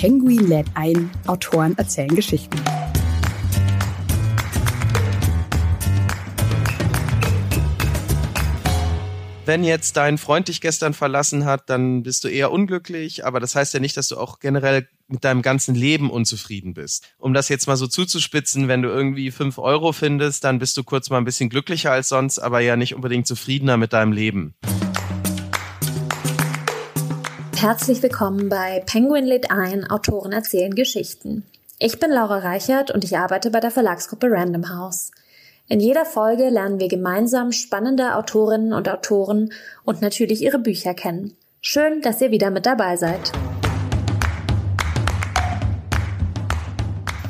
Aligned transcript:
Penguin 0.00 0.48
lädt 0.48 0.66
ein, 0.72 1.10
Autoren 1.26 1.76
erzählen 1.76 2.16
Geschichten. 2.16 2.56
wenn 9.44 9.64
jetzt 9.64 9.96
dein 9.96 10.16
Freund 10.16 10.46
dich 10.46 10.60
gestern 10.60 10.94
verlassen 10.94 11.44
hat, 11.44 11.68
dann 11.70 12.04
bist 12.04 12.22
du 12.22 12.28
eher 12.28 12.52
unglücklich, 12.52 13.26
aber 13.26 13.40
das 13.40 13.56
heißt 13.56 13.74
ja 13.74 13.80
nicht, 13.80 13.96
dass 13.96 14.06
du 14.06 14.16
auch 14.16 14.38
generell 14.38 14.86
mit 15.08 15.24
deinem 15.24 15.42
ganzen 15.42 15.74
Leben 15.74 16.08
unzufrieden 16.08 16.72
bist. 16.72 17.08
Um 17.18 17.34
das 17.34 17.48
jetzt 17.48 17.66
mal 17.66 17.76
so 17.76 17.88
zuzuspitzen, 17.88 18.68
wenn 18.68 18.80
du 18.80 18.90
irgendwie 18.90 19.32
fünf 19.32 19.58
Euro 19.58 19.92
findest, 19.92 20.44
dann 20.44 20.60
bist 20.60 20.76
du 20.76 20.84
kurz 20.84 21.10
mal 21.10 21.18
ein 21.18 21.24
bisschen 21.24 21.50
glücklicher 21.50 21.90
als 21.90 22.08
sonst, 22.08 22.38
aber 22.38 22.60
ja 22.60 22.76
nicht 22.76 22.94
unbedingt 22.94 23.26
zufriedener 23.26 23.76
mit 23.76 23.92
deinem 23.92 24.12
Leben. 24.12 24.54
Herzlich 27.60 28.02
willkommen 28.02 28.48
bei 28.48 28.82
Penguin 28.86 29.26
lädt 29.26 29.50
ein, 29.50 29.84
Autoren 29.90 30.32
erzählen 30.32 30.74
Geschichten. 30.74 31.44
Ich 31.78 32.00
bin 32.00 32.10
Laura 32.10 32.38
Reichert 32.38 32.90
und 32.90 33.04
ich 33.04 33.18
arbeite 33.18 33.50
bei 33.50 33.60
der 33.60 33.70
Verlagsgruppe 33.70 34.28
Random 34.30 34.70
House. 34.70 35.10
In 35.68 35.78
jeder 35.78 36.06
Folge 36.06 36.48
lernen 36.48 36.80
wir 36.80 36.88
gemeinsam 36.88 37.52
spannende 37.52 38.14
Autorinnen 38.14 38.72
und 38.72 38.88
Autoren 38.88 39.52
und 39.84 40.00
natürlich 40.00 40.40
ihre 40.40 40.58
Bücher 40.58 40.94
kennen. 40.94 41.36
Schön, 41.60 42.00
dass 42.00 42.22
ihr 42.22 42.30
wieder 42.30 42.48
mit 42.50 42.64
dabei 42.64 42.96
seid. 42.96 43.30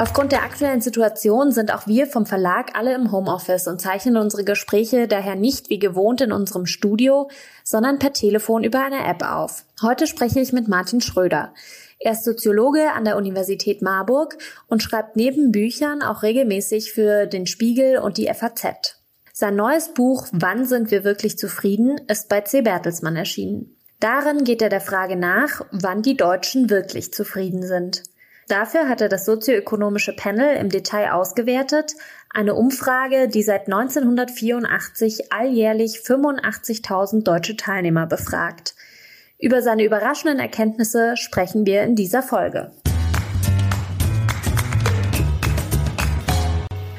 Aufgrund 0.00 0.32
der 0.32 0.44
aktuellen 0.44 0.80
Situation 0.80 1.52
sind 1.52 1.74
auch 1.74 1.86
wir 1.86 2.06
vom 2.06 2.24
Verlag 2.24 2.70
alle 2.74 2.94
im 2.94 3.12
Homeoffice 3.12 3.66
und 3.66 3.82
zeichnen 3.82 4.16
unsere 4.16 4.44
Gespräche 4.44 5.06
daher 5.06 5.34
nicht 5.34 5.68
wie 5.68 5.78
gewohnt 5.78 6.22
in 6.22 6.32
unserem 6.32 6.64
Studio, 6.64 7.28
sondern 7.64 7.98
per 7.98 8.14
Telefon 8.14 8.64
über 8.64 8.82
eine 8.82 9.06
App 9.06 9.22
auf. 9.22 9.66
Heute 9.82 10.06
spreche 10.06 10.40
ich 10.40 10.54
mit 10.54 10.68
Martin 10.68 11.02
Schröder. 11.02 11.52
Er 11.98 12.12
ist 12.12 12.24
Soziologe 12.24 12.92
an 12.92 13.04
der 13.04 13.18
Universität 13.18 13.82
Marburg 13.82 14.38
und 14.68 14.82
schreibt 14.82 15.16
neben 15.16 15.52
Büchern 15.52 16.00
auch 16.00 16.22
regelmäßig 16.22 16.94
für 16.94 17.26
den 17.26 17.46
Spiegel 17.46 17.98
und 17.98 18.16
die 18.16 18.32
FAZ. 18.32 18.96
Sein 19.34 19.54
neues 19.54 19.92
Buch 19.92 20.28
Wann 20.32 20.64
sind 20.64 20.90
wir 20.90 21.04
wirklich 21.04 21.36
zufrieden 21.36 22.00
ist 22.08 22.30
bei 22.30 22.40
C. 22.40 22.62
Bertelsmann 22.62 23.16
erschienen. 23.16 23.76
Darin 23.98 24.44
geht 24.44 24.62
er 24.62 24.70
der 24.70 24.80
Frage 24.80 25.16
nach, 25.16 25.60
wann 25.72 26.00
die 26.00 26.16
Deutschen 26.16 26.70
wirklich 26.70 27.12
zufrieden 27.12 27.62
sind. 27.66 28.02
Dafür 28.50 28.88
hat 28.88 29.00
er 29.00 29.08
das 29.08 29.26
sozioökonomische 29.26 30.12
Panel 30.12 30.56
im 30.56 30.70
Detail 30.70 31.12
ausgewertet, 31.12 31.94
eine 32.30 32.56
Umfrage, 32.56 33.28
die 33.28 33.44
seit 33.44 33.68
1984 33.68 35.32
alljährlich 35.32 35.98
85.000 36.04 37.22
deutsche 37.22 37.56
Teilnehmer 37.56 38.06
befragt. 38.06 38.74
Über 39.38 39.62
seine 39.62 39.84
überraschenden 39.84 40.40
Erkenntnisse 40.40 41.16
sprechen 41.16 41.64
wir 41.64 41.84
in 41.84 41.94
dieser 41.94 42.24
Folge. 42.24 42.72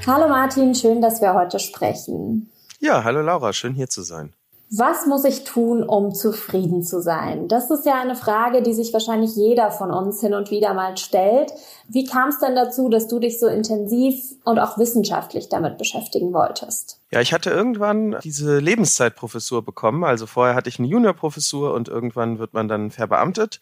Hallo 0.07 0.29
Martin, 0.29 0.73
schön, 0.73 1.01
dass 1.01 1.21
wir 1.21 1.33
heute 1.33 1.59
sprechen. 1.59 2.49
Ja, 2.79 3.03
hallo 3.03 3.19
Laura, 3.21 3.51
schön 3.51 3.73
hier 3.73 3.89
zu 3.89 4.03
sein. 4.03 4.31
Was 4.73 5.05
muss 5.05 5.25
ich 5.25 5.43
tun, 5.43 5.83
um 5.83 6.15
zufrieden 6.15 6.81
zu 6.81 7.01
sein? 7.01 7.49
Das 7.49 7.69
ist 7.69 7.85
ja 7.85 7.99
eine 7.99 8.15
Frage, 8.15 8.61
die 8.61 8.73
sich 8.73 8.93
wahrscheinlich 8.93 9.35
jeder 9.35 9.69
von 9.69 9.91
uns 9.91 10.21
hin 10.21 10.33
und 10.33 10.49
wieder 10.49 10.73
mal 10.73 10.95
stellt. 10.95 11.51
Wie 11.89 12.05
kam 12.05 12.29
es 12.29 12.39
denn 12.39 12.55
dazu, 12.55 12.87
dass 12.87 13.09
du 13.09 13.19
dich 13.19 13.37
so 13.37 13.47
intensiv 13.47 14.15
und 14.45 14.59
auch 14.59 14.77
wissenschaftlich 14.77 15.49
damit 15.49 15.77
beschäftigen 15.77 16.31
wolltest? 16.31 17.01
Ja, 17.11 17.19
ich 17.19 17.33
hatte 17.33 17.49
irgendwann 17.49 18.15
diese 18.23 18.59
Lebenszeitprofessur 18.59 19.61
bekommen. 19.61 20.05
Also 20.05 20.25
vorher 20.25 20.55
hatte 20.55 20.69
ich 20.69 20.79
eine 20.79 20.87
Juniorprofessur 20.87 21.73
und 21.73 21.89
irgendwann 21.89 22.39
wird 22.39 22.53
man 22.53 22.69
dann 22.69 22.91
verbeamtet. 22.91 23.59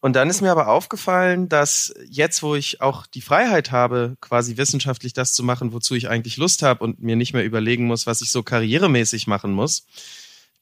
Und 0.00 0.16
dann 0.16 0.28
ist 0.28 0.40
mir 0.40 0.50
aber 0.50 0.66
aufgefallen, 0.66 1.48
dass 1.48 1.94
jetzt, 2.08 2.42
wo 2.42 2.56
ich 2.56 2.80
auch 2.80 3.06
die 3.06 3.20
Freiheit 3.20 3.70
habe, 3.70 4.16
quasi 4.20 4.56
wissenschaftlich 4.56 5.12
das 5.12 5.34
zu 5.34 5.44
machen, 5.44 5.72
wozu 5.72 5.94
ich 5.94 6.08
eigentlich 6.08 6.36
Lust 6.36 6.64
habe 6.64 6.82
und 6.82 7.00
mir 7.00 7.14
nicht 7.14 7.32
mehr 7.32 7.44
überlegen 7.44 7.84
muss, 7.84 8.08
was 8.08 8.22
ich 8.22 8.32
so 8.32 8.42
karrieremäßig 8.42 9.28
machen 9.28 9.52
muss, 9.52 9.86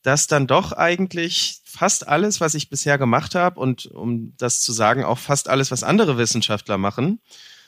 dass 0.07 0.29
dann 0.29 0.47
doch 0.47 0.71
eigentlich 0.71 1.59
fast 1.65 2.07
alles, 2.07 2.41
was 2.41 2.55
ich 2.55 2.71
bisher 2.71 2.97
gemacht 2.97 3.35
habe 3.35 3.59
und 3.59 3.87
um 3.87 4.35
das 4.37 4.61
zu 4.61 4.73
sagen, 4.73 5.03
auch 5.03 5.19
fast 5.19 5.49
alles, 5.49 5.73
was 5.73 5.83
andere 5.83 6.17
Wissenschaftler 6.17 6.79
machen, 6.79 7.19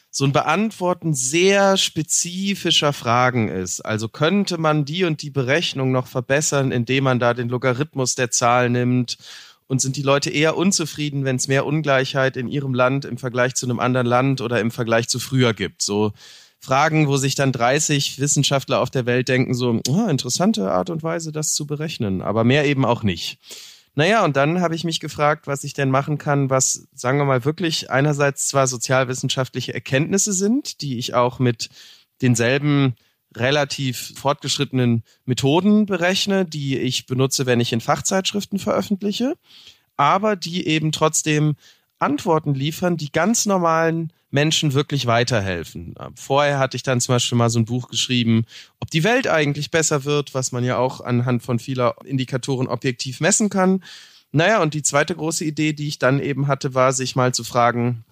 so 0.09 0.25
ein 0.25 0.31
Beantworten 0.31 1.15
sehr 1.15 1.77
spezifischer 1.77 2.93
Fragen 2.93 3.48
ist. 3.48 3.81
Also 3.81 4.09
könnte 4.09 4.56
man 4.56 4.84
die 4.84 5.03
und 5.03 5.21
die 5.22 5.31
Berechnung 5.31 5.91
noch 5.91 6.06
verbessern, 6.06 6.71
indem 6.71 7.04
man 7.04 7.19
da 7.19 7.34
den 7.34 7.48
Logarithmus 7.48 8.15
der 8.15 8.31
Zahl 8.31 8.71
nimmt 8.71 9.19
und 9.66 9.81
sind 9.81 9.97
die 9.97 10.03
Leute 10.03 10.31
eher 10.31 10.56
unzufrieden, 10.56 11.25
wenn 11.25 11.37
es 11.37 11.48
mehr 11.48 11.66
Ungleichheit 11.66 12.37
in 12.37 12.47
ihrem 12.47 12.72
Land 12.72 13.04
im 13.04 13.19
Vergleich 13.19 13.56
zu 13.56 13.66
einem 13.66 13.81
anderen 13.81 14.06
Land 14.06 14.43
oder 14.43 14.60
im 14.60 14.71
Vergleich 14.71 15.09
zu 15.09 15.19
früher 15.19 15.54
gibt. 15.54 15.82
So 15.82 16.12
Fragen, 16.61 17.07
wo 17.07 17.17
sich 17.17 17.35
dann 17.35 17.53
30 17.53 18.19
Wissenschaftler 18.19 18.81
auf 18.81 18.91
der 18.91 19.07
Welt 19.07 19.29
denken, 19.29 19.55
so, 19.55 19.81
oh, 19.89 20.07
interessante 20.09 20.71
Art 20.71 20.91
und 20.91 21.03
Weise, 21.03 21.33
das 21.33 21.55
zu 21.55 21.67
berechnen, 21.67 22.21
aber 22.23 22.45
mehr 22.45 22.67
eben 22.67 22.85
auch 22.85 23.03
nicht. 23.03 23.39
Naja, 23.95 24.25
und 24.25 24.37
dann 24.37 24.61
habe 24.61 24.77
ich 24.77 24.85
mich 24.85 25.01
gefragt, 25.01 25.47
was 25.47 25.65
ich 25.65 25.73
denn 25.73 25.91
machen 25.91 26.19
kann, 26.19 26.51
was, 26.51 26.87
sagen 26.95 27.19
wir 27.19 27.25
mal, 27.25 27.45
wirklich 27.45 27.91
einerseits 27.91 28.47
zwar 28.47 28.67
sozialwissenschaftliche 28.67 29.75
Erkenntnisse 29.75 30.33
sind, 30.33 30.83
die 30.83 30.99
ich 30.99 31.15
auch 31.15 31.39
mit 31.41 31.69
denselben 32.23 32.95
relativ 33.37 34.15
fortgeschrittenen 34.17 35.03
Methoden 35.25 35.87
berechne, 35.87 36.45
die 36.45 36.79
ich 36.79 37.07
benutze, 37.07 37.47
wenn 37.47 37.61
ich 37.61 37.73
in 37.73 37.81
Fachzeitschriften 37.81 38.59
veröffentliche, 38.59 39.35
aber 39.97 40.37
die 40.37 40.67
eben 40.67 40.93
trotzdem 40.93 41.57
Antworten 41.98 42.54
liefern, 42.54 42.97
die 42.97 43.12
ganz 43.12 43.47
normalen 43.47 44.12
Menschen 44.31 44.75
wirklich 44.75 45.06
weiterhelfen. 45.06 45.94
Vorher 46.14 46.59
hatte 46.59 46.76
ich 46.76 46.82
dann 46.82 47.00
zum 47.00 47.14
Beispiel 47.14 47.38
mal 47.38 47.50
so 47.50 47.59
ein 47.59 47.64
Buch 47.64 47.88
geschrieben, 47.88 48.44
ob 48.78 48.91
die 48.91 49.04
Welt 49.04 49.26
eigentlich 49.26 49.70
besser 49.70 50.04
wird, 50.04 50.34
was 50.34 50.53
man 50.53 50.64
ja 50.64 50.76
auch 50.76 51.00
anhand 51.00 51.42
von 51.42 51.59
vieler 51.59 51.97
Indikatoren 52.04 52.69
objektiv 52.69 53.20
messen 53.20 53.48
kann. 53.48 53.82
Naja, 54.31 54.60
und 54.60 54.75
die 54.75 54.82
zweite 54.82 55.14
große 55.14 55.44
Idee, 55.44 55.72
die 55.72 55.88
ich 55.88 55.98
dann 55.98 56.20
eben 56.20 56.47
hatte, 56.47 56.75
war, 56.75 56.92
sich 56.92 57.16
mal 57.16 57.32
zu 57.32 57.44
fragen, 57.44 58.04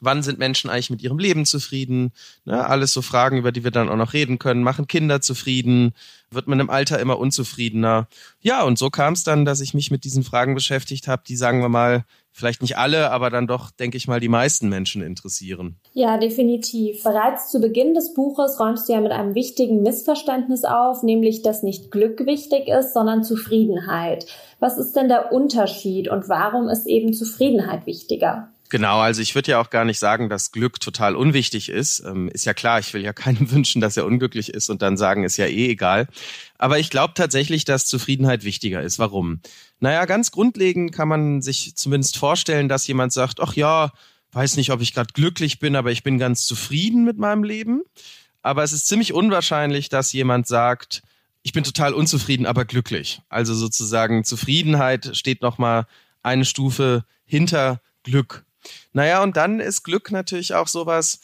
wann 0.00 0.22
sind 0.22 0.38
Menschen 0.38 0.70
eigentlich 0.70 0.88
mit 0.88 1.02
ihrem 1.02 1.18
Leben 1.18 1.44
zufrieden? 1.44 2.12
Ne, 2.46 2.66
alles 2.66 2.94
so 2.94 3.02
Fragen, 3.02 3.36
über 3.36 3.52
die 3.52 3.64
wir 3.64 3.70
dann 3.70 3.90
auch 3.90 3.96
noch 3.96 4.14
reden 4.14 4.38
können. 4.38 4.62
Machen 4.62 4.88
Kinder 4.88 5.20
zufrieden? 5.20 5.92
Wird 6.30 6.48
man 6.48 6.60
im 6.60 6.70
Alter 6.70 6.98
immer 6.98 7.18
unzufriedener? 7.18 8.08
Ja, 8.40 8.62
und 8.62 8.78
so 8.78 8.88
kam 8.88 9.12
es 9.12 9.24
dann, 9.24 9.44
dass 9.44 9.60
ich 9.60 9.74
mich 9.74 9.90
mit 9.90 10.04
diesen 10.04 10.24
Fragen 10.24 10.54
beschäftigt 10.54 11.06
habe, 11.06 11.22
die, 11.26 11.36
sagen 11.36 11.60
wir 11.60 11.68
mal, 11.68 12.04
vielleicht 12.32 12.62
nicht 12.62 12.78
alle, 12.78 13.10
aber 13.10 13.30
dann 13.30 13.46
doch, 13.46 13.70
denke 13.70 13.96
ich 13.96 14.08
mal, 14.08 14.20
die 14.20 14.28
meisten 14.28 14.68
Menschen 14.68 15.02
interessieren. 15.02 15.76
Ja, 15.92 16.18
definitiv. 16.18 17.02
Bereits 17.02 17.50
zu 17.50 17.60
Beginn 17.60 17.94
des 17.94 18.14
Buches 18.14 18.58
räumst 18.60 18.88
du 18.88 18.92
ja 18.92 19.00
mit 19.00 19.12
einem 19.12 19.34
wichtigen 19.34 19.82
Missverständnis 19.82 20.64
auf, 20.64 21.02
nämlich, 21.02 21.42
dass 21.42 21.62
nicht 21.62 21.90
Glück 21.90 22.24
wichtig 22.26 22.68
ist, 22.68 22.94
sondern 22.94 23.24
Zufriedenheit. 23.24 24.26
Was 24.58 24.78
ist 24.78 24.94
denn 24.94 25.08
der 25.08 25.32
Unterschied 25.32 26.08
und 26.08 26.28
warum 26.28 26.68
ist 26.68 26.86
eben 26.86 27.12
Zufriedenheit 27.12 27.86
wichtiger? 27.86 28.50
Genau, 28.70 29.00
also 29.00 29.20
ich 29.20 29.34
würde 29.34 29.50
ja 29.50 29.60
auch 29.60 29.68
gar 29.68 29.84
nicht 29.84 29.98
sagen, 29.98 30.28
dass 30.28 30.52
Glück 30.52 30.78
total 30.78 31.16
unwichtig 31.16 31.68
ist. 31.68 32.04
Ähm, 32.06 32.28
ist 32.28 32.44
ja 32.44 32.54
klar, 32.54 32.78
ich 32.78 32.94
will 32.94 33.02
ja 33.02 33.12
keinem 33.12 33.50
wünschen, 33.52 33.80
dass 33.80 33.96
er 33.96 34.06
unglücklich 34.06 34.54
ist 34.54 34.70
und 34.70 34.80
dann 34.80 34.96
sagen, 34.96 35.24
ist 35.24 35.36
ja 35.36 35.46
eh 35.46 35.70
egal. 35.70 36.06
Aber 36.56 36.78
ich 36.78 36.88
glaube 36.88 37.14
tatsächlich, 37.14 37.64
dass 37.64 37.86
Zufriedenheit 37.86 38.44
wichtiger 38.44 38.80
ist. 38.80 39.00
Warum? 39.00 39.40
Naja, 39.80 40.04
ganz 40.04 40.30
grundlegend 40.30 40.92
kann 40.92 41.08
man 41.08 41.42
sich 41.42 41.74
zumindest 41.74 42.16
vorstellen, 42.16 42.68
dass 42.68 42.86
jemand 42.86 43.12
sagt, 43.12 43.40
ach 43.40 43.54
ja, 43.54 43.90
weiß 44.32 44.56
nicht, 44.56 44.70
ob 44.70 44.80
ich 44.80 44.94
gerade 44.94 45.12
glücklich 45.12 45.58
bin, 45.58 45.74
aber 45.74 45.90
ich 45.90 46.04
bin 46.04 46.18
ganz 46.18 46.46
zufrieden 46.46 47.04
mit 47.04 47.18
meinem 47.18 47.42
Leben. 47.42 47.82
Aber 48.40 48.62
es 48.62 48.72
ist 48.72 48.86
ziemlich 48.86 49.12
unwahrscheinlich, 49.12 49.88
dass 49.88 50.12
jemand 50.12 50.46
sagt, 50.46 51.02
ich 51.42 51.52
bin 51.52 51.64
total 51.64 51.92
unzufrieden, 51.92 52.46
aber 52.46 52.64
glücklich. 52.64 53.20
Also 53.28 53.52
sozusagen 53.52 54.22
Zufriedenheit 54.22 55.16
steht 55.16 55.42
noch 55.42 55.58
mal 55.58 55.86
eine 56.22 56.44
Stufe 56.44 57.04
hinter 57.24 57.80
Glück. 58.04 58.44
Naja, 58.92 59.22
und 59.22 59.36
dann 59.36 59.60
ist 59.60 59.82
Glück 59.82 60.10
natürlich 60.10 60.54
auch 60.54 60.68
sowas, 60.68 61.20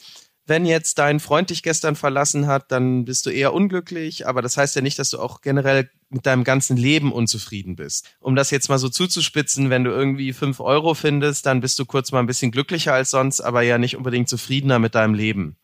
wenn 0.47 0.65
jetzt 0.65 0.99
dein 0.99 1.19
Freund 1.19 1.51
dich 1.51 1.63
gestern 1.63 1.97
verlassen 1.97 2.47
hat, 2.47 2.71
dann 2.71 3.05
bist 3.05 3.27
du 3.27 3.31
eher 3.31 3.53
unglücklich, 3.53 4.29
aber 4.29 4.43
das 4.43 4.57
heißt 4.57 4.77
ja 4.77 4.83
nicht, 4.83 4.99
dass 4.99 5.11
du 5.11 5.19
auch 5.19 5.41
generell 5.41 5.91
mit 6.09 6.25
deinem 6.25 6.45
ganzen 6.45 6.77
Leben 6.77 7.13
unzufrieden 7.13 7.75
bist. 7.75 8.07
Um 8.21 8.37
das 8.37 8.53
jetzt 8.53 8.69
mal 8.69 8.79
so 8.79 8.89
zuzuspitzen, 8.89 9.71
wenn 9.71 9.83
du 9.83 9.91
irgendwie 9.91 10.33
fünf 10.33 10.61
Euro 10.61 10.95
findest, 10.95 11.47
dann 11.47 11.61
bist 11.61 11.81
du 11.81 11.85
kurz 11.85 12.13
mal 12.13 12.21
ein 12.21 12.29
bisschen 12.29 12.53
glücklicher 12.53 12.95
als 12.95 13.11
sonst, 13.11 13.41
aber 13.41 13.63
ja 13.63 13.77
nicht 13.77 13.97
unbedingt 13.97 14.29
zufriedener 14.29 14.79
mit 14.79 14.95
deinem 14.95 15.15
Leben. 15.15 15.57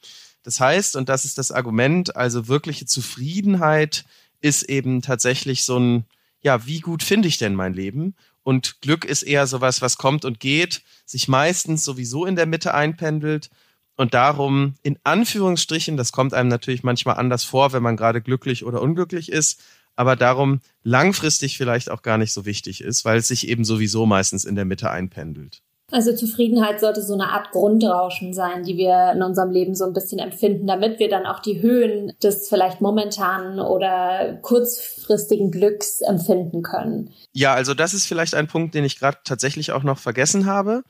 Das 0.42 0.58
heißt, 0.58 0.96
und 0.96 1.08
das 1.08 1.24
ist 1.24 1.38
das 1.38 1.52
Argument, 1.52 2.16
also 2.16 2.48
wirkliche 2.48 2.86
Zufriedenheit 2.86 4.04
ist 4.40 4.64
eben 4.64 5.00
tatsächlich 5.00 5.64
so 5.64 5.78
ein, 5.78 6.04
ja, 6.40 6.66
wie 6.66 6.80
gut 6.80 7.04
finde 7.04 7.28
ich 7.28 7.38
denn 7.38 7.54
mein 7.54 7.72
Leben? 7.72 8.16
Und 8.42 8.80
Glück 8.80 9.04
ist 9.04 9.22
eher 9.22 9.46
sowas, 9.46 9.82
was 9.82 9.98
kommt 9.98 10.24
und 10.24 10.40
geht, 10.40 10.82
sich 11.06 11.28
meistens 11.28 11.84
sowieso 11.84 12.26
in 12.26 12.36
der 12.36 12.46
Mitte 12.46 12.74
einpendelt 12.74 13.50
und 13.96 14.14
darum 14.14 14.74
in 14.82 14.98
Anführungsstrichen, 15.04 15.96
das 15.96 16.12
kommt 16.12 16.34
einem 16.34 16.48
natürlich 16.48 16.82
manchmal 16.82 17.16
anders 17.16 17.44
vor, 17.44 17.72
wenn 17.72 17.82
man 17.82 17.96
gerade 17.96 18.20
glücklich 18.20 18.64
oder 18.64 18.80
unglücklich 18.80 19.30
ist, 19.30 19.60
aber 19.94 20.16
darum 20.16 20.60
langfristig 20.82 21.56
vielleicht 21.56 21.90
auch 21.90 22.02
gar 22.02 22.18
nicht 22.18 22.32
so 22.32 22.44
wichtig 22.44 22.80
ist, 22.80 23.04
weil 23.04 23.18
es 23.18 23.28
sich 23.28 23.48
eben 23.48 23.64
sowieso 23.64 24.06
meistens 24.06 24.44
in 24.44 24.54
der 24.54 24.64
Mitte 24.64 24.90
einpendelt. 24.90 25.62
Also 25.92 26.14
Zufriedenheit 26.14 26.80
sollte 26.80 27.02
so 27.02 27.14
eine 27.14 27.28
Art 27.28 27.52
Grundrauschen 27.52 28.34
sein, 28.34 28.64
die 28.64 28.76
wir 28.76 29.12
in 29.14 29.22
unserem 29.22 29.50
Leben 29.50 29.74
so 29.74 29.84
ein 29.84 29.92
bisschen 29.92 30.18
empfinden, 30.18 30.66
damit 30.66 30.98
wir 30.98 31.08
dann 31.08 31.26
auch 31.26 31.40
die 31.40 31.62
Höhen 31.62 32.12
des 32.22 32.48
vielleicht 32.48 32.80
momentanen 32.80 33.60
oder 33.60 34.38
kurzfristigen 34.42 35.50
Glücks 35.50 36.00
empfinden 36.00 36.62
können. 36.62 37.10
Ja, 37.32 37.54
also 37.54 37.74
das 37.74 37.94
ist 37.94 38.06
vielleicht 38.06 38.34
ein 38.34 38.48
Punkt, 38.48 38.74
den 38.74 38.84
ich 38.84 38.98
gerade 38.98 39.18
tatsächlich 39.24 39.72
auch 39.72 39.84
noch 39.84 39.98
vergessen 39.98 40.46
habe 40.46 40.82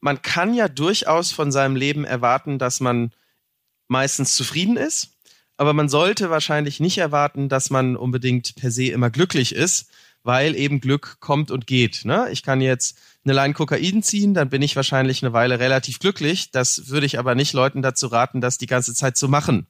man 0.00 0.22
kann 0.22 0.54
ja 0.54 0.68
durchaus 0.68 1.30
von 1.30 1.52
seinem 1.52 1.76
Leben 1.76 2.04
erwarten, 2.04 2.58
dass 2.58 2.80
man 2.80 3.12
meistens 3.88 4.34
zufrieden 4.34 4.76
ist, 4.76 5.10
aber 5.56 5.74
man 5.74 5.88
sollte 5.88 6.30
wahrscheinlich 6.30 6.80
nicht 6.80 6.98
erwarten, 6.98 7.48
dass 7.48 7.70
man 7.70 7.96
unbedingt 7.96 8.56
per 8.56 8.70
se 8.70 8.86
immer 8.86 9.10
glücklich 9.10 9.54
ist, 9.54 9.90
weil 10.22 10.54
eben 10.56 10.80
Glück 10.80 11.18
kommt 11.20 11.50
und 11.50 11.66
geht. 11.66 12.04
Ne? 12.04 12.28
Ich 12.30 12.42
kann 12.42 12.60
jetzt 12.60 12.98
eine 13.24 13.34
Line 13.34 13.54
Kokain 13.54 14.02
ziehen, 14.02 14.34
dann 14.34 14.50
bin 14.50 14.62
ich 14.62 14.76
wahrscheinlich 14.76 15.22
eine 15.22 15.32
Weile 15.32 15.58
relativ 15.58 15.98
glücklich. 15.98 16.50
Das 16.50 16.88
würde 16.88 17.06
ich 17.06 17.18
aber 17.18 17.34
nicht 17.34 17.52
Leuten 17.52 17.82
dazu 17.82 18.06
raten, 18.06 18.40
das 18.40 18.58
die 18.58 18.66
ganze 18.66 18.94
Zeit 18.94 19.16
zu 19.16 19.28
machen. 19.28 19.66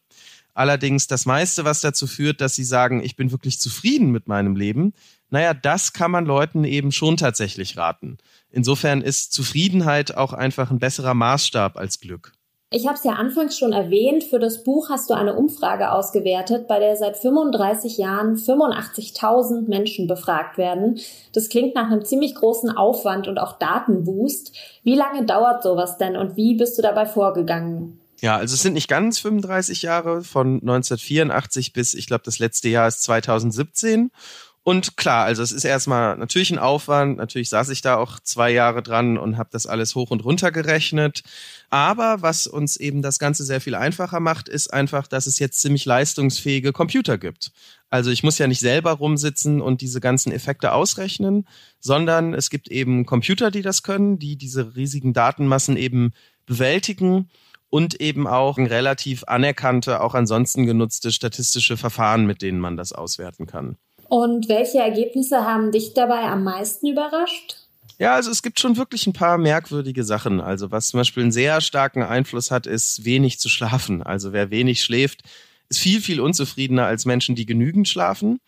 Allerdings 0.55 1.07
das 1.07 1.27
meiste, 1.27 1.65
was 1.65 1.81
dazu 1.81 2.07
führt, 2.07 2.41
dass 2.41 2.55
sie 2.55 2.65
sagen, 2.65 3.03
ich 3.03 3.17
bin 3.17 3.31
wirklich 3.31 3.61
zufrieden 3.61 4.11
mit 4.11 4.27
meinem 4.27 4.57
Leben, 4.57 4.95
naja, 5.31 5.55
das 5.55 5.93
kann 5.93 6.11
man 6.11 6.27
Leuten 6.27 6.65
eben 6.65 6.91
schon 6.91 7.17
tatsächlich 7.17 7.77
raten. 7.77 8.19
Insofern 8.51 9.01
ist 9.01 9.33
Zufriedenheit 9.33 10.17
auch 10.17 10.33
einfach 10.33 10.73
ein 10.73 10.81
besserer 10.81 11.15
Maßstab 11.15 11.77
als 11.77 12.01
Glück. 12.01 12.33
Ich 12.73 12.87
habe 12.87 12.97
es 12.97 13.03
ja 13.03 13.15
anfangs 13.15 13.59
schon 13.59 13.73
erwähnt, 13.73 14.23
für 14.23 14.39
das 14.39 14.63
Buch 14.63 14.91
hast 14.91 15.11
du 15.11 15.15
eine 15.15 15.35
Umfrage 15.35 15.91
ausgewertet, 15.91 16.69
bei 16.69 16.79
der 16.79 16.95
seit 16.95 17.17
35 17.17 17.99
Jahren 17.99 18.37
85.000 18.37 19.69
Menschen 19.69 20.07
befragt 20.07 20.57
werden. 20.57 21.01
Das 21.33 21.49
klingt 21.49 21.75
nach 21.75 21.91
einem 21.91 22.05
ziemlich 22.05 22.37
großen 22.37 22.71
Aufwand 22.71 23.27
und 23.27 23.39
auch 23.39 23.59
Datenboost. 23.59 24.57
Wie 24.85 24.95
lange 24.95 25.25
dauert 25.25 25.65
sowas 25.65 25.99
denn 25.99 26.17
und 26.17 26.37
wie 26.37 26.55
bist 26.55 26.79
du 26.79 26.83
dabei 26.83 27.07
vorgegangen? 27.07 27.99
Ja, 28.21 28.37
also 28.37 28.55
es 28.55 28.63
sind 28.63 28.75
nicht 28.75 28.89
ganz 28.89 29.19
35 29.19 29.83
Jahre, 29.83 30.23
von 30.23 30.61
1984 30.61 31.73
bis, 31.73 31.95
ich 31.95 32.07
glaube, 32.07 32.23
das 32.25 32.39
letzte 32.39 32.69
Jahr 32.69 32.87
ist 32.87 33.03
2017. 33.03 34.13
Und 34.63 34.99
klar, 34.99 35.25
also 35.25 35.43
es 35.43 35.53
ist 35.53 35.65
erstmal 35.65 36.19
natürlich 36.19 36.51
ein 36.51 36.59
Aufwand. 36.59 37.17
Natürlich 37.17 37.49
saß 37.49 37.71
ich 37.71 37.81
da 37.81 37.97
auch 37.97 38.21
zwei 38.21 38.51
Jahre 38.51 38.83
dran 38.83 39.17
und 39.17 39.39
habe 39.39 39.49
das 39.51 39.67
alles 39.67 39.95
hoch 39.95 40.11
und 40.11 40.23
runter 40.23 40.53
gerechnet. 40.53 41.23
Aber 41.71 42.21
was 42.21 42.47
uns 42.47 42.77
eben 42.77 43.01
das 43.01 43.19
Ganze 43.19 43.45
sehr 43.45 43.63
viel 43.63 43.75
einfacher 43.75 44.21
macht, 44.21 44.49
ist 44.51 44.73
einfach, 44.73 45.07
dass 45.07 45.27
es 45.27 45.39
jetzt 45.39 45.61
ziemlich 45.61 45.87
leistungsfähige 45.87 46.73
Computer 46.73 47.17
gibt. 47.17 47.53
Also 47.89 48.11
ich 48.11 48.23
muss 48.23 48.39
ja 48.39 48.47
nicht 48.47 48.61
selber 48.61 48.93
rumsitzen 48.93 49.63
und 49.63 49.81
diese 49.81 50.01
ganzen 50.01 50.31
Effekte 50.31 50.73
ausrechnen, 50.73 51.49
sondern 51.81 52.35
es 52.35 52.51
gibt 52.51 52.69
eben 52.69 53.07
Computer, 53.07 53.51
die 53.51 53.63
das 53.63 53.83
können, 53.83 54.19
die 54.19 54.37
diese 54.37 54.77
riesigen 54.77 55.15
Datenmassen 55.15 55.79
eben 55.79 56.13
bewältigen 56.45 57.31
und 57.71 58.01
eben 58.01 58.27
auch 58.27 58.59
relativ 58.59 59.25
anerkannte, 59.25 60.03
auch 60.03 60.15
ansonsten 60.15 60.67
genutzte 60.67 61.13
statistische 61.13 61.77
Verfahren, 61.77 62.27
mit 62.27 62.43
denen 62.43 62.61
man 62.61 62.77
das 62.77 62.93
auswerten 62.93 63.47
kann. 63.47 63.77
Und 64.11 64.49
welche 64.49 64.79
Ergebnisse 64.79 65.45
haben 65.45 65.71
dich 65.71 65.95
dabei 65.95 66.25
am 66.25 66.43
meisten 66.43 66.89
überrascht? 66.89 67.55
Ja, 67.97 68.15
also 68.17 68.33
es 68.33 68.43
gibt 68.43 68.59
schon 68.59 68.77
wirklich 68.77 69.07
ein 69.07 69.13
paar 69.13 69.39
merkwürdige 69.39 70.03
Sachen. 70.03 70.41
Also 70.41 70.73
was 70.73 70.89
zum 70.89 70.99
Beispiel 70.99 71.23
einen 71.23 71.33
sehr 71.33 71.61
starken 71.61 72.03
Einfluss 72.03 72.51
hat, 72.51 72.67
ist 72.67 73.05
wenig 73.05 73.39
zu 73.39 73.49
schlafen. 73.49 74.03
Also 74.03 74.33
wer 74.33 74.51
wenig 74.51 74.83
schläft, 74.83 75.23
ist 75.69 75.79
viel, 75.79 76.01
viel 76.01 76.21
unzufriedener 76.21 76.87
als 76.87 77.05
Menschen, 77.05 77.37
die 77.37 77.47
genügend 77.47 77.89
schlafen. 77.89 78.41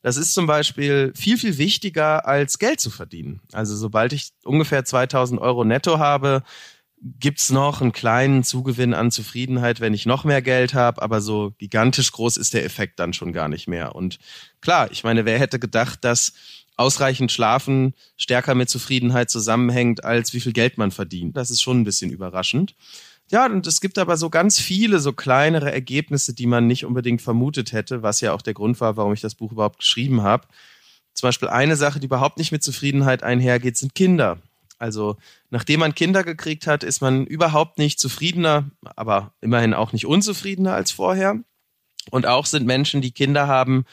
Das 0.00 0.16
ist 0.16 0.32
zum 0.32 0.46
Beispiel 0.46 1.12
viel, 1.14 1.36
viel 1.36 1.58
wichtiger 1.58 2.26
als 2.26 2.58
Geld 2.58 2.80
zu 2.80 2.88
verdienen. 2.88 3.40
Also 3.52 3.76
sobald 3.76 4.14
ich 4.14 4.30
ungefähr 4.44 4.86
2000 4.86 5.38
Euro 5.38 5.64
netto 5.64 5.98
habe, 5.98 6.42
gibt's 7.02 7.50
noch 7.50 7.80
einen 7.80 7.92
kleinen 7.92 8.44
Zugewinn 8.44 8.94
an 8.94 9.10
Zufriedenheit, 9.10 9.80
wenn 9.80 9.94
ich 9.94 10.06
noch 10.06 10.24
mehr 10.24 10.42
Geld 10.42 10.74
habe, 10.74 11.00
aber 11.00 11.20
so 11.20 11.54
gigantisch 11.58 12.12
groß 12.12 12.36
ist 12.36 12.52
der 12.54 12.64
Effekt 12.64 12.98
dann 12.98 13.12
schon 13.12 13.32
gar 13.32 13.48
nicht 13.48 13.68
mehr. 13.68 13.94
Und 13.94 14.18
klar, 14.60 14.90
ich 14.90 15.02
meine, 15.02 15.24
wer 15.24 15.38
hätte 15.38 15.58
gedacht, 15.58 16.04
dass 16.04 16.34
ausreichend 16.76 17.30
Schlafen 17.32 17.94
stärker 18.16 18.54
mit 18.54 18.70
Zufriedenheit 18.70 19.30
zusammenhängt, 19.30 20.04
als 20.04 20.32
wie 20.32 20.40
viel 20.40 20.52
Geld 20.52 20.78
man 20.78 20.90
verdient. 20.90 21.36
Das 21.36 21.50
ist 21.50 21.60
schon 21.60 21.80
ein 21.80 21.84
bisschen 21.84 22.10
überraschend. 22.10 22.74
Ja, 23.30 23.46
und 23.46 23.66
es 23.66 23.80
gibt 23.80 23.98
aber 23.98 24.16
so 24.16 24.28
ganz 24.28 24.58
viele 24.58 24.98
so 24.98 25.12
kleinere 25.12 25.70
Ergebnisse, 25.70 26.34
die 26.34 26.46
man 26.46 26.66
nicht 26.66 26.84
unbedingt 26.84 27.22
vermutet 27.22 27.72
hätte, 27.72 28.02
was 28.02 28.20
ja 28.20 28.32
auch 28.32 28.42
der 28.42 28.54
Grund 28.54 28.80
war, 28.80 28.96
warum 28.96 29.12
ich 29.12 29.20
das 29.20 29.36
Buch 29.36 29.52
überhaupt 29.52 29.78
geschrieben 29.78 30.22
habe. 30.22 30.48
Zum 31.14 31.28
Beispiel 31.28 31.48
eine 31.48 31.76
Sache, 31.76 32.00
die 32.00 32.06
überhaupt 32.06 32.38
nicht 32.38 32.50
mit 32.50 32.62
Zufriedenheit 32.62 33.22
einhergeht, 33.22 33.76
sind 33.76 33.94
Kinder. 33.94 34.38
Also 34.80 35.16
nachdem 35.50 35.80
man 35.80 35.94
Kinder 35.94 36.24
gekriegt 36.24 36.66
hat, 36.66 36.82
ist 36.82 37.00
man 37.00 37.26
überhaupt 37.26 37.78
nicht 37.78 38.00
zufriedener, 38.00 38.70
aber 38.96 39.34
immerhin 39.40 39.74
auch 39.74 39.92
nicht 39.92 40.06
unzufriedener 40.06 40.74
als 40.74 40.90
vorher. 40.90 41.38
Und 42.10 42.26
auch 42.26 42.46
sind 42.46 42.66
Menschen, 42.66 43.02
die 43.02 43.12
Kinder 43.12 43.46
haben, 43.46 43.84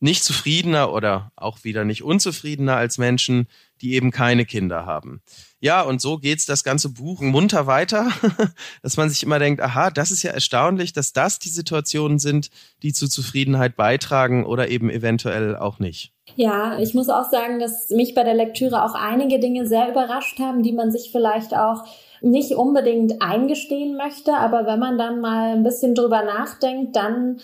nicht 0.00 0.22
zufriedener 0.22 0.92
oder 0.92 1.32
auch 1.34 1.64
wieder 1.64 1.84
nicht 1.84 2.02
unzufriedener 2.02 2.76
als 2.76 2.98
Menschen, 2.98 3.48
die 3.80 3.94
eben 3.94 4.10
keine 4.10 4.44
Kinder 4.44 4.84
haben. 4.84 5.22
Ja, 5.60 5.80
und 5.80 6.02
so 6.02 6.18
geht's 6.18 6.44
das 6.44 6.62
ganze 6.62 6.90
Buch 6.90 7.22
munter 7.22 7.66
weiter, 7.66 8.12
dass 8.82 8.98
man 8.98 9.08
sich 9.08 9.22
immer 9.22 9.38
denkt, 9.38 9.62
aha, 9.62 9.90
das 9.90 10.10
ist 10.10 10.22
ja 10.22 10.32
erstaunlich, 10.32 10.92
dass 10.92 11.14
das 11.14 11.38
die 11.38 11.48
Situationen 11.48 12.18
sind, 12.18 12.50
die 12.82 12.92
zu 12.92 13.08
Zufriedenheit 13.08 13.76
beitragen 13.76 14.44
oder 14.44 14.68
eben 14.68 14.90
eventuell 14.90 15.56
auch 15.56 15.78
nicht. 15.78 16.13
Ja, 16.36 16.78
ich 16.78 16.94
muss 16.94 17.10
auch 17.10 17.30
sagen, 17.30 17.58
dass 17.60 17.90
mich 17.90 18.14
bei 18.14 18.24
der 18.24 18.34
Lektüre 18.34 18.84
auch 18.84 18.94
einige 18.94 19.38
Dinge 19.38 19.66
sehr 19.66 19.90
überrascht 19.90 20.40
haben, 20.40 20.62
die 20.62 20.72
man 20.72 20.90
sich 20.90 21.12
vielleicht 21.12 21.54
auch 21.54 21.84
nicht 22.22 22.52
unbedingt 22.52 23.20
eingestehen 23.22 23.96
möchte, 23.96 24.34
aber 24.34 24.66
wenn 24.66 24.78
man 24.78 24.96
dann 24.96 25.20
mal 25.20 25.52
ein 25.52 25.62
bisschen 25.62 25.94
drüber 25.94 26.22
nachdenkt, 26.24 26.96
dann 26.96 27.40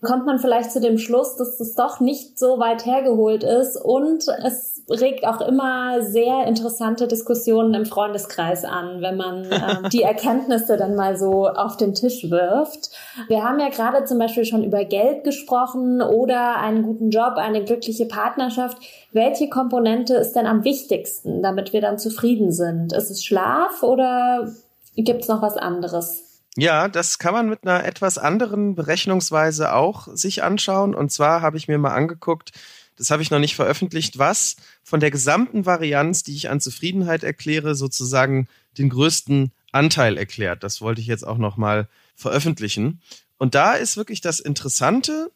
kommt 0.00 0.26
man 0.26 0.38
vielleicht 0.38 0.72
zu 0.72 0.80
dem 0.80 0.98
Schluss, 0.98 1.36
dass 1.36 1.60
es 1.60 1.74
doch 1.74 2.00
nicht 2.00 2.38
so 2.38 2.58
weit 2.58 2.84
hergeholt 2.84 3.44
ist. 3.44 3.76
Und 3.76 4.26
es 4.44 4.71
regt 4.88 5.26
auch 5.26 5.40
immer 5.40 6.02
sehr 6.02 6.46
interessante 6.46 7.08
Diskussionen 7.08 7.74
im 7.74 7.86
Freundeskreis 7.86 8.64
an, 8.64 9.00
wenn 9.00 9.16
man 9.16 9.44
äh, 9.50 9.88
die 9.88 10.02
Erkenntnisse 10.02 10.76
dann 10.76 10.94
mal 10.94 11.16
so 11.16 11.48
auf 11.48 11.76
den 11.76 11.94
Tisch 11.94 12.30
wirft. 12.30 12.90
Wir 13.28 13.42
haben 13.44 13.60
ja 13.60 13.68
gerade 13.68 14.04
zum 14.04 14.18
Beispiel 14.18 14.44
schon 14.44 14.64
über 14.64 14.84
Geld 14.84 15.24
gesprochen 15.24 16.02
oder 16.02 16.56
einen 16.56 16.82
guten 16.82 17.10
Job, 17.10 17.34
eine 17.36 17.64
glückliche 17.64 18.06
Partnerschaft. 18.06 18.78
Welche 19.12 19.48
Komponente 19.48 20.14
ist 20.14 20.34
denn 20.34 20.46
am 20.46 20.64
wichtigsten, 20.64 21.42
damit 21.42 21.72
wir 21.72 21.80
dann 21.80 21.98
zufrieden 21.98 22.52
sind? 22.52 22.92
Ist 22.92 23.10
es 23.10 23.24
Schlaf 23.24 23.82
oder 23.82 24.52
gibt 24.96 25.22
es 25.22 25.28
noch 25.28 25.42
was 25.42 25.56
anderes? 25.56 26.32
Ja, 26.56 26.88
das 26.88 27.18
kann 27.18 27.32
man 27.32 27.48
mit 27.48 27.60
einer 27.66 27.84
etwas 27.84 28.18
anderen 28.18 28.74
Berechnungsweise 28.74 29.72
auch 29.72 30.08
sich 30.12 30.42
anschauen. 30.42 30.94
Und 30.94 31.10
zwar 31.10 31.40
habe 31.40 31.56
ich 31.56 31.66
mir 31.66 31.78
mal 31.78 31.94
angeguckt, 31.94 32.52
das 32.96 33.10
habe 33.10 33.22
ich 33.22 33.30
noch 33.30 33.38
nicht 33.38 33.54
veröffentlicht, 33.54 34.18
was 34.18 34.56
von 34.82 35.00
der 35.00 35.10
gesamten 35.10 35.66
Varianz, 35.66 36.22
die 36.22 36.34
ich 36.34 36.50
an 36.50 36.60
Zufriedenheit 36.60 37.24
erkläre, 37.24 37.74
sozusagen 37.74 38.48
den 38.78 38.90
größten 38.90 39.52
Anteil 39.72 40.18
erklärt. 40.18 40.62
Das 40.62 40.80
wollte 40.80 41.00
ich 41.00 41.06
jetzt 41.06 41.26
auch 41.26 41.38
noch 41.38 41.56
mal 41.56 41.88
veröffentlichen. 42.14 43.00
Und 43.38 43.54
da 43.54 43.72
ist 43.72 43.96
wirklich 43.96 44.20
das 44.20 44.40
Interessante, 44.40 45.30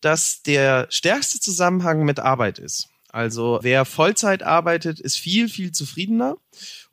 dass 0.00 0.42
der 0.42 0.86
stärkste 0.90 1.38
Zusammenhang 1.38 2.04
mit 2.04 2.18
Arbeit 2.18 2.58
ist. 2.58 2.88
Also 3.08 3.60
wer 3.62 3.84
Vollzeit 3.84 4.42
arbeitet, 4.42 4.98
ist 4.98 5.18
viel, 5.18 5.48
viel 5.48 5.72
zufriedener. 5.72 6.36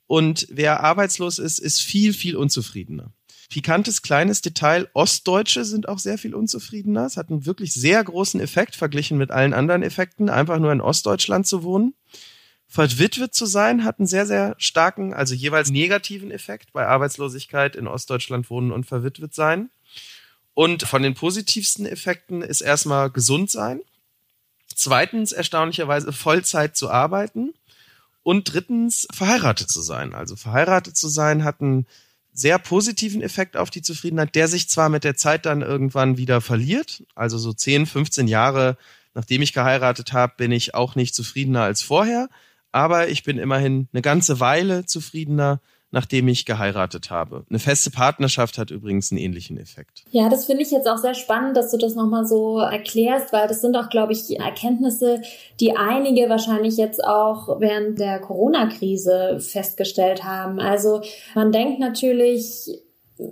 Und 0.05 0.47
wer 0.49 0.83
arbeitslos 0.83 1.39
ist, 1.39 1.59
ist 1.59 1.81
viel, 1.81 2.13
viel 2.13 2.35
unzufriedener. 2.35 3.11
Pikantes 3.49 4.03
kleines 4.03 4.41
Detail, 4.41 4.87
Ostdeutsche 4.93 5.65
sind 5.65 5.89
auch 5.89 5.97
sehr 5.97 6.19
viel 6.19 6.35
unzufriedener. 6.35 7.05
Es 7.05 7.17
hat 7.17 7.29
einen 7.29 7.47
wirklich 7.47 7.73
sehr 7.73 8.03
großen 8.03 8.39
Effekt 8.39 8.75
verglichen 8.75 9.17
mit 9.17 9.31
allen 9.31 9.53
anderen 9.53 9.81
Effekten, 9.81 10.29
einfach 10.29 10.59
nur 10.59 10.71
in 10.71 10.81
Ostdeutschland 10.81 11.47
zu 11.47 11.63
wohnen. 11.63 11.95
Verwitwet 12.67 13.33
zu 13.33 13.47
sein 13.47 13.83
hat 13.83 13.97
einen 13.97 14.07
sehr, 14.07 14.27
sehr 14.27 14.53
starken, 14.59 15.15
also 15.15 15.33
jeweils 15.33 15.71
negativen 15.71 16.29
Effekt 16.29 16.71
bei 16.71 16.85
Arbeitslosigkeit 16.85 17.75
in 17.75 17.87
Ostdeutschland 17.87 18.51
wohnen 18.51 18.71
und 18.71 18.85
verwitwet 18.85 19.33
sein. 19.33 19.71
Und 20.53 20.83
von 20.83 21.01
den 21.01 21.15
positivsten 21.15 21.87
Effekten 21.87 22.43
ist 22.43 22.61
erstmal 22.61 23.09
gesund 23.09 23.49
sein. 23.49 23.81
Zweitens 24.75 25.31
erstaunlicherweise 25.31 26.13
Vollzeit 26.13 26.77
zu 26.77 26.91
arbeiten. 26.91 27.53
Und 28.21 28.53
drittens 28.53 29.07
verheiratet 29.11 29.71
zu 29.71 29.81
sein. 29.81 30.13
Also 30.13 30.35
verheiratet 30.35 30.95
zu 30.95 31.07
sein 31.07 31.43
hat 31.43 31.61
einen 31.61 31.87
sehr 32.39 32.59
positiven 32.59 33.21
Effekt 33.21 33.57
auf 33.57 33.69
die 33.69 33.81
Zufriedenheit, 33.81 34.35
der 34.35 34.47
sich 34.47 34.69
zwar 34.69 34.89
mit 34.89 35.03
der 35.03 35.15
Zeit 35.15 35.45
dann 35.45 35.61
irgendwann 35.61 36.17
wieder 36.17 36.41
verliert. 36.41 37.03
Also 37.15 37.37
so 37.37 37.53
10, 37.53 37.85
15 37.85 38.27
Jahre 38.27 38.77
nachdem 39.13 39.41
ich 39.41 39.53
geheiratet 39.53 40.13
habe, 40.13 40.33
bin 40.37 40.51
ich 40.51 40.75
auch 40.75 40.95
nicht 40.95 41.15
zufriedener 41.15 41.63
als 41.63 41.81
vorher. 41.81 42.29
Aber 42.71 43.09
ich 43.09 43.23
bin 43.23 43.37
immerhin 43.37 43.87
eine 43.91 44.01
ganze 44.01 44.39
Weile 44.39 44.85
zufriedener 44.85 45.59
nachdem 45.91 46.27
ich 46.27 46.45
geheiratet 46.45 47.09
habe. 47.09 47.45
Eine 47.49 47.59
feste 47.59 47.91
Partnerschaft 47.91 48.57
hat 48.57 48.71
übrigens 48.71 49.11
einen 49.11 49.19
ähnlichen 49.19 49.57
Effekt. 49.57 50.03
Ja, 50.11 50.29
das 50.29 50.45
finde 50.45 50.63
ich 50.63 50.71
jetzt 50.71 50.87
auch 50.87 50.97
sehr 50.97 51.15
spannend, 51.15 51.57
dass 51.57 51.71
du 51.71 51.77
das 51.77 51.95
nochmal 51.95 52.25
so 52.25 52.59
erklärst, 52.59 53.33
weil 53.33 53.47
das 53.47 53.61
sind 53.61 53.75
auch, 53.75 53.89
glaube 53.89 54.13
ich, 54.13 54.39
Erkenntnisse, 54.39 55.21
die 55.59 55.75
einige 55.75 56.29
wahrscheinlich 56.29 56.77
jetzt 56.77 57.03
auch 57.03 57.59
während 57.59 57.99
der 57.99 58.19
Corona-Krise 58.19 59.39
festgestellt 59.39 60.23
haben. 60.23 60.59
Also 60.59 61.01
man 61.33 61.51
denkt 61.51 61.79
natürlich, 61.79 62.69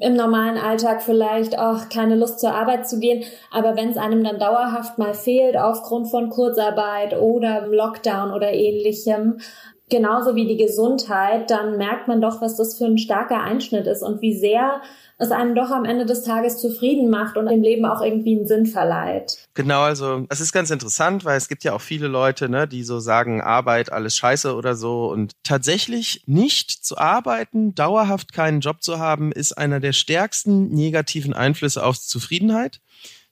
im 0.02 0.16
normalen 0.16 0.58
Alltag 0.58 1.02
vielleicht 1.02 1.58
auch 1.58 1.88
keine 1.88 2.16
Lust 2.16 2.42
zur 2.42 2.54
Arbeit 2.54 2.90
zu 2.90 3.00
gehen. 3.00 3.24
Aber 3.52 3.78
wenn 3.78 3.90
es 3.90 3.98
einem 3.98 4.24
dann 4.24 4.38
dauerhaft 4.38 4.98
mal 4.98 5.14
fehlt 5.14 5.56
aufgrund 5.56 6.10
von 6.10 6.30
Kurzarbeit 6.30 7.18
oder 7.18 7.68
Lockdown 7.68 8.32
oder 8.34 8.52
ähnlichem, 8.52 9.40
genauso 9.90 10.36
wie 10.36 10.48
die 10.48 10.58
Gesundheit, 10.58 11.50
dann 11.50 11.78
merkt 11.78 12.08
man 12.08 12.22
doch, 12.22 12.42
was 12.42 12.58
das 12.58 12.78
für 12.78 12.86
ein 12.86 12.98
starker 12.98 13.42
Einschnitt 13.42 13.88
ist 13.88 14.02
und 14.02 14.22
wie 14.22 14.38
sehr 14.38 14.82
es 15.18 15.32
einen 15.32 15.56
doch 15.56 15.72
am 15.72 15.86
Ende 15.86 16.06
des 16.06 16.24
Tages 16.24 16.60
zufrieden 16.60 17.10
macht 17.10 17.38
und 17.38 17.48
dem 17.48 17.64
Leben 17.64 17.86
auch 17.86 18.02
irgendwie 18.02 18.38
einen 18.38 18.46
Sinn 18.46 18.66
verleiht. 18.66 19.40
Genau, 19.56 19.82
also 19.82 20.26
das 20.30 20.42
ist 20.42 20.52
ganz 20.52 20.70
interessant, 20.70 21.26
weil 21.26 21.38
es 21.38 21.48
gibt 21.48 21.64
ja 21.64 21.74
auch 21.74 21.82
viele 21.82 22.08
Leute, 22.08 22.50
ne, 22.50 22.68
die 22.68 22.84
so 22.84 23.00
sagen, 23.00 23.42
Arbeit, 23.42 23.92
alles 23.92 24.16
scheiße 24.16 24.54
oder 24.54 24.76
so. 24.76 25.10
Und 25.10 25.34
tatsächlich 25.44 26.24
nicht 26.28 26.72
zu 26.72 26.98
arbeiten, 26.98 27.74
dauerhaft 27.74 28.32
keinen 28.32 28.60
Job 28.60 28.84
zu 28.84 29.00
haben, 29.00 29.32
ist 29.32 29.58
einer 29.58 29.80
der 29.80 29.94
stärksten 29.94 30.68
negativen 30.68 31.34
Einflüsse 31.34 31.84
auf 31.84 32.00
Zufriedenheit, 32.00 32.80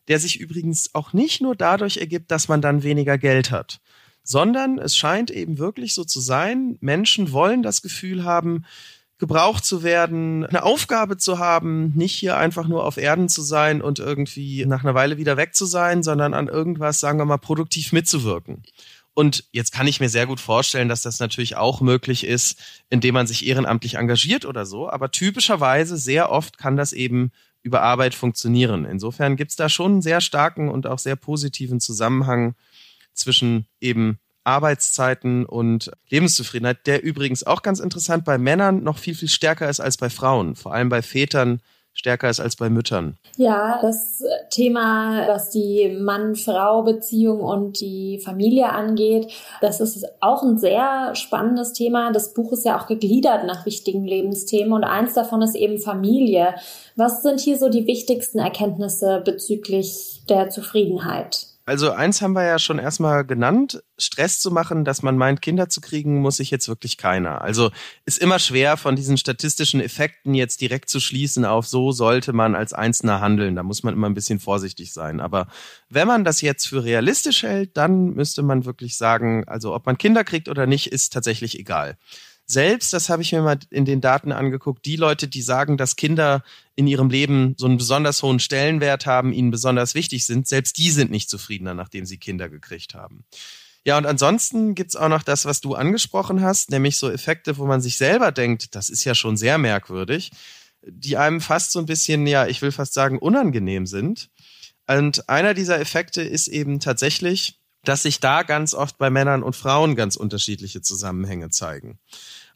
der 0.07 0.19
sich 0.19 0.39
übrigens 0.39 0.89
auch 0.95 1.13
nicht 1.13 1.41
nur 1.41 1.55
dadurch 1.55 1.97
ergibt, 1.97 2.31
dass 2.31 2.47
man 2.47 2.61
dann 2.61 2.81
weniger 2.81 3.19
Geld 3.19 3.51
hat 3.51 3.79
sondern 4.25 4.79
es 4.79 4.97
scheint 4.97 5.31
eben 5.31 5.57
wirklich 5.59 5.93
so 5.93 6.03
zu 6.03 6.19
sein, 6.19 6.77
Menschen 6.81 7.31
wollen 7.31 7.63
das 7.63 7.81
Gefühl 7.81 8.25
haben, 8.25 8.65
gebraucht 9.17 9.63
zu 9.63 9.83
werden, 9.83 10.45
eine 10.45 10.63
Aufgabe 10.63 11.15
zu 11.15 11.39
haben, 11.39 11.93
nicht 11.95 12.13
hier 12.13 12.35
einfach 12.37 12.67
nur 12.67 12.83
auf 12.83 12.97
Erden 12.97 13.29
zu 13.29 13.43
sein 13.43 13.81
und 13.81 13.99
irgendwie 13.99 14.65
nach 14.65 14.83
einer 14.83 14.95
Weile 14.95 15.17
wieder 15.17 15.37
weg 15.37 15.55
zu 15.55 15.65
sein, 15.65 16.03
sondern 16.03 16.33
an 16.33 16.47
irgendwas, 16.47 16.99
sagen 16.99 17.19
wir 17.19 17.25
mal, 17.25 17.37
produktiv 17.37 17.93
mitzuwirken. 17.93 18.63
Und 19.13 19.45
jetzt 19.53 19.71
kann 19.71 19.87
ich 19.87 20.01
mir 20.01 20.09
sehr 20.09 20.25
gut 20.25 20.41
vorstellen, 20.41 20.89
dass 20.89 21.01
das 21.01 21.19
natürlich 21.19 21.55
auch 21.55 21.79
möglich 21.79 22.25
ist, 22.25 22.59
indem 22.89 23.13
man 23.13 23.27
sich 23.27 23.45
ehrenamtlich 23.47 23.95
engagiert 23.95 24.43
oder 24.43 24.65
so. 24.65 24.89
Aber 24.89 25.09
typischerweise 25.11 25.95
sehr 25.95 26.29
oft 26.29 26.57
kann 26.57 26.75
das 26.75 26.91
eben 26.91 27.31
über 27.63 27.81
Arbeit 27.81 28.13
funktionieren. 28.13 28.83
Insofern 28.83 29.37
gibt 29.37 29.51
es 29.51 29.55
da 29.55 29.69
schon 29.69 29.93
einen 29.93 30.01
sehr 30.01 30.19
starken 30.19 30.67
und 30.67 30.85
auch 30.85 30.99
sehr 30.99 31.15
positiven 31.15 31.79
Zusammenhang 31.79 32.55
zwischen 33.15 33.65
eben 33.79 34.19
Arbeitszeiten 34.43 35.45
und 35.45 35.91
Lebenszufriedenheit, 36.09 36.85
der 36.85 37.03
übrigens 37.03 37.45
auch 37.45 37.63
ganz 37.63 37.79
interessant 37.79 38.25
bei 38.25 38.37
Männern 38.37 38.83
noch 38.83 38.99
viel, 38.99 39.15
viel 39.15 39.29
stärker 39.29 39.69
ist 39.69 39.79
als 39.79 39.97
bei 39.97 40.09
Frauen, 40.09 40.55
vor 40.55 40.73
allem 40.73 40.89
bei 40.89 41.01
Vätern 41.01 41.61
stärker 41.95 42.29
ist 42.29 42.41
als 42.41 42.57
bei 42.57 42.69
Müttern. 42.69 43.17
Ja, 43.37 43.79
das 43.81 44.21
Thema, 44.51 45.27
was 45.27 45.49
die 45.49 45.97
Mann-Frau-Beziehung 45.97 47.39
und 47.39 47.79
die 47.79 48.19
Familie 48.23 48.69
angeht, 48.69 49.31
das 49.61 49.79
ist 49.79 50.05
auch 50.19 50.43
ein 50.43 50.57
sehr 50.57 51.15
spannendes 51.15 51.73
Thema. 51.73 52.11
Das 52.11 52.33
Buch 52.33 52.51
ist 52.51 52.65
ja 52.65 52.79
auch 52.79 52.87
gegliedert 52.87 53.45
nach 53.45 53.65
wichtigen 53.65 54.05
Lebensthemen 54.05 54.73
und 54.73 54.83
eins 54.83 55.13
davon 55.13 55.41
ist 55.41 55.55
eben 55.55 55.79
Familie. 55.79 56.55
Was 56.97 57.23
sind 57.23 57.39
hier 57.39 57.57
so 57.57 57.69
die 57.69 57.87
wichtigsten 57.87 58.39
Erkenntnisse 58.39 59.21
bezüglich 59.25 60.23
der 60.29 60.49
Zufriedenheit? 60.49 61.54
Also 61.67 61.91
eins 61.91 62.21
haben 62.21 62.33
wir 62.33 62.43
ja 62.43 62.59
schon 62.59 62.77
erstmal 62.77 63.25
genannt. 63.25 63.83
Stress 63.97 64.39
zu 64.39 64.51
machen, 64.51 64.85
dass 64.85 65.01
man 65.01 65.17
meint, 65.17 65.41
Kinder 65.41 65.67
zu 65.67 65.81
kriegen, 65.81 66.21
muss 66.21 66.37
sich 66.37 66.51
jetzt 66.51 66.67
wirklich 66.67 66.95
keiner. 66.95 67.41
Also 67.41 67.71
ist 68.05 68.19
immer 68.19 68.37
schwer 68.37 68.77
von 68.77 68.95
diesen 68.95 69.17
statistischen 69.17 69.81
Effekten 69.81 70.35
jetzt 70.35 70.61
direkt 70.61 70.89
zu 70.89 70.99
schließen 70.99 71.43
auf 71.43 71.65
so 71.65 71.91
sollte 71.91 72.33
man 72.33 72.53
als 72.53 72.73
Einzelner 72.73 73.19
handeln. 73.19 73.55
Da 73.55 73.63
muss 73.63 73.81
man 73.81 73.95
immer 73.95 74.07
ein 74.07 74.13
bisschen 74.13 74.39
vorsichtig 74.39 74.93
sein. 74.93 75.19
Aber 75.19 75.47
wenn 75.89 76.07
man 76.07 76.23
das 76.23 76.41
jetzt 76.41 76.67
für 76.67 76.83
realistisch 76.83 77.41
hält, 77.41 77.75
dann 77.77 78.13
müsste 78.13 78.43
man 78.43 78.65
wirklich 78.65 78.95
sagen, 78.95 79.47
also 79.47 79.73
ob 79.73 79.87
man 79.87 79.97
Kinder 79.97 80.23
kriegt 80.23 80.49
oder 80.49 80.67
nicht, 80.67 80.91
ist 80.91 81.13
tatsächlich 81.13 81.57
egal 81.57 81.97
selbst, 82.45 82.93
das 82.93 83.09
habe 83.09 83.21
ich 83.21 83.31
mir 83.31 83.41
mal 83.41 83.57
in 83.71 83.85
den 83.85 84.01
Daten 84.01 84.31
angeguckt, 84.31 84.85
die 84.85 84.95
Leute, 84.95 85.27
die 85.27 85.41
sagen, 85.41 85.77
dass 85.77 85.95
Kinder 85.95 86.43
in 86.75 86.87
ihrem 86.87 87.09
Leben 87.09 87.55
so 87.57 87.65
einen 87.65 87.77
besonders 87.77 88.21
hohen 88.21 88.39
Stellenwert 88.39 89.05
haben, 89.05 89.33
ihnen 89.33 89.51
besonders 89.51 89.95
wichtig 89.95 90.25
sind, 90.25 90.47
selbst 90.47 90.77
die 90.77 90.91
sind 90.91 91.09
nicht 91.09 91.29
zufriedener, 91.29 91.73
nachdem 91.73 92.05
sie 92.05 92.17
Kinder 92.17 92.49
gekriegt 92.49 92.93
haben. 92.93 93.25
Ja, 93.83 93.97
und 93.97 94.05
ansonsten 94.05 94.73
gibt's 94.73 94.95
auch 94.95 95.09
noch 95.09 95.23
das, 95.23 95.45
was 95.45 95.61
du 95.61 95.75
angesprochen 95.75 96.41
hast, 96.41 96.71
nämlich 96.71 96.97
so 96.97 97.09
Effekte, 97.09 97.57
wo 97.57 97.65
man 97.65 97.81
sich 97.81 97.97
selber 97.97 98.31
denkt, 98.31 98.75
das 98.75 98.89
ist 98.89 99.03
ja 99.03 99.13
schon 99.13 99.37
sehr 99.37 99.57
merkwürdig, 99.57 100.31
die 100.81 101.17
einem 101.17 101.39
fast 101.39 101.71
so 101.71 101.79
ein 101.79 101.85
bisschen, 101.85 102.25
ja, 102.25 102.47
ich 102.47 102.61
will 102.61 102.71
fast 102.71 102.93
sagen, 102.93 103.19
unangenehm 103.19 103.85
sind. 103.85 104.29
Und 104.87 105.29
einer 105.29 105.53
dieser 105.53 105.79
Effekte 105.79 106.21
ist 106.21 106.47
eben 106.47 106.79
tatsächlich, 106.79 107.59
dass 107.87 108.03
sich 108.03 108.19
da 108.19 108.43
ganz 108.43 108.73
oft 108.73 108.97
bei 108.97 109.09
Männern 109.09 109.43
und 109.43 109.55
Frauen 109.55 109.95
ganz 109.95 110.15
unterschiedliche 110.15 110.81
Zusammenhänge 110.81 111.49
zeigen. 111.49 111.99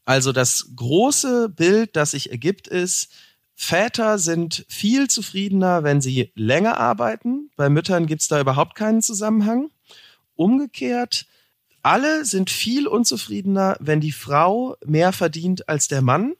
Also 0.05 0.31
das 0.31 0.71
große 0.75 1.49
Bild, 1.49 1.95
das 1.95 2.11
sich 2.11 2.31
ergibt, 2.31 2.67
ist, 2.67 3.11
Väter 3.55 4.19
sind 4.19 4.65
viel 4.69 5.09
zufriedener, 5.09 5.83
wenn 5.83 5.99
sie 5.99 6.31
länger 6.35 6.77
arbeiten. 6.77 7.51
Bei 7.57 7.69
Müttern 7.69 8.05
gibt 8.05 8.21
es 8.21 8.29
da 8.29 8.39
überhaupt 8.39 8.75
keinen 8.75 9.01
Zusammenhang. 9.01 9.69
Umgekehrt, 10.35 11.25
alle 11.81 12.23
sind 12.23 12.49
viel 12.49 12.87
unzufriedener, 12.87 13.75
wenn 13.79 13.99
die 13.99 14.13
Frau 14.13 14.77
mehr 14.85 15.11
verdient 15.11 15.67
als 15.67 15.89
der 15.89 16.01
Mann. 16.01 16.35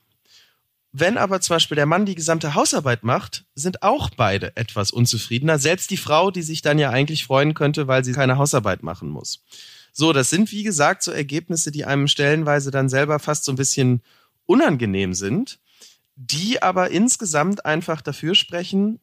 Wenn 0.91 1.17
aber 1.17 1.39
zum 1.39 1.55
Beispiel 1.55 1.75
der 1.75 1.85
Mann 1.85 2.05
die 2.05 2.15
gesamte 2.15 2.55
Hausarbeit 2.55 3.03
macht, 3.03 3.45
sind 3.53 3.83
auch 3.83 4.09
beide 4.09 4.55
etwas 4.57 4.89
unzufriedener. 4.91 5.59
Selbst 5.59 5.91
die 5.91 5.97
Frau, 5.97 6.31
die 6.31 6.41
sich 6.41 6.63
dann 6.63 6.79
ja 6.79 6.89
eigentlich 6.89 7.25
freuen 7.25 7.53
könnte, 7.53 7.87
weil 7.87 8.03
sie 8.03 8.13
keine 8.13 8.37
Hausarbeit 8.37 8.81
machen 8.81 9.09
muss. 9.09 9.43
So, 9.91 10.13
das 10.13 10.29
sind 10.29 10.51
wie 10.51 10.63
gesagt 10.63 11.03
so 11.03 11.11
Ergebnisse, 11.11 11.71
die 11.71 11.85
einem 11.85 12.07
stellenweise 12.07 12.71
dann 12.71 12.89
selber 12.89 13.19
fast 13.19 13.45
so 13.45 13.51
ein 13.51 13.57
bisschen 13.57 14.01
unangenehm 14.45 15.13
sind, 15.13 15.59
die 16.15 16.61
aber 16.61 16.89
insgesamt 16.89 17.65
einfach 17.65 18.01
dafür 18.01 18.33
sprechen, 18.33 18.99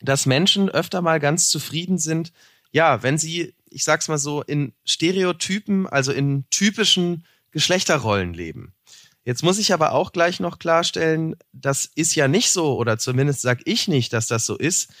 dass 0.00 0.26
Menschen 0.26 0.70
öfter 0.70 1.02
mal 1.02 1.20
ganz 1.20 1.50
zufrieden 1.50 1.98
sind, 1.98 2.32
ja, 2.72 3.02
wenn 3.02 3.18
sie, 3.18 3.54
ich 3.68 3.84
sag's 3.84 4.08
mal 4.08 4.18
so, 4.18 4.42
in 4.42 4.72
Stereotypen, 4.84 5.86
also 5.86 6.10
in 6.10 6.44
typischen 6.50 7.26
Geschlechterrollen 7.50 8.32
leben. 8.32 8.74
Jetzt 9.24 9.42
muss 9.42 9.58
ich 9.58 9.72
aber 9.72 9.92
auch 9.92 10.12
gleich 10.12 10.40
noch 10.40 10.58
klarstellen, 10.58 11.36
das 11.52 11.88
ist 11.94 12.14
ja 12.14 12.26
nicht 12.26 12.50
so, 12.50 12.76
oder 12.76 12.98
zumindest 12.98 13.40
sag 13.40 13.60
ich 13.66 13.86
nicht, 13.86 14.12
dass 14.12 14.26
das 14.26 14.46
so 14.46 14.56
ist, 14.56 14.92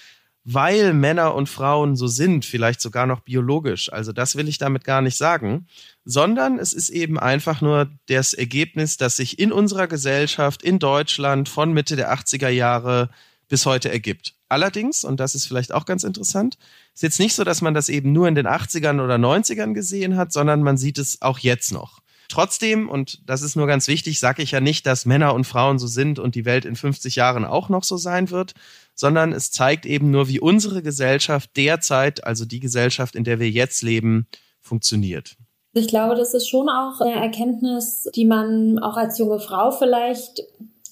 weil 0.44 0.92
Männer 0.92 1.34
und 1.34 1.48
Frauen 1.48 1.96
so 1.96 2.06
sind, 2.06 2.44
vielleicht 2.44 2.80
sogar 2.80 3.06
noch 3.06 3.20
biologisch. 3.20 3.92
Also 3.92 4.12
das 4.12 4.36
will 4.36 4.48
ich 4.48 4.58
damit 4.58 4.84
gar 4.84 5.00
nicht 5.00 5.16
sagen, 5.16 5.66
sondern 6.04 6.58
es 6.58 6.72
ist 6.72 6.90
eben 6.90 7.18
einfach 7.18 7.60
nur 7.60 7.90
das 8.06 8.32
Ergebnis, 8.32 8.96
das 8.96 9.16
sich 9.16 9.38
in 9.38 9.52
unserer 9.52 9.86
Gesellschaft 9.86 10.62
in 10.62 10.78
Deutschland 10.78 11.48
von 11.48 11.72
Mitte 11.72 11.96
der 11.96 12.12
80er 12.12 12.48
Jahre 12.48 13.10
bis 13.48 13.66
heute 13.66 13.90
ergibt. 13.90 14.34
Allerdings, 14.48 15.04
und 15.04 15.20
das 15.20 15.34
ist 15.34 15.46
vielleicht 15.46 15.72
auch 15.72 15.84
ganz 15.84 16.04
interessant, 16.04 16.58
ist 16.94 17.02
jetzt 17.02 17.20
nicht 17.20 17.34
so, 17.34 17.44
dass 17.44 17.62
man 17.62 17.74
das 17.74 17.88
eben 17.88 18.12
nur 18.12 18.26
in 18.28 18.34
den 18.34 18.46
80ern 18.46 19.02
oder 19.02 19.16
90ern 19.16 19.74
gesehen 19.74 20.16
hat, 20.16 20.32
sondern 20.32 20.62
man 20.62 20.76
sieht 20.76 20.98
es 20.98 21.22
auch 21.22 21.38
jetzt 21.38 21.72
noch. 21.72 22.01
Trotzdem, 22.32 22.88
und 22.88 23.20
das 23.28 23.42
ist 23.42 23.56
nur 23.56 23.66
ganz 23.66 23.88
wichtig, 23.88 24.18
sage 24.18 24.42
ich 24.42 24.52
ja 24.52 24.60
nicht, 24.60 24.86
dass 24.86 25.04
Männer 25.04 25.34
und 25.34 25.44
Frauen 25.44 25.78
so 25.78 25.86
sind 25.86 26.18
und 26.18 26.34
die 26.34 26.46
Welt 26.46 26.64
in 26.64 26.76
50 26.76 27.14
Jahren 27.14 27.44
auch 27.44 27.68
noch 27.68 27.84
so 27.84 27.98
sein 27.98 28.30
wird, 28.30 28.54
sondern 28.94 29.34
es 29.34 29.50
zeigt 29.50 29.84
eben 29.84 30.10
nur, 30.10 30.28
wie 30.28 30.40
unsere 30.40 30.82
Gesellschaft 30.82 31.50
derzeit, 31.58 32.24
also 32.24 32.46
die 32.46 32.58
Gesellschaft, 32.58 33.16
in 33.16 33.24
der 33.24 33.38
wir 33.38 33.50
jetzt 33.50 33.82
leben, 33.82 34.26
funktioniert. 34.62 35.36
Ich 35.74 35.88
glaube, 35.88 36.14
das 36.14 36.32
ist 36.32 36.48
schon 36.48 36.70
auch 36.70 37.02
eine 37.02 37.20
Erkenntnis, 37.20 38.08
die 38.14 38.24
man 38.24 38.78
auch 38.78 38.96
als 38.96 39.18
junge 39.18 39.38
Frau 39.38 39.70
vielleicht 39.70 40.42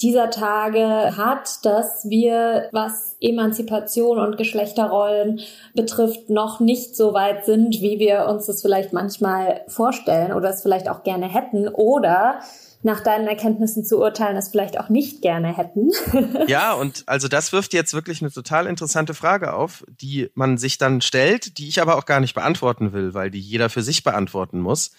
dieser 0.03 0.31
Tage 0.31 1.17
hat, 1.17 1.65
dass 1.65 2.09
wir, 2.09 2.69
was 2.73 3.17
Emanzipation 3.21 4.19
und 4.19 4.37
Geschlechterrollen 4.37 5.41
betrifft, 5.75 6.31
noch 6.31 6.61
nicht 6.61 6.97
so 6.97 7.13
weit 7.13 7.45
sind, 7.45 7.81
wie 7.81 7.99
wir 7.99 8.27
uns 8.27 8.47
das 8.47 8.63
vielleicht 8.63 8.93
manchmal 8.93 9.63
vorstellen 9.69 10.33
oder 10.33 10.51
es 10.51 10.63
vielleicht 10.63 10.89
auch 10.89 11.03
gerne 11.03 11.29
hätten 11.29 11.69
oder 11.69 12.41
nach 12.83 13.01
deinen 13.01 13.27
Erkenntnissen 13.27 13.85
zu 13.85 13.99
urteilen, 13.99 14.37
es 14.37 14.49
vielleicht 14.49 14.81
auch 14.81 14.89
nicht 14.89 15.21
gerne 15.21 15.55
hätten. 15.55 15.91
ja, 16.47 16.73
und 16.73 17.03
also 17.07 17.29
das 17.29 17.53
wirft 17.53 17.75
jetzt 17.75 17.93
wirklich 17.93 18.23
eine 18.23 18.31
total 18.31 18.67
interessante 18.67 19.13
Frage 19.13 19.53
auf, 19.53 19.85
die 20.01 20.31
man 20.35 20.57
sich 20.57 20.79
dann 20.79 21.03
stellt, 21.03 21.59
die 21.59 21.69
ich 21.69 21.83
aber 21.83 21.97
auch 21.97 22.07
gar 22.07 22.21
nicht 22.21 22.35
beantworten 22.35 22.93
will, 22.95 23.13
weil 23.13 23.31
die 23.31 23.41
jeder 23.41 23.69
für 23.69 23.83
sich 23.83 24.03
beantworten 24.03 24.61
muss. 24.61 24.93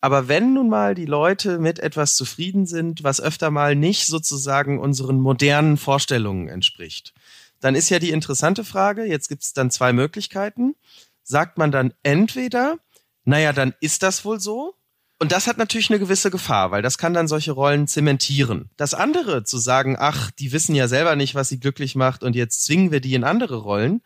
Aber 0.00 0.28
wenn 0.28 0.54
nun 0.54 0.68
mal 0.68 0.94
die 0.94 1.06
Leute 1.06 1.58
mit 1.58 1.80
etwas 1.80 2.14
zufrieden 2.14 2.66
sind, 2.66 3.02
was 3.02 3.20
öfter 3.20 3.50
mal 3.50 3.74
nicht 3.74 4.06
sozusagen 4.06 4.78
unseren 4.78 5.20
modernen 5.20 5.76
Vorstellungen 5.76 6.48
entspricht, 6.48 7.14
dann 7.60 7.74
ist 7.74 7.90
ja 7.90 7.98
die 7.98 8.10
interessante 8.10 8.64
Frage, 8.64 9.04
jetzt 9.04 9.28
gibt 9.28 9.42
es 9.42 9.52
dann 9.52 9.70
zwei 9.70 9.92
Möglichkeiten. 9.92 10.76
Sagt 11.24 11.58
man 11.58 11.72
dann 11.72 11.92
entweder, 12.02 12.78
naja, 13.24 13.52
dann 13.52 13.74
ist 13.80 14.02
das 14.02 14.24
wohl 14.24 14.38
so, 14.38 14.74
und 15.20 15.32
das 15.32 15.48
hat 15.48 15.58
natürlich 15.58 15.90
eine 15.90 15.98
gewisse 15.98 16.30
Gefahr, 16.30 16.70
weil 16.70 16.80
das 16.80 16.96
kann 16.96 17.12
dann 17.12 17.26
solche 17.26 17.50
Rollen 17.50 17.88
zementieren. 17.88 18.70
Das 18.76 18.94
andere 18.94 19.42
zu 19.42 19.58
sagen, 19.58 19.96
ach, 19.98 20.30
die 20.30 20.52
wissen 20.52 20.76
ja 20.76 20.86
selber 20.86 21.16
nicht, 21.16 21.34
was 21.34 21.48
sie 21.48 21.58
glücklich 21.58 21.96
macht 21.96 22.22
und 22.22 22.36
jetzt 22.36 22.64
zwingen 22.64 22.92
wir 22.92 23.00
die 23.00 23.14
in 23.14 23.24
andere 23.24 23.56
Rollen, 23.56 24.00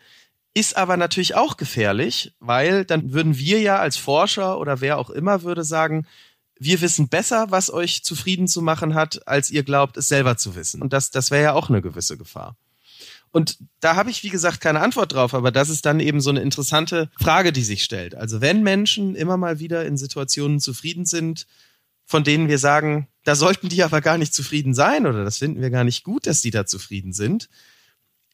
ist 0.54 0.76
aber 0.76 0.96
natürlich 0.96 1.34
auch 1.34 1.56
gefährlich, 1.56 2.34
weil 2.40 2.84
dann 2.84 3.12
würden 3.12 3.38
wir 3.38 3.60
ja 3.60 3.78
als 3.78 3.96
Forscher 3.96 4.58
oder 4.58 4.80
wer 4.80 4.98
auch 4.98 5.10
immer 5.10 5.42
würde 5.42 5.64
sagen, 5.64 6.06
wir 6.58 6.80
wissen 6.80 7.08
besser, 7.08 7.50
was 7.50 7.72
euch 7.72 8.04
zufrieden 8.04 8.46
zu 8.46 8.62
machen 8.62 8.94
hat, 8.94 9.26
als 9.26 9.50
ihr 9.50 9.62
glaubt, 9.62 9.96
es 9.96 10.08
selber 10.08 10.36
zu 10.36 10.54
wissen. 10.54 10.82
Und 10.82 10.92
das, 10.92 11.10
das 11.10 11.30
wäre 11.30 11.42
ja 11.42 11.52
auch 11.54 11.68
eine 11.68 11.82
gewisse 11.82 12.16
Gefahr. 12.16 12.56
Und 13.32 13.58
da 13.80 13.96
habe 13.96 14.10
ich, 14.10 14.22
wie 14.22 14.28
gesagt, 14.28 14.60
keine 14.60 14.80
Antwort 14.80 15.14
drauf, 15.14 15.32
aber 15.32 15.50
das 15.50 15.70
ist 15.70 15.86
dann 15.86 16.00
eben 16.00 16.20
so 16.20 16.28
eine 16.28 16.42
interessante 16.42 17.10
Frage, 17.18 17.50
die 17.50 17.64
sich 17.64 17.82
stellt. 17.82 18.14
Also 18.14 18.42
wenn 18.42 18.62
Menschen 18.62 19.14
immer 19.14 19.38
mal 19.38 19.58
wieder 19.58 19.86
in 19.86 19.96
Situationen 19.96 20.60
zufrieden 20.60 21.06
sind, 21.06 21.46
von 22.04 22.24
denen 22.24 22.48
wir 22.48 22.58
sagen, 22.58 23.08
da 23.24 23.34
sollten 23.34 23.70
die 23.70 23.82
aber 23.82 24.02
gar 24.02 24.18
nicht 24.18 24.34
zufrieden 24.34 24.74
sein 24.74 25.06
oder 25.06 25.24
das 25.24 25.38
finden 25.38 25.62
wir 25.62 25.70
gar 25.70 25.84
nicht 25.84 26.04
gut, 26.04 26.26
dass 26.26 26.42
die 26.42 26.50
da 26.50 26.66
zufrieden 26.66 27.14
sind, 27.14 27.48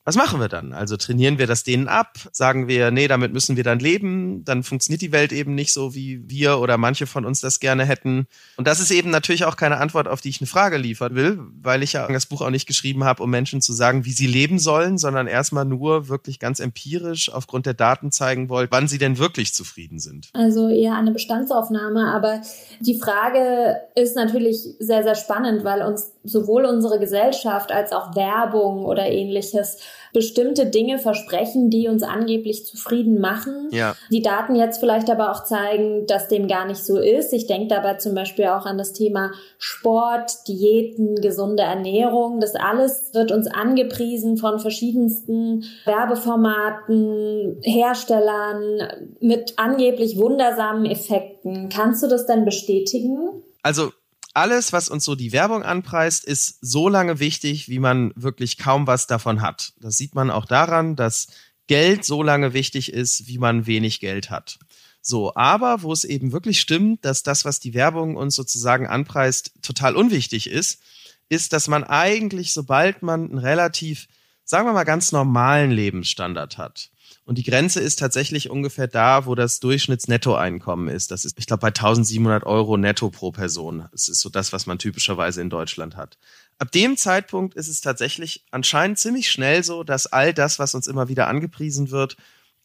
was 0.09 0.17
machen 0.17 0.41
wir 0.41 0.49
dann? 0.49 0.73
Also 0.73 0.97
trainieren 0.97 1.37
wir 1.37 1.47
das 1.47 1.65
denen 1.65 1.87
ab? 1.87 2.17
Sagen 2.33 2.67
wir, 2.67 2.91
nee, 2.91 3.09
damit 3.09 3.35
müssen 3.35 3.59
wir 3.59 3.62
dann 3.62 3.79
leben? 3.79 4.43
Dann 4.43 4.62
funktioniert 4.62 5.03
die 5.03 5.12
Welt 5.12 5.33
eben 5.33 5.55
nicht 5.55 5.71
so, 5.71 5.95
wie 5.95 6.27
wir 6.31 6.61
oder 6.61 6.79
manche 6.79 7.07
von 7.07 7.27
uns 7.27 7.43
das 7.43 7.61
gerne 7.61 7.85
hätten. 7.85 8.27
Und 8.57 8.67
das 8.67 8.81
ist 8.81 8.91
eben 8.91 9.11
natürlich 9.11 9.45
auch 9.45 9.57
keine 9.57 9.77
Antwort, 9.77 10.09
auf 10.09 10.23
die 10.23 10.31
ich 10.31 10.41
eine 10.41 10.47
Frage 10.47 10.79
liefern 10.79 11.15
will, 11.15 11.38
weil 11.61 11.83
ich 11.83 11.93
ja 11.93 12.09
das 12.11 12.25
Buch 12.25 12.41
auch 12.41 12.49
nicht 12.49 12.67
geschrieben 12.67 13.05
habe, 13.05 13.23
um 13.23 13.29
Menschen 13.29 13.61
zu 13.61 13.75
sagen, 13.75 14.07
wie 14.07 14.12
sie 14.12 14.27
leben 14.27 14.59
sollen, 14.59 14.97
sondern 14.97 15.27
erstmal 15.27 15.67
nur 15.67 16.09
wirklich 16.09 16.38
ganz 16.38 16.59
empirisch 16.59 17.31
aufgrund 17.31 17.67
der 17.67 17.75
Daten 17.75 18.11
zeigen 18.11 18.49
wollte, 18.49 18.73
wann 18.73 18.88
sie 18.88 18.97
denn 18.97 19.19
wirklich 19.19 19.53
zufrieden 19.53 19.99
sind. 19.99 20.31
Also 20.33 20.71
eher 20.71 20.95
eine 20.95 21.11
Bestandsaufnahme, 21.11 22.15
aber 22.15 22.41
die 22.81 22.99
Frage 22.99 23.77
ist 23.95 24.17
natürlich 24.17 24.57
sehr, 24.79 25.03
sehr 25.03 25.17
spannend, 25.17 25.65
weil 25.65 25.83
uns 25.83 26.12
sowohl 26.29 26.65
unsere 26.65 26.99
Gesellschaft 26.99 27.73
als 27.73 27.93
auch 27.93 28.15
Werbung 28.15 28.85
oder 28.85 29.07
ähnliches 29.07 29.79
bestimmte 30.13 30.67
Dinge 30.67 30.99
versprechen, 30.99 31.71
die 31.71 31.89
uns 31.89 32.03
angeblich 32.03 32.67
zufrieden 32.67 33.21
machen. 33.21 33.69
Ja. 33.73 33.95
Die 34.11 34.23
Daten 34.23 34.55
jetzt 34.55 34.81
vielleicht 34.81 35.11
aber 35.11 35.31
auch 35.31 35.45
zeigen, 35.45 36.07
dass 36.07 36.29
dem 36.29 36.49
gar 36.49 36.67
nicht 36.67 36.83
so 36.83 36.99
ist. 36.99 37.33
Ich 37.33 37.47
denke 37.47 37.69
dabei 37.69 37.95
zum 37.95 38.15
Beispiel 38.15 38.47
auch 38.47 38.67
an 38.67 38.79
das 38.79 38.93
Thema 38.93 39.33
Sport, 39.59 40.49
Diäten, 40.49 41.17
gesunde 41.17 41.63
Ernährung. 41.63 42.41
Das 42.41 42.55
alles 42.55 43.13
wird 43.13 43.33
uns 43.33 43.47
angepriesen 43.49 44.37
von 44.37 44.59
verschiedensten 44.59 45.65
Werbeformaten, 45.85 47.59
Herstellern 47.63 48.89
mit 49.21 49.55
angeblich 49.59 50.19
wundersamen 50.19 50.87
Effekten. 50.87 51.69
Kannst 51.69 52.03
du 52.03 52.07
das 52.07 52.27
denn 52.27 52.45
bestätigen? 52.45 53.43
Also 53.63 53.91
alles, 54.35 54.73
was 54.73 54.89
uns 54.89 55.05
so 55.05 55.15
die 55.15 55.33
Werbung 55.33 55.63
anpreist, 55.63 56.25
ist 56.25 56.59
so 56.61 56.89
lange 56.89 57.19
wichtig, 57.19 57.69
wie 57.69 57.79
man 57.79 58.13
wirklich 58.15 58.59
kaum 58.59 58.87
was 58.87 59.07
davon 59.07 59.41
hat. 59.41 59.73
Das 59.81 59.97
sieht 59.97 60.15
man 60.15 60.31
auch 60.31 60.45
daran, 60.45 60.97
dass 60.97 61.29
Geld 61.67 62.05
so 62.05 62.23
lange 62.23 62.53
wichtig 62.53 62.93
ist, 62.93 63.27
wie 63.27 63.39
man 63.39 63.67
wenig 63.67 64.01
Geld 64.01 64.31
hat. 64.31 64.59
So, 65.01 65.35
aber 65.35 65.83
wo 65.83 65.93
es 65.93 66.05
eben 66.05 66.33
wirklich 66.33 66.61
stimmt, 66.61 67.05
dass 67.05 67.23
das, 67.23 67.45
was 67.45 67.61
die 67.61 67.75
Werbung 67.75 68.17
uns 68.17 68.35
sozusagen 68.35 68.87
anpreist, 68.87 69.53
total 69.63 69.97
unwichtig 69.97 70.49
ist, 70.51 70.81
ist, 71.29 71.53
dass 71.53 71.69
man 71.69 71.85
eigentlich, 71.85 72.53
sobald 72.53 73.03
man 73.03 73.31
einen 73.31 73.38
relativ, 73.38 74.09
sagen 74.45 74.67
wir 74.67 74.73
mal, 74.73 74.85
ganz 74.85 75.12
normalen 75.12 75.71
Lebensstandard 75.71 76.59
hat, 76.59 76.91
und 77.29 77.37
die 77.37 77.45
Grenze 77.45 77.81
ist 77.81 77.99
tatsächlich 77.99 78.49
ungefähr 78.49 78.88
da, 78.88 79.27
wo 79.27 79.35
das 79.35 79.61
Durchschnittsnettoeinkommen 79.61 80.88
ist. 80.88 81.11
Das 81.11 81.27
ist, 81.27 81.38
ich 81.38 81.45
glaube, 81.45 81.61
bei 81.61 81.69
1700 81.69 82.47
Euro 82.47 82.79
netto 82.79 83.11
pro 83.11 83.33
Person. 83.33 83.87
Das 83.93 84.09
ist 84.09 84.21
so 84.21 84.31
das, 84.31 84.55
was 84.55 84.64
man 84.64 84.79
typischerweise 84.79 85.43
in 85.43 85.51
Deutschland 85.51 85.95
hat. 85.95 86.17
Ab 86.57 86.73
dem 86.73 86.97
Zeitpunkt 86.97 87.55
ist 87.55 87.69
es 87.69 87.83
tatsächlich 87.83 88.47
anscheinend 88.51 88.99
ziemlich 88.99 89.31
schnell 89.31 89.62
so, 89.62 89.85
dass 89.85 90.07
all 90.07 90.33
das, 90.33 90.59
was 90.59 90.75
uns 90.75 90.87
immer 90.87 91.11
wieder 91.11 91.29
angepriesen 91.29 91.91
wird, 91.91 92.17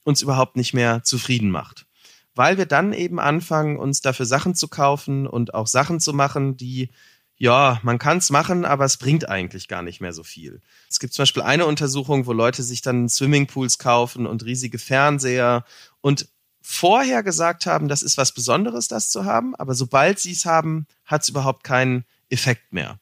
uns 0.06 0.22
überhaupt 0.22 0.56
nicht 0.56 0.74
mehr 0.74 1.04
zufrieden 1.04 1.52
macht. 1.52 1.86
Weil 2.34 2.58
wir 2.58 2.66
dann 2.66 2.94
eben 2.94 3.20
anfangen, 3.20 3.76
uns 3.76 4.00
dafür 4.00 4.26
Sachen 4.26 4.56
zu 4.56 4.70
kaufen 4.70 5.28
und 5.28 5.54
auch 5.54 5.68
Sachen 5.68 6.00
zu 6.00 6.14
machen, 6.14 6.56
die 6.56 6.88
ja, 7.38 7.80
man 7.84 8.00
kann 8.00 8.20
es 8.20 8.30
machen, 8.30 8.64
aber 8.66 8.86
es 8.86 8.98
bringt 8.98 9.28
eigentlich 9.28 9.68
gar 9.68 9.82
nicht 9.82 10.02
mehr 10.02 10.14
so 10.14 10.24
viel. 10.24 10.62
Es 10.90 11.00
gibt 11.00 11.14
zum 11.14 11.24
Beispiel 11.24 11.44
eine 11.44 11.66
Untersuchung, 11.66 12.26
wo 12.26 12.34
Leute 12.34 12.64
sich 12.64 12.82
dann 12.82 13.10
Swimmingpools 13.10 13.80
kaufen 13.80 14.28
und 14.28 14.46
riesige 14.46 14.80
Fernseher 14.80 15.66
und 16.02 16.28
vorher 16.62 17.24
gesagt 17.24 17.66
haben, 17.66 17.88
das 17.88 18.04
ist 18.04 18.18
was 18.18 18.34
Besonderes, 18.34 18.88
das 18.88 19.10
zu 19.10 19.26
haben, 19.26 19.56
aber 19.56 19.76
sobald 19.76 20.20
sie 20.20 20.32
es 20.32 20.46
haben, 20.46 20.88
hat 21.06 21.24
es 21.24 21.30
überhaupt 21.30 21.64
keinen 21.64 22.06
Effekt 22.30 22.72
mehr. 22.72 23.00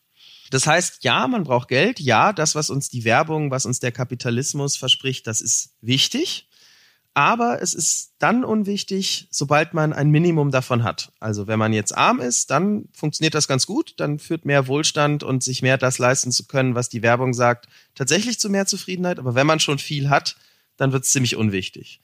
Das 0.50 0.67
heißt, 0.67 1.04
ja, 1.04 1.28
man 1.28 1.44
braucht 1.44 1.70
Geld, 1.70 2.00
ja, 2.00 2.34
das, 2.34 2.56
was 2.56 2.70
uns 2.70 2.89
die 2.89 3.06
Werbung, 3.06 3.52
was 3.52 3.65
uns 3.65 3.80
der 3.80 3.94
Kapitalismus 3.94 4.76
verspricht, 4.76 5.28
das 5.28 5.39
ist 5.39 5.76
wichtig. 5.80 6.50
Aber 7.13 7.62
es 7.62 7.74
ist 7.74 8.13
dann 8.19 8.45
unwichtig, 8.45 9.28
sobald 9.32 9.74
man 9.74 9.91
ein 9.91 10.12
Minimum 10.12 10.50
davon 10.50 10.84
hat. 10.84 11.12
Also 11.19 11.45
wenn 11.45 11.60
man 11.60 11.74
jetzt 11.74 11.95
arm 11.95 12.21
ist, 12.21 12.52
dann 12.52 12.88
funktioniert 12.93 13.34
das 13.34 13.50
ganz 13.50 13.65
gut, 13.65 13.95
dann 13.97 14.17
führt 14.17 14.45
mehr 14.45 14.67
Wohlstand 14.67 15.21
und 15.21 15.43
sich 15.43 15.62
mehr 15.62 15.78
das 15.78 15.97
leisten 15.97 16.32
zu 16.32 16.45
können, 16.45 16.74
was 16.74 16.88
die 16.88 17.02
Werbung 17.02 17.34
sagt, 17.34 17.67
tatsächlich 17.95 18.39
zu 18.39 18.50
mehr 18.50 18.65
Zufriedenheit. 18.65 19.19
Aber 19.19 19.36
wenn 19.36 19.47
man 19.47 19.60
schon 19.60 19.78
viel 19.78 20.10
hat, 20.10 20.38
dann 20.78 20.93
wird 20.93 21.04
es 21.04 21.12
ziemlich 21.12 21.36
unwichtig. 21.36 22.00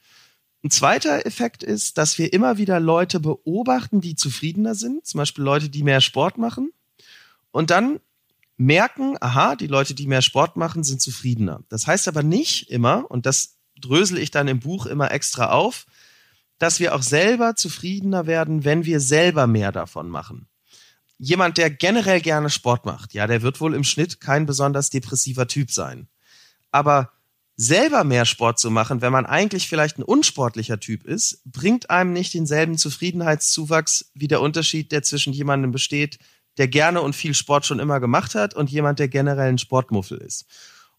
Ein 0.62 0.70
zweiter 0.70 1.24
Effekt 1.24 1.62
ist, 1.62 1.96
dass 1.96 2.18
wir 2.18 2.32
immer 2.32 2.58
wieder 2.58 2.78
Leute 2.78 3.20
beobachten, 3.20 4.00
die 4.00 4.16
zufriedener 4.16 4.74
sind, 4.74 5.06
zum 5.06 5.18
Beispiel 5.18 5.44
Leute, 5.44 5.70
die 5.70 5.84
mehr 5.84 6.00
Sport 6.00 6.36
machen. 6.36 6.72
Und 7.50 7.70
dann 7.70 8.00
merken, 8.56 9.16
aha, 9.20 9.56
die 9.56 9.68
Leute, 9.68 9.94
die 9.94 10.06
mehr 10.08 10.20
Sport 10.20 10.56
machen, 10.56 10.82
sind 10.82 11.00
zufriedener. 11.00 11.62
Das 11.68 11.86
heißt 11.86 12.08
aber 12.08 12.24
nicht 12.24 12.70
immer, 12.70 13.08
und 13.10 13.24
das 13.24 13.57
drösel 13.80 14.18
ich 14.18 14.30
dann 14.30 14.48
im 14.48 14.60
Buch 14.60 14.86
immer 14.86 15.10
extra 15.10 15.50
auf, 15.50 15.86
dass 16.58 16.80
wir 16.80 16.94
auch 16.94 17.02
selber 17.02 17.54
zufriedener 17.54 18.26
werden, 18.26 18.64
wenn 18.64 18.84
wir 18.84 19.00
selber 19.00 19.46
mehr 19.46 19.72
davon 19.72 20.08
machen. 20.08 20.48
Jemand, 21.18 21.58
der 21.58 21.70
generell 21.70 22.20
gerne 22.20 22.50
Sport 22.50 22.84
macht, 22.84 23.12
ja, 23.14 23.26
der 23.26 23.42
wird 23.42 23.60
wohl 23.60 23.74
im 23.74 23.84
Schnitt 23.84 24.20
kein 24.20 24.46
besonders 24.46 24.90
depressiver 24.90 25.48
Typ 25.48 25.70
sein. 25.70 26.08
Aber 26.70 27.12
selber 27.56 28.04
mehr 28.04 28.24
Sport 28.24 28.60
zu 28.60 28.70
machen, 28.70 29.00
wenn 29.02 29.12
man 29.12 29.26
eigentlich 29.26 29.68
vielleicht 29.68 29.98
ein 29.98 30.04
unsportlicher 30.04 30.78
Typ 30.78 31.04
ist, 31.04 31.42
bringt 31.44 31.90
einem 31.90 32.12
nicht 32.12 32.34
denselben 32.34 32.78
Zufriedenheitszuwachs 32.78 34.12
wie 34.14 34.28
der 34.28 34.40
Unterschied, 34.40 34.92
der 34.92 35.02
zwischen 35.02 35.32
jemandem 35.32 35.72
besteht, 35.72 36.20
der 36.56 36.68
gerne 36.68 37.02
und 37.02 37.16
viel 37.16 37.34
Sport 37.34 37.66
schon 37.66 37.80
immer 37.80 37.98
gemacht 37.98 38.36
hat 38.36 38.54
und 38.54 38.70
jemand, 38.70 39.00
der 39.00 39.08
generell 39.08 39.48
ein 39.48 39.58
Sportmuffel 39.58 40.18
ist. 40.18 40.46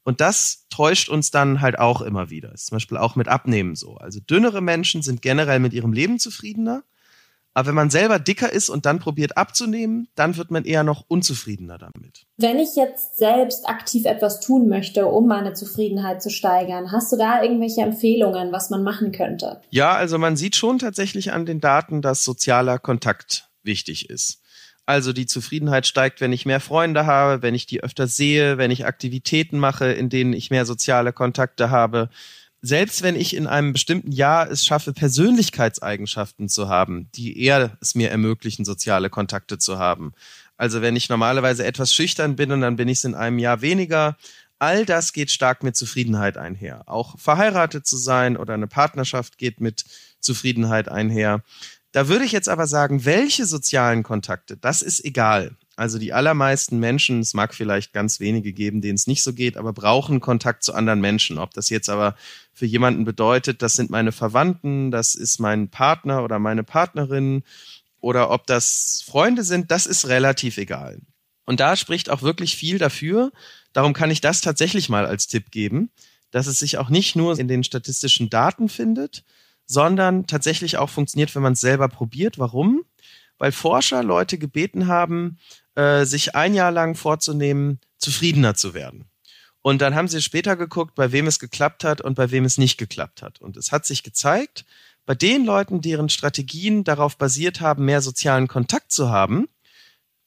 Und 0.03 0.21
das 0.21 0.65
täuscht 0.69 1.09
uns 1.09 1.31
dann 1.31 1.61
halt 1.61 1.77
auch 1.77 2.01
immer 2.01 2.29
wieder. 2.29 2.53
ist 2.53 2.67
zum 2.67 2.77
Beispiel 2.77 2.97
auch 2.97 3.15
mit 3.15 3.27
Abnehmen 3.27 3.75
so. 3.75 3.95
Also 3.95 4.19
dünnere 4.19 4.61
Menschen 4.61 5.01
sind 5.01 5.21
generell 5.21 5.59
mit 5.59 5.73
ihrem 5.73 5.93
Leben 5.93 6.19
zufriedener. 6.19 6.83
Aber 7.53 7.67
wenn 7.67 7.75
man 7.75 7.89
selber 7.89 8.19
dicker 8.19 8.51
ist 8.51 8.69
und 8.69 8.85
dann 8.85 8.99
probiert 8.99 9.35
abzunehmen, 9.35 10.07
dann 10.15 10.37
wird 10.37 10.51
man 10.51 10.65
eher 10.65 10.83
noch 10.83 11.03
unzufriedener 11.07 11.77
damit. 11.77 12.25
Wenn 12.37 12.59
ich 12.59 12.75
jetzt 12.75 13.17
selbst 13.17 13.67
aktiv 13.67 14.05
etwas 14.05 14.39
tun 14.39 14.69
möchte, 14.69 15.07
um 15.07 15.27
meine 15.27 15.53
Zufriedenheit 15.53 16.21
zu 16.21 16.29
steigern, 16.29 16.91
hast 16.91 17.11
du 17.11 17.17
da 17.17 17.41
irgendwelche 17.43 17.81
Empfehlungen, 17.81 18.51
was 18.51 18.69
man 18.69 18.83
machen 18.83 19.11
könnte? 19.11 19.61
Ja, 19.71 19.93
also 19.93 20.17
man 20.17 20.37
sieht 20.37 20.55
schon 20.55 20.79
tatsächlich 20.79 21.33
an 21.33 21.45
den 21.45 21.59
Daten, 21.59 22.01
dass 22.01 22.23
sozialer 22.23 22.79
Kontakt 22.79 23.49
wichtig 23.63 24.09
ist. 24.09 24.38
Also 24.89 25.13
die 25.13 25.27
Zufriedenheit 25.27 25.85
steigt, 25.85 26.19
wenn 26.19 26.33
ich 26.33 26.47
mehr 26.47 26.59
Freunde 26.59 27.05
habe, 27.05 27.43
wenn 27.43 27.53
ich 27.53 27.67
die 27.67 27.83
öfter 27.83 28.07
sehe, 28.07 28.57
wenn 28.57 28.71
ich 28.71 28.87
Aktivitäten 28.87 29.59
mache, 29.59 29.91
in 29.91 30.09
denen 30.09 30.33
ich 30.33 30.49
mehr 30.49 30.65
soziale 30.65 31.13
Kontakte 31.13 31.69
habe. 31.69 32.09
selbst 32.61 33.03
wenn 33.03 33.15
ich 33.15 33.35
in 33.35 33.45
einem 33.45 33.71
bestimmten 33.71 34.11
Jahr 34.11 34.49
es 34.49 34.65
schaffe, 34.65 34.91
Persönlichkeitseigenschaften 34.91 36.49
zu 36.49 36.69
haben, 36.69 37.07
die 37.13 37.39
eher 37.39 37.77
es 37.81 37.93
mir 37.93 38.09
ermöglichen, 38.09 38.65
soziale 38.65 39.11
Kontakte 39.11 39.59
zu 39.59 39.77
haben. 39.77 40.13
Also 40.57 40.81
wenn 40.81 40.95
ich 40.95 41.07
normalerweise 41.07 41.67
etwas 41.67 41.93
schüchtern 41.93 42.35
bin 42.35 42.51
und 42.51 42.61
dann 42.61 42.75
bin 42.75 42.87
ich 42.87 42.97
es 42.97 43.03
in 43.05 43.13
einem 43.13 43.37
Jahr 43.37 43.61
weniger, 43.61 44.17
all 44.57 44.87
das 44.87 45.13
geht 45.13 45.29
stark 45.29 45.61
mit 45.61 45.75
Zufriedenheit 45.75 46.35
einher. 46.35 46.81
Auch 46.87 47.19
verheiratet 47.19 47.85
zu 47.85 47.95
sein 47.95 48.37
oder 48.37 48.55
eine 48.55 48.67
Partnerschaft 48.67 49.37
geht 49.37 49.61
mit 49.61 49.85
Zufriedenheit 50.19 50.89
einher. 50.89 51.43
Da 51.91 52.07
würde 52.07 52.25
ich 52.25 52.31
jetzt 52.31 52.49
aber 52.49 52.67
sagen, 52.67 53.05
welche 53.05 53.45
sozialen 53.45 54.03
Kontakte, 54.03 54.57
das 54.57 54.81
ist 54.81 55.03
egal. 55.03 55.55
Also 55.75 55.97
die 55.97 56.13
allermeisten 56.13 56.77
Menschen, 56.77 57.21
es 57.21 57.33
mag 57.33 57.55
vielleicht 57.55 57.93
ganz 57.93 58.19
wenige 58.19 58.51
geben, 58.51 58.81
denen 58.81 58.95
es 58.95 59.07
nicht 59.07 59.23
so 59.23 59.33
geht, 59.33 59.55
aber 59.55 59.71
brauchen 59.73 60.19
Kontakt 60.19 60.63
zu 60.63 60.73
anderen 60.73 60.99
Menschen. 60.99 61.37
Ob 61.37 61.53
das 61.53 61.69
jetzt 61.69 61.89
aber 61.89 62.15
für 62.53 62.65
jemanden 62.65 63.05
bedeutet, 63.05 63.61
das 63.61 63.73
sind 63.73 63.89
meine 63.89 64.11
Verwandten, 64.11 64.91
das 64.91 65.15
ist 65.15 65.39
mein 65.39 65.69
Partner 65.69 66.23
oder 66.23 66.37
meine 66.37 66.63
Partnerin 66.63 67.43
oder 68.01 68.29
ob 68.29 68.45
das 68.45 69.03
Freunde 69.05 69.43
sind, 69.43 69.71
das 69.71 69.85
ist 69.85 70.07
relativ 70.07 70.57
egal. 70.57 70.99
Und 71.45 71.59
da 71.59 71.75
spricht 71.75 72.09
auch 72.09 72.21
wirklich 72.21 72.55
viel 72.55 72.77
dafür. 72.77 73.31
Darum 73.73 73.93
kann 73.93 74.11
ich 74.11 74.21
das 74.21 74.41
tatsächlich 74.41 74.89
mal 74.89 75.05
als 75.05 75.27
Tipp 75.27 75.49
geben, 75.49 75.89
dass 76.29 76.47
es 76.47 76.59
sich 76.59 76.77
auch 76.77 76.89
nicht 76.89 77.15
nur 77.15 77.39
in 77.39 77.47
den 77.47 77.63
statistischen 77.63 78.29
Daten 78.29 78.69
findet, 78.69 79.23
sondern 79.69 80.25
tatsächlich 80.25 80.77
auch 80.77 80.89
funktioniert, 80.89 81.33
wenn 81.35 81.43
man 81.43 81.53
es 81.53 81.61
selber 81.61 81.87
probiert. 81.87 82.39
Warum? 82.39 82.83
Weil 83.37 83.51
Forscher 83.51 84.03
Leute 84.03 84.39
gebeten 84.39 84.87
haben, 84.87 85.37
äh, 85.75 86.05
sich 86.05 86.35
ein 86.35 86.55
Jahr 86.55 86.71
lang 86.71 86.95
vorzunehmen, 86.95 87.79
zufriedener 87.99 88.55
zu 88.55 88.73
werden. 88.73 89.05
Und 89.61 89.81
dann 89.81 89.93
haben 89.93 90.07
sie 90.07 90.23
später 90.23 90.55
geguckt, 90.55 90.95
bei 90.95 91.11
wem 91.11 91.27
es 91.27 91.37
geklappt 91.37 91.83
hat 91.83 92.01
und 92.01 92.15
bei 92.15 92.31
wem 92.31 92.45
es 92.45 92.57
nicht 92.57 92.79
geklappt 92.79 93.21
hat. 93.21 93.39
Und 93.41 93.57
es 93.57 93.71
hat 93.71 93.85
sich 93.85 94.01
gezeigt, 94.01 94.65
bei 95.05 95.13
den 95.13 95.45
Leuten, 95.45 95.81
deren 95.81 96.09
Strategien 96.09 96.83
darauf 96.83 97.17
basiert 97.17 97.61
haben, 97.61 97.85
mehr 97.85 98.01
sozialen 98.01 98.47
Kontakt 98.47 98.91
zu 98.91 99.09
haben, 99.09 99.47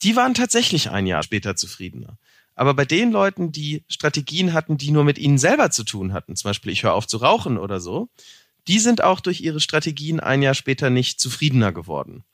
die 0.03 0.15
waren 0.15 0.35
tatsächlich 0.35 0.91
ein 0.91 1.07
Jahr 1.07 1.25
später 1.25 1.57
zufriedener. 1.57 2.17
Aber 2.55 2.75
bei 2.75 2.85
den 2.85 3.11
Leuten, 3.11 3.51
die 3.51 3.83
Strategien 3.89 4.53
hatten, 4.53 4.77
die 4.77 4.91
nur 4.93 5.05
mit 5.05 5.19
ihnen 5.19 5.39
selber 5.39 5.71
zu 5.71 5.83
tun 5.85 6.13
hatten, 6.13 6.37
zum 6.37 6.51
Beispiel 6.51 6.71
ich 6.71 6.85
höre 6.85 6.95
auf 6.95 7.07
zu 7.09 7.17
rauchen 7.17 7.59
oder 7.59 7.81
so, 7.81 8.09
die 8.69 8.79
sind 8.79 9.03
auch 9.03 9.21
durch 9.21 9.41
ihre 9.41 9.61
Strategien 9.61 10.21
ein 10.21 10.43
Jahr 10.43 10.55
später 10.55 10.91
nicht 10.91 11.21
zufriedener 11.21 11.73
geworden. 11.73 12.25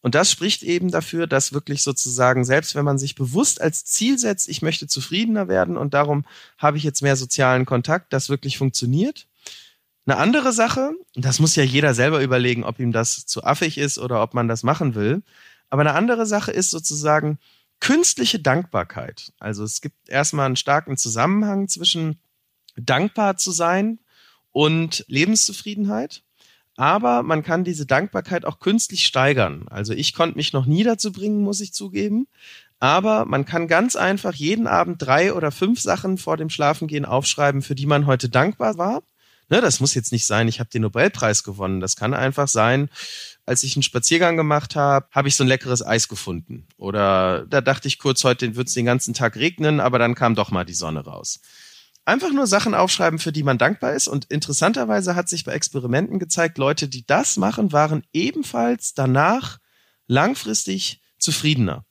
Und 0.00 0.14
das 0.14 0.30
spricht 0.30 0.62
eben 0.62 0.90
dafür, 0.90 1.26
dass 1.26 1.52
wirklich 1.52 1.82
sozusagen, 1.82 2.44
selbst 2.44 2.74
wenn 2.74 2.84
man 2.84 2.98
sich 2.98 3.14
bewusst 3.14 3.60
als 3.60 3.84
Ziel 3.84 4.18
setzt, 4.18 4.48
ich 4.48 4.62
möchte 4.62 4.86
zufriedener 4.86 5.48
werden 5.48 5.76
und 5.76 5.92
darum 5.92 6.24
habe 6.56 6.76
ich 6.76 6.84
jetzt 6.84 7.02
mehr 7.02 7.16
sozialen 7.16 7.66
Kontakt, 7.66 8.12
das 8.12 8.28
wirklich 8.28 8.58
funktioniert. 8.58 9.26
Eine 10.06 10.16
andere 10.16 10.52
Sache, 10.52 10.92
das 11.14 11.40
muss 11.40 11.56
ja 11.56 11.64
jeder 11.64 11.94
selber 11.94 12.22
überlegen, 12.22 12.64
ob 12.64 12.78
ihm 12.78 12.92
das 12.92 13.26
zu 13.26 13.42
affig 13.44 13.76
ist 13.76 13.98
oder 13.98 14.22
ob 14.22 14.34
man 14.34 14.48
das 14.48 14.62
machen 14.62 14.94
will. 14.94 15.22
Aber 15.68 15.82
eine 15.82 15.94
andere 15.94 16.26
Sache 16.26 16.52
ist 16.52 16.70
sozusagen 16.70 17.38
künstliche 17.80 18.38
Dankbarkeit. 18.38 19.32
Also 19.38 19.64
es 19.64 19.80
gibt 19.80 20.08
erstmal 20.08 20.46
einen 20.46 20.56
starken 20.56 20.96
Zusammenhang 20.96 21.68
zwischen 21.68 22.18
dankbar 22.76 23.36
zu 23.36 23.50
sein 23.50 23.98
und 24.58 25.04
Lebenszufriedenheit 25.06 26.22
aber 26.78 27.24
man 27.24 27.42
kann 27.42 27.64
diese 27.64 27.86
Dankbarkeit 27.86 28.44
auch 28.44 28.60
künstlich 28.60 29.04
steigern. 29.04 29.66
Also 29.68 29.92
ich 29.92 30.14
konnte 30.14 30.36
mich 30.36 30.52
noch 30.52 30.64
nie 30.64 30.84
dazu 30.84 31.10
bringen, 31.10 31.42
muss 31.42 31.60
ich 31.60 31.72
zugeben. 31.72 32.28
Aber 32.78 33.24
man 33.24 33.44
kann 33.44 33.66
ganz 33.66 33.96
einfach 33.96 34.32
jeden 34.32 34.68
Abend 34.68 35.02
drei 35.02 35.32
oder 35.34 35.50
fünf 35.50 35.80
Sachen 35.80 36.18
vor 36.18 36.36
dem 36.36 36.50
Schlafengehen 36.50 37.04
aufschreiben, 37.04 37.62
für 37.62 37.74
die 37.74 37.86
man 37.86 38.06
heute 38.06 38.28
dankbar 38.28 38.78
war. 38.78 39.02
Ne, 39.48 39.60
das 39.60 39.80
muss 39.80 39.94
jetzt 39.94 40.12
nicht 40.12 40.24
sein, 40.24 40.46
ich 40.46 40.60
habe 40.60 40.70
den 40.70 40.82
Nobelpreis 40.82 41.42
gewonnen. 41.42 41.80
Das 41.80 41.96
kann 41.96 42.14
einfach 42.14 42.46
sein, 42.46 42.90
als 43.44 43.64
ich 43.64 43.74
einen 43.74 43.82
Spaziergang 43.82 44.36
gemacht 44.36 44.76
habe, 44.76 45.08
habe 45.10 45.26
ich 45.26 45.34
so 45.34 45.42
ein 45.42 45.48
leckeres 45.48 45.84
Eis 45.84 46.06
gefunden. 46.06 46.68
Oder 46.76 47.44
da 47.46 47.60
dachte 47.60 47.88
ich 47.88 47.98
kurz, 47.98 48.22
heute 48.22 48.54
wird 48.54 48.68
es 48.68 48.74
den 48.74 48.86
ganzen 48.86 49.14
Tag 49.14 49.34
regnen, 49.34 49.80
aber 49.80 49.98
dann 49.98 50.14
kam 50.14 50.36
doch 50.36 50.52
mal 50.52 50.64
die 50.64 50.74
Sonne 50.74 51.00
raus 51.00 51.40
einfach 52.08 52.32
nur 52.32 52.46
Sachen 52.46 52.74
aufschreiben, 52.74 53.18
für 53.18 53.32
die 53.32 53.42
man 53.42 53.58
dankbar 53.58 53.92
ist. 53.92 54.08
Und 54.08 54.24
interessanterweise 54.26 55.14
hat 55.14 55.28
sich 55.28 55.44
bei 55.44 55.52
Experimenten 55.52 56.18
gezeigt, 56.18 56.58
Leute, 56.58 56.88
die 56.88 57.06
das 57.06 57.36
machen, 57.36 57.72
waren 57.72 58.02
ebenfalls 58.12 58.94
danach 58.94 59.58
langfristig 60.06 61.02
zufriedener. 61.18 61.84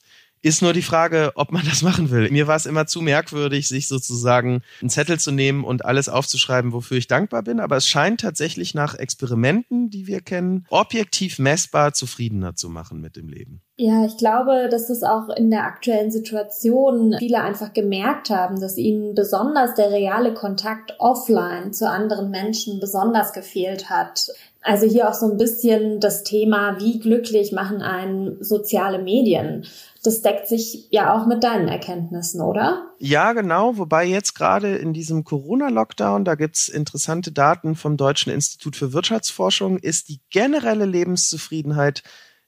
Ist 0.47 0.62
nur 0.62 0.71
die 0.71 0.81
Frage, 0.81 1.33
ob 1.36 1.51
man 1.51 1.65
das 1.65 1.81
machen 1.81 2.10
will. 2.10 2.31
Mir 2.31 2.47
war 2.47 2.55
es 2.55 2.65
immer 2.65 2.88
zu 2.88 3.01
merkwürdig, 3.01 3.67
sich 3.67 3.89
sozusagen 3.89 4.62
einen 4.79 4.89
Zettel 4.89 5.19
zu 5.19 5.31
nehmen 5.31 5.65
und 5.65 5.83
alles 5.83 6.07
aufzuschreiben, 6.07 6.71
wofür 6.71 6.95
ich 6.95 7.07
dankbar 7.07 7.43
bin. 7.43 7.60
Aber 7.60 7.75
es 7.75 7.86
scheint 7.86 8.21
tatsächlich 8.21 8.73
nach 8.73 8.95
Experimenten, 8.95 9.89
die 9.89 10.07
wir 10.07 10.21
kennen, 10.21 10.65
objektiv 10.69 11.38
messbar 11.38 11.91
zufriedener 11.91 12.55
zu 12.55 12.69
machen 12.69 13.01
mit 13.01 13.17
dem 13.17 13.27
Leben. 13.27 13.62
Ja, 13.75 14.05
ich 14.05 14.15
glaube, 14.15 14.69
dass 14.71 14.89
es 14.89 15.03
auch 15.03 15.27
in 15.36 15.51
der 15.51 15.65
aktuellen 15.65 16.12
Situation 16.12 17.13
viele 17.19 17.41
einfach 17.41 17.73
gemerkt 17.73 18.29
haben, 18.29 18.62
dass 18.62 18.77
ihnen 18.77 19.15
besonders 19.15 19.75
der 19.75 19.91
reale 19.91 20.33
Kontakt 20.33 20.95
offline 20.97 21.73
zu 21.73 21.89
anderen 21.89 22.31
Menschen 22.31 22.79
besonders 22.79 23.33
gefehlt 23.33 23.89
hat. 23.89 24.29
Also 24.62 24.86
hier 24.86 25.07
auch 25.07 25.13
so 25.13 25.31
ein 25.31 25.38
bisschen 25.38 25.99
das 25.99 26.23
Thema, 26.23 26.79
wie 26.79 26.99
glücklich 26.99 27.51
machen 27.51 27.81
einen 27.81 28.43
soziale 28.43 28.99
Medien. 28.99 29.65
Das 30.08 30.22
deckt 30.22 30.48
sich 30.48 30.88
ja 30.89 31.13
auch 31.13 31.28
mit 31.28 31.43
deinen 31.43 31.67
Erkenntnissen, 31.67 32.39
oder? 32.39 32.93
Ja, 32.98 33.34
genau. 33.34 33.78
Wobei 33.78 34.06
jetzt 34.06 34.36
gerade 34.36 34.78
in 34.78 34.93
diesem 34.93 35.26
Corona-Lockdown, 35.26 36.24
da 36.24 36.36
gibt's 36.36 36.70
interessante 36.70 37.34
Daten 37.34 37.76
vom 37.76 37.98
Deutschen 37.98 38.32
Institut 38.32 38.78
für 38.78 38.93
Wirtschaftsforschung, 38.93 39.78
ist 39.78 40.08
die 40.08 40.22
generelle 40.30 40.86
Lebenszufriedenheit 40.86 42.04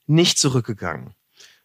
nicht 0.06 0.38
zurückgegangen. 0.38 1.12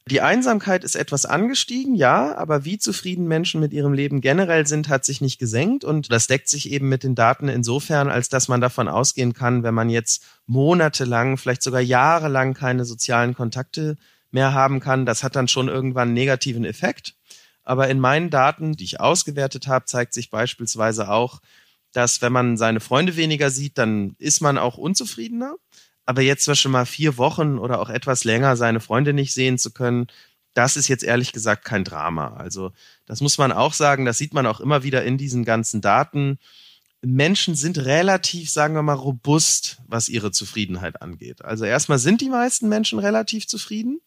Die 0.09 0.19
Einsamkeit 0.19 0.83
ist 0.83 0.97
etwas 0.97 1.25
angestiegen, 1.25 1.95
ja, 1.95 2.35
aber 2.35 2.65
wie 2.65 2.77
zufrieden 2.77 3.29
Menschen 3.29 3.61
mit 3.61 3.71
ihrem 3.71 3.93
Leben 3.93 4.19
generell 4.19 4.67
sind, 4.67 4.89
hat 4.89 5.05
sich 5.05 5.21
nicht 5.21 5.39
gesenkt 5.39 5.85
und 5.85 6.11
das 6.11 6.27
deckt 6.27 6.49
sich 6.49 6.71
eben 6.73 6.89
mit 6.89 7.03
den 7.03 7.15
Daten 7.15 7.47
insofern, 7.47 8.09
als 8.09 8.27
dass 8.27 8.49
man 8.49 8.59
davon 8.59 8.89
ausgehen 8.89 9.33
kann, 9.33 9.63
wenn 9.63 9.73
man 9.73 9.89
jetzt 9.89 10.25
monatelang, 10.45 11.37
vielleicht 11.37 11.63
sogar 11.63 11.79
jahrelang 11.79 12.53
keine 12.53 12.83
sozialen 12.83 13.33
Kontakte 13.33 13.95
mehr 14.35 14.53
haben 14.53 14.79
kann, 14.79 15.07
das 15.07 15.23
hat 15.23 15.35
dann 15.35 15.47
schon 15.47 15.67
irgendwann 15.67 16.09
einen 16.09 16.13
negativen 16.13 16.63
Effekt. 16.63 17.15
Aber 17.63 17.89
in 17.89 17.99
meinen 17.99 18.29
Daten, 18.29 18.73
die 18.73 18.83
ich 18.83 18.99
ausgewertet 18.99 19.67
habe, 19.67 19.85
zeigt 19.85 20.13
sich 20.13 20.29
beispielsweise 20.29 21.09
auch, 21.09 21.41
dass 21.91 22.21
wenn 22.21 22.31
man 22.31 22.57
seine 22.57 22.79
Freunde 22.79 23.15
weniger 23.15 23.49
sieht, 23.49 23.79
dann 23.79 24.15
ist 24.19 24.41
man 24.41 24.59
auch 24.59 24.77
unzufriedener 24.77 25.55
aber 26.05 26.21
jetzt 26.21 26.43
zwar 26.45 26.55
schon 26.55 26.71
mal 26.71 26.85
vier 26.85 27.17
Wochen 27.17 27.57
oder 27.57 27.79
auch 27.79 27.89
etwas 27.89 28.23
länger 28.23 28.55
seine 28.55 28.79
Freunde 28.79 29.13
nicht 29.13 29.33
sehen 29.33 29.57
zu 29.57 29.71
können, 29.71 30.07
das 30.53 30.77
ist 30.77 30.87
jetzt 30.87 31.03
ehrlich 31.03 31.33
gesagt 31.33 31.65
kein 31.65 31.83
Drama. 31.83 32.35
Also 32.37 32.71
das 33.05 33.19
muss 33.19 33.37
man 33.37 33.51
auch 33.51 33.73
sagen, 33.73 34.05
das 34.05 34.17
sieht 34.17 34.33
man 34.33 34.45
auch 34.45 34.61
immer 34.61 34.83
wieder 34.83 35.03
in 35.03 35.17
diesen 35.17 35.43
ganzen 35.43 35.81
Daten. 35.81 36.39
Menschen 37.05 37.55
sind 37.55 37.77
relativ, 37.77 38.49
sagen 38.49 38.75
wir 38.75 38.81
mal, 38.81 38.93
robust, 38.93 39.81
was 39.87 40.09
ihre 40.09 40.31
Zufriedenheit 40.31 41.01
angeht. 41.01 41.43
Also 41.43 41.65
erstmal 41.65 41.99
sind 41.99 42.21
die 42.21 42.29
meisten 42.29 42.69
Menschen 42.69 42.99
relativ 42.99 43.47
zufrieden. 43.47 44.01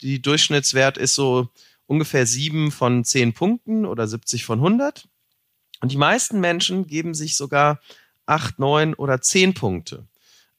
Die 0.00 0.22
Durchschnittswert 0.22 0.96
ist 0.96 1.14
so 1.14 1.48
ungefähr 1.86 2.26
sieben 2.26 2.70
von 2.70 3.04
zehn 3.04 3.32
Punkten 3.32 3.84
oder 3.84 4.06
70 4.06 4.44
von 4.44 4.58
100. 4.60 5.08
Und 5.80 5.92
die 5.92 5.96
meisten 5.96 6.40
Menschen 6.40 6.86
geben 6.86 7.14
sich 7.14 7.36
sogar 7.36 7.80
acht, 8.26 8.58
neun 8.58 8.94
oder 8.94 9.20
zehn 9.20 9.54
Punkte. 9.54 10.06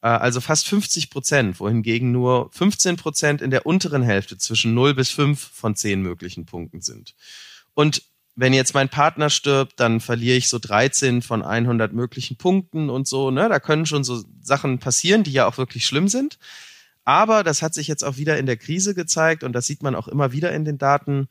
Äh, 0.01 0.07
also 0.07 0.41
fast 0.41 0.67
50 0.67 1.09
Prozent, 1.09 1.59
wohingegen 1.59 2.11
nur 2.11 2.49
15 2.51 2.97
Prozent 2.97 3.41
in 3.41 3.51
der 3.51 3.65
unteren 3.65 4.03
Hälfte 4.03 4.37
zwischen 4.37 4.73
0 4.73 4.93
bis 4.93 5.09
5 5.09 5.39
von 5.39 5.75
10 5.75 6.01
möglichen 6.01 6.45
Punkten 6.45 6.81
sind. 6.81 7.15
Und 7.73 8.03
wenn 8.41 8.53
jetzt 8.53 8.73
mein 8.73 8.89
Partner 8.89 9.29
stirbt, 9.29 9.79
dann 9.79 9.99
verliere 9.99 10.35
ich 10.35 10.49
so 10.49 10.57
13 10.57 11.21
von 11.21 11.43
100 11.43 11.93
möglichen 11.93 12.37
Punkten 12.37 12.89
und 12.89 13.07
so. 13.07 13.29
Ne? 13.29 13.47
Da 13.47 13.59
können 13.59 13.85
schon 13.85 14.03
so 14.03 14.23
Sachen 14.41 14.79
passieren, 14.79 15.21
die 15.23 15.31
ja 15.31 15.45
auch 15.45 15.59
wirklich 15.59 15.85
schlimm 15.85 16.07
sind. 16.07 16.39
Aber 17.03 17.43
das 17.43 17.61
hat 17.61 17.75
sich 17.75 17.87
jetzt 17.87 18.03
auch 18.03 18.17
wieder 18.17 18.39
in 18.39 18.47
der 18.47 18.57
Krise 18.57 18.95
gezeigt 18.95 19.43
und 19.43 19.53
das 19.53 19.67
sieht 19.67 19.83
man 19.83 19.93
auch 19.93 20.07
immer 20.07 20.31
wieder 20.31 20.53
in 20.53 20.65
den 20.65 20.79
Daten. 20.79 21.27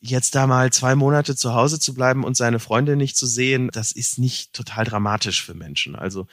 Jetzt 0.00 0.36
da 0.36 0.46
mal 0.46 0.72
zwei 0.72 0.94
Monate 0.94 1.36
zu 1.36 1.52
Hause 1.52 1.78
zu 1.78 1.92
bleiben 1.92 2.24
und 2.24 2.34
seine 2.34 2.60
Freunde 2.60 2.96
nicht 2.96 3.18
zu 3.18 3.26
sehen, 3.26 3.68
das 3.70 3.92
ist 3.92 4.18
nicht 4.18 4.54
total 4.54 4.86
dramatisch 4.86 5.44
für 5.44 5.54
Menschen. 5.54 5.94
Also 5.94 6.26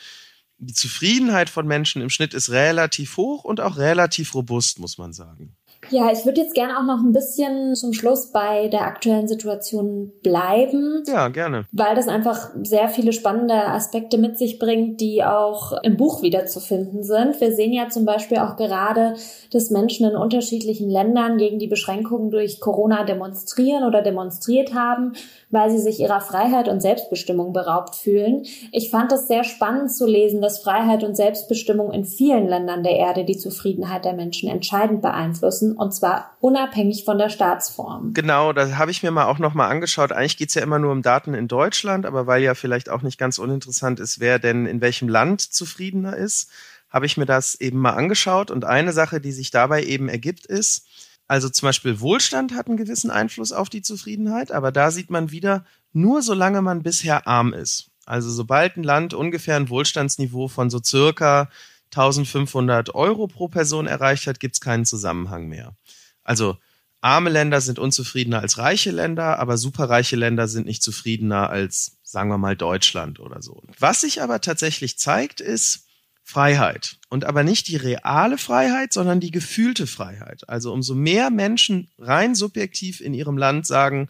die 0.60 0.74
Zufriedenheit 0.74 1.50
von 1.50 1.68
Menschen 1.68 2.02
im 2.02 2.10
Schnitt 2.10 2.34
ist 2.34 2.52
relativ 2.52 3.18
hoch 3.18 3.44
und 3.44 3.60
auch 3.60 3.76
relativ 3.76 4.34
robust, 4.34 4.80
muss 4.80 4.98
man 4.98 5.12
sagen. 5.12 5.58
Ja, 5.90 6.12
ich 6.12 6.26
würde 6.26 6.42
jetzt 6.42 6.54
gerne 6.54 6.78
auch 6.78 6.84
noch 6.84 7.04
ein 7.04 7.12
bisschen 7.12 7.76
zum 7.76 7.94
Schluss 7.94 8.32
bei 8.32 8.68
der 8.68 8.82
aktuellen 8.82 9.28
Situation 9.28 10.12
bleiben. 10.22 11.04
Ja, 11.08 11.28
gerne. 11.30 11.66
Weil 11.72 11.96
das 11.96 12.08
einfach 12.08 12.52
sehr 12.62 12.88
viele 12.88 13.12
spannende 13.14 13.56
Aspekte 13.56 14.18
mit 14.18 14.38
sich 14.38 14.60
bringt, 14.60 15.02
die 15.02 15.24
auch 15.24 15.74
im 15.84 15.98
Buch 15.98 16.22
wiederzufinden 16.22 17.04
sind. 17.04 17.42
Wir 17.42 17.54
sehen 17.54 17.74
ja 17.74 17.90
zum 17.90 18.06
Beispiel 18.06 18.38
auch 18.38 18.56
gerade, 18.56 19.16
dass 19.52 19.72
Menschen 19.72 20.10
in 20.10 20.16
unterschiedlichen 20.16 20.90
Ländern 20.90 21.38
gegen 21.38 21.58
die 21.58 21.68
Beschränkungen 21.68 22.30
durch 22.30 22.60
Corona 22.60 23.04
demonstrieren 23.04 23.84
oder 23.84 24.02
demonstriert 24.02 24.74
haben, 24.74 25.14
weil 25.50 25.72
sie 25.72 25.80
sich 25.80 26.00
ihrer 26.00 26.22
Freiheit 26.22 26.70
und 26.70 26.82
Selbstbestimmung 26.82 27.54
beraubt 27.54 27.96
fühlen. 27.96 28.44
Ich 28.72 28.92
fand 28.92 29.12
es 29.12 29.28
sehr 29.28 29.44
spannend 29.44 29.92
zu 29.92 30.06
lesen, 30.06 30.42
dass 30.42 30.60
Freiheit 30.60 31.04
und 31.04 31.18
Selbstbestimmung 31.18 31.92
in 31.92 32.06
vielen 32.06 32.48
Ländern 32.48 32.84
der 32.84 32.96
Erde 32.96 33.26
die 33.26 33.38
Zufriedenheit 33.38 34.06
der 34.06 34.14
Menschen 34.14 34.50
entscheidend 34.50 35.02
beeinflussen 35.02 35.71
und 35.74 35.94
zwar 35.94 36.38
unabhängig 36.40 37.04
von 37.06 37.18
der 37.18 37.30
Staatsform. 37.30 38.14
Genau, 38.14 38.54
da 38.54 38.78
habe 38.78 38.92
ich 38.92 39.04
mir 39.04 39.12
mal 39.12 39.26
auch 39.26 39.40
noch 39.40 39.54
mal 39.54 39.68
angeschaut. 39.68 40.12
Eigentlich 40.12 40.38
geht's 40.38 40.56
ja 40.56 40.62
immer 40.62 40.80
nur 40.80 40.92
um 40.92 41.02
Daten 41.02 41.34
in 41.34 41.48
Deutschland, 41.48 42.06
aber 42.06 42.28
weil 42.28 42.42
ja 42.42 42.56
vielleicht 42.56 42.90
auch 42.90 43.02
nicht 43.02 43.18
ganz 43.18 43.38
uninteressant 43.38 44.00
ist, 44.00 44.20
wer 44.20 44.40
denn 44.40 44.66
in 44.66 44.82
welchem 44.82 45.10
Land 45.10 45.42
zufriedener 45.42 46.16
ist, 46.16 46.50
habe 46.90 47.06
ich 47.06 47.18
mir 47.18 47.26
das 47.26 47.56
eben 47.56 47.80
mal 47.80 47.94
angeschaut. 47.94 48.52
Und 48.52 48.66
eine 48.66 48.94
Sache, 48.94 49.22
die 49.22 49.32
sich 49.32 49.52
dabei 49.52 49.84
eben 49.84 50.10
ergibt, 50.10 50.46
ist, 50.46 50.86
also 51.28 51.48
zum 51.48 51.68
Beispiel 51.68 52.02
Wohlstand 52.02 52.54
hat 52.54 52.68
einen 52.68 52.76
gewissen 52.76 53.10
Einfluss 53.10 53.54
auf 53.54 53.70
die 53.70 53.82
Zufriedenheit, 53.82 54.52
aber 54.52 54.74
da 54.74 54.92
sieht 54.92 55.10
man 55.10 55.32
wieder, 55.32 55.64
nur 55.94 56.22
solange 56.22 56.62
man 56.62 56.84
bisher 56.84 57.26
arm 57.26 57.54
ist. 57.54 57.90
Also 58.06 58.30
sobald 58.30 58.76
ein 58.76 58.84
Land 58.84 59.14
ungefähr 59.14 59.56
ein 59.56 59.70
Wohlstandsniveau 59.70 60.50
von 60.50 60.70
so 60.70 60.82
circa 60.84 61.50
1500 61.92 62.96
Euro 62.96 63.28
pro 63.28 63.48
Person 63.48 63.88
erreicht 63.88 64.28
hat, 64.28 64.40
gibt 64.40 64.56
es 64.56 64.62
keinen 64.62 64.86
Zusammenhang 64.86 65.48
mehr. 65.48 65.76
Also 66.24 66.58
arme 67.02 67.30
Länder 67.30 67.62
sind 67.62 67.80
unzufriedener 67.80 68.40
als 68.40 68.58
reiche 68.58 68.92
Länder, 68.92 69.40
aber 69.40 69.58
superreiche 69.58 70.16
Länder 70.16 70.48
sind 70.48 70.68
nicht 70.68 70.84
zufriedener 70.84 71.50
als, 71.50 71.98
sagen 72.04 72.30
wir 72.30 72.38
mal, 72.38 72.56
Deutschland 72.56 73.20
oder 73.20 73.42
so. 73.42 73.62
Was 73.80 74.02
sich 74.02 74.22
aber 74.22 74.40
tatsächlich 74.42 74.98
zeigt, 74.98 75.42
ist 75.42 75.88
Freiheit. 76.24 76.98
Und 77.10 77.26
aber 77.26 77.44
nicht 77.44 77.68
die 77.68 77.76
reale 77.76 78.38
Freiheit, 78.38 78.94
sondern 78.94 79.20
die 79.20 79.32
gefühlte 79.32 79.88
Freiheit. 79.88 80.48
Also 80.48 80.72
umso 80.72 80.96
mehr 80.96 81.30
Menschen 81.30 81.90
rein 81.98 82.36
subjektiv 82.36 83.02
in 83.02 83.14
ihrem 83.14 83.38
Land 83.38 83.68
sagen, 83.68 84.08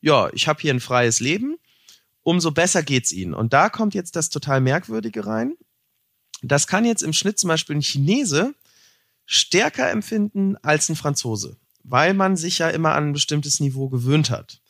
ja, 0.00 0.28
ich 0.32 0.48
habe 0.48 0.60
hier 0.60 0.74
ein 0.74 0.80
freies 0.80 1.20
Leben, 1.20 1.56
umso 2.22 2.50
besser 2.50 2.82
geht's 2.82 3.12
ihnen. 3.12 3.34
Und 3.34 3.52
da 3.52 3.70
kommt 3.70 3.94
jetzt 3.94 4.16
das 4.16 4.28
total 4.28 4.60
Merkwürdige 4.60 5.26
rein. 5.26 5.54
Das 6.42 6.66
kann 6.66 6.84
jetzt 6.84 7.02
im 7.02 7.12
Schnitt 7.12 7.38
zum 7.38 7.48
Beispiel 7.48 7.76
ein 7.76 7.82
Chinese 7.82 8.54
stärker 9.26 9.90
empfinden 9.90 10.56
als 10.62 10.88
ein 10.88 10.96
Franzose, 10.96 11.56
weil 11.84 12.14
man 12.14 12.36
sich 12.36 12.58
ja 12.58 12.68
immer 12.68 12.94
an 12.94 13.08
ein 13.08 13.12
bestimmtes 13.12 13.60
Niveau 13.60 13.88
gewöhnt 13.88 14.30
hat. 14.30 14.60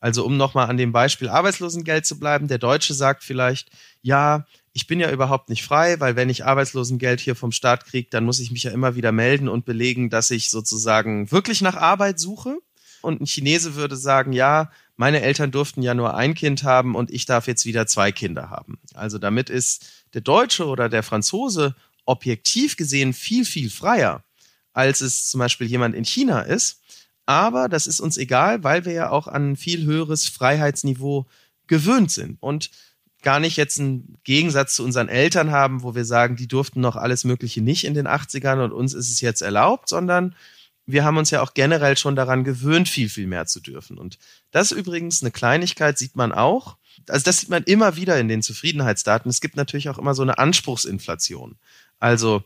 Also 0.00 0.24
um 0.24 0.36
nochmal 0.36 0.68
an 0.68 0.78
dem 0.78 0.92
Beispiel 0.92 1.28
Arbeitslosengeld 1.28 2.06
zu 2.06 2.18
bleiben, 2.18 2.48
der 2.48 2.58
Deutsche 2.58 2.94
sagt 2.94 3.22
vielleicht, 3.22 3.70
ja, 4.00 4.46
ich 4.72 4.86
bin 4.86 4.98
ja 4.98 5.10
überhaupt 5.10 5.50
nicht 5.50 5.62
frei, 5.62 6.00
weil 6.00 6.16
wenn 6.16 6.30
ich 6.30 6.44
Arbeitslosengeld 6.44 7.20
hier 7.20 7.36
vom 7.36 7.52
Staat 7.52 7.84
kriege, 7.84 8.08
dann 8.10 8.24
muss 8.24 8.40
ich 8.40 8.50
mich 8.50 8.62
ja 8.62 8.70
immer 8.70 8.96
wieder 8.96 9.12
melden 9.12 9.48
und 9.48 9.64
belegen, 9.64 10.08
dass 10.08 10.30
ich 10.30 10.50
sozusagen 10.50 11.30
wirklich 11.30 11.60
nach 11.60 11.76
Arbeit 11.76 12.18
suche. 12.18 12.58
Und 13.02 13.20
ein 13.20 13.26
Chinese 13.26 13.74
würde 13.74 13.96
sagen, 13.96 14.32
ja, 14.32 14.70
meine 15.00 15.22
Eltern 15.22 15.50
durften 15.50 15.80
ja 15.80 15.94
nur 15.94 16.14
ein 16.14 16.34
Kind 16.34 16.62
haben 16.62 16.94
und 16.94 17.10
ich 17.10 17.24
darf 17.24 17.46
jetzt 17.46 17.64
wieder 17.64 17.86
zwei 17.86 18.12
Kinder 18.12 18.50
haben. 18.50 18.78
Also 18.92 19.16
damit 19.16 19.48
ist 19.48 19.86
der 20.12 20.20
Deutsche 20.20 20.66
oder 20.66 20.90
der 20.90 21.02
Franzose 21.02 21.74
objektiv 22.04 22.76
gesehen 22.76 23.14
viel, 23.14 23.46
viel 23.46 23.70
freier, 23.70 24.22
als 24.74 25.00
es 25.00 25.30
zum 25.30 25.38
Beispiel 25.38 25.68
jemand 25.68 25.94
in 25.94 26.04
China 26.04 26.42
ist. 26.42 26.82
Aber 27.24 27.70
das 27.70 27.86
ist 27.86 28.00
uns 28.00 28.18
egal, 28.18 28.62
weil 28.62 28.84
wir 28.84 28.92
ja 28.92 29.08
auch 29.08 29.26
an 29.26 29.52
ein 29.52 29.56
viel 29.56 29.86
höheres 29.86 30.28
Freiheitsniveau 30.28 31.26
gewöhnt 31.66 32.10
sind 32.10 32.36
und 32.42 32.70
gar 33.22 33.40
nicht 33.40 33.56
jetzt 33.56 33.80
einen 33.80 34.18
Gegensatz 34.24 34.74
zu 34.74 34.84
unseren 34.84 35.08
Eltern 35.08 35.50
haben, 35.50 35.82
wo 35.82 35.94
wir 35.94 36.04
sagen, 36.04 36.36
die 36.36 36.46
durften 36.46 36.82
noch 36.82 36.96
alles 36.96 37.24
Mögliche 37.24 37.62
nicht 37.62 37.84
in 37.84 37.94
den 37.94 38.06
80ern 38.06 38.62
und 38.64 38.72
uns 38.72 38.92
ist 38.92 39.10
es 39.10 39.22
jetzt 39.22 39.40
erlaubt, 39.40 39.88
sondern 39.88 40.34
wir 40.92 41.04
haben 41.04 41.16
uns 41.16 41.30
ja 41.30 41.42
auch 41.42 41.54
generell 41.54 41.96
schon 41.96 42.16
daran 42.16 42.44
gewöhnt, 42.44 42.88
viel, 42.88 43.08
viel 43.08 43.26
mehr 43.26 43.46
zu 43.46 43.60
dürfen. 43.60 43.98
Und 43.98 44.18
das 44.50 44.72
übrigens 44.72 45.22
eine 45.22 45.30
Kleinigkeit 45.30 45.98
sieht 45.98 46.16
man 46.16 46.32
auch 46.32 46.76
also 47.08 47.24
das 47.24 47.38
sieht 47.38 47.48
man 47.48 47.62
immer 47.64 47.96
wieder 47.96 48.18
in 48.18 48.28
den 48.28 48.42
Zufriedenheitsdaten. 48.42 49.30
Es 49.30 49.40
gibt 49.40 49.56
natürlich 49.56 49.88
auch 49.88 49.98
immer 49.98 50.14
so 50.14 50.22
eine 50.22 50.38
Anspruchsinflation. 50.38 51.56
Also 51.98 52.42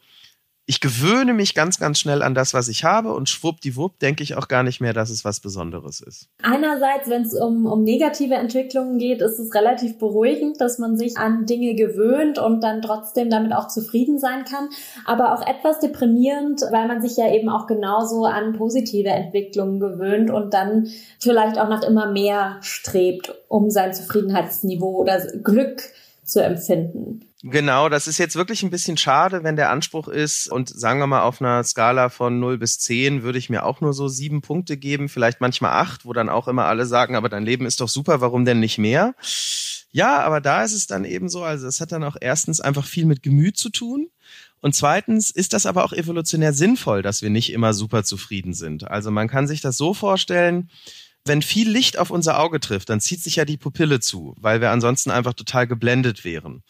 ich 0.66 0.81
gewöhne 0.81 1.35
mich 1.35 1.55
ganz, 1.55 1.79
ganz 1.79 1.98
schnell 1.98 2.22
an 2.22 2.35
das, 2.35 2.55
was 2.55 2.68
ich 2.68 2.85
habe 2.85 3.12
und 3.12 3.29
schwuppdiwupp 3.29 3.98
denke 3.98 4.22
ich 4.22 4.35
auch 4.35 4.48
gar 4.48 4.62
nicht 4.62 4.81
mehr, 4.81 4.94
dass 4.94 5.11
es 5.11 5.22
was 5.22 5.40
Besonderes 5.40 6.00
ist. 6.00 6.31
Einerseits, 6.42 7.11
wenn 7.11 7.22
es 7.22 7.35
um, 7.35 7.66
um 7.66 7.85
negative 7.85 8.35
Entwicklungen 8.35 8.96
geht, 8.98 9.20
ist 9.20 9.38
es 9.38 9.55
relativ 9.55 9.98
beruhigend, 9.98 10.61
dass 10.62 10.79
man 10.79 10.96
sich 10.96 11.18
an 11.18 11.44
Dinge 11.44 11.74
gewöhnt 11.74 12.38
und 12.38 12.62
dann 12.62 12.81
trotzdem 12.81 13.29
damit 13.29 13.53
auch 13.53 13.68
zufrieden 13.68 14.18
sein 14.18 14.44
kann. 14.44 14.70
Aber 15.05 15.35
auch 15.35 15.46
etwas 15.46 15.81
deprimierend, 15.81 16.62
weil 16.70 16.88
man 16.88 17.03
sich 17.03 17.18
ja 17.18 17.31
eben 17.31 17.50
auch 17.50 17.66
genauso 17.66 18.24
an 18.24 18.55
positive 18.55 19.11
Entwicklungen 19.11 19.81
gewöhnt 19.81 20.31
und 20.31 20.55
dann 20.55 20.88
vielleicht 21.20 21.59
auch 21.59 21.68
nach 21.68 21.83
immer 21.83 22.11
mehr 22.11 22.57
strebt, 22.62 23.35
um 23.48 23.68
sein 23.68 23.92
Zufriedenheitsniveau 23.92 24.96
oder 24.96 25.20
Glück 25.42 25.83
zu 26.24 26.42
empfinden. 26.42 27.20
Genau, 27.42 27.90
das 27.90 28.06
ist 28.06 28.16
jetzt 28.16 28.37
wirklich 28.37 28.62
ein 28.62 28.70
bisschen 28.70 28.96
schade, 28.96 29.44
wenn 29.44 29.56
der 29.56 29.70
Anspruch 29.70 30.08
ist 30.08 30.50
und 30.50 30.70
sagen 30.70 30.98
wir 30.98 31.06
mal 31.06 31.22
auf 31.22 31.42
einer 31.42 31.62
Skala 31.62 32.08
von 32.08 32.40
0 32.40 32.56
bis 32.56 32.78
10 32.78 33.22
würde 33.22 33.38
ich 33.38 33.50
mir 33.50 33.64
auch 33.64 33.82
nur 33.82 33.92
so 33.92 34.08
sieben 34.08 34.40
Punkte 34.40 34.78
geben, 34.78 35.10
vielleicht 35.10 35.42
manchmal 35.42 35.72
acht, 35.72 36.06
wo 36.06 36.14
dann 36.14 36.30
auch 36.30 36.48
immer 36.48 36.64
alle 36.64 36.87
sagen, 36.87 37.16
aber 37.16 37.28
dein 37.28 37.44
Leben 37.44 37.66
ist 37.66 37.82
doch 37.82 37.88
super, 37.88 38.22
warum 38.22 38.46
denn 38.46 38.60
nicht 38.60 38.78
mehr? 38.78 39.14
Ja, 39.90 40.22
aber 40.22 40.40
da 40.40 40.64
ist 40.64 40.72
es 40.72 40.87
dann 40.87 41.04
eben 41.04 41.28
so, 41.28 41.44
also 41.44 41.66
es 41.66 41.80
hat 41.80 41.92
dann 41.92 42.02
auch 42.02 42.16
erstens 42.18 42.60
einfach 42.60 42.87
viel 42.87 43.04
mit 43.04 43.22
Gemüt 43.22 43.56
zu 43.56 43.68
tun. 43.68 44.08
Und 44.60 44.74
zweitens 44.74 45.30
ist 45.30 45.52
das 45.52 45.66
aber 45.66 45.84
auch 45.84 45.92
evolutionär 45.92 46.54
sinnvoll, 46.54 47.02
dass 47.02 47.20
wir 47.20 47.28
nicht 47.28 47.52
immer 47.52 47.74
super 47.74 48.02
zufrieden 48.02 48.54
sind. 48.54 48.90
Also 48.90 49.10
man 49.10 49.28
kann 49.28 49.46
sich 49.46 49.60
das 49.60 49.76
so 49.76 49.92
vorstellen, 49.92 50.70
wenn 51.24 51.42
viel 51.42 51.70
Licht 51.70 51.98
auf 51.98 52.10
unser 52.10 52.38
Auge 52.38 52.60
trifft, 52.60 52.90
dann 52.90 53.00
zieht 53.00 53.22
sich 53.22 53.37
ja 53.37 53.44
die 53.44 53.56
Pupille 53.56 54.00
zu, 54.00 54.34
weil 54.38 54.60
wir 54.60 54.70
ansonsten 54.70 55.10
einfach 55.10 55.34
total 55.34 55.66
geblendet 55.66 56.24
wären. 56.24 56.62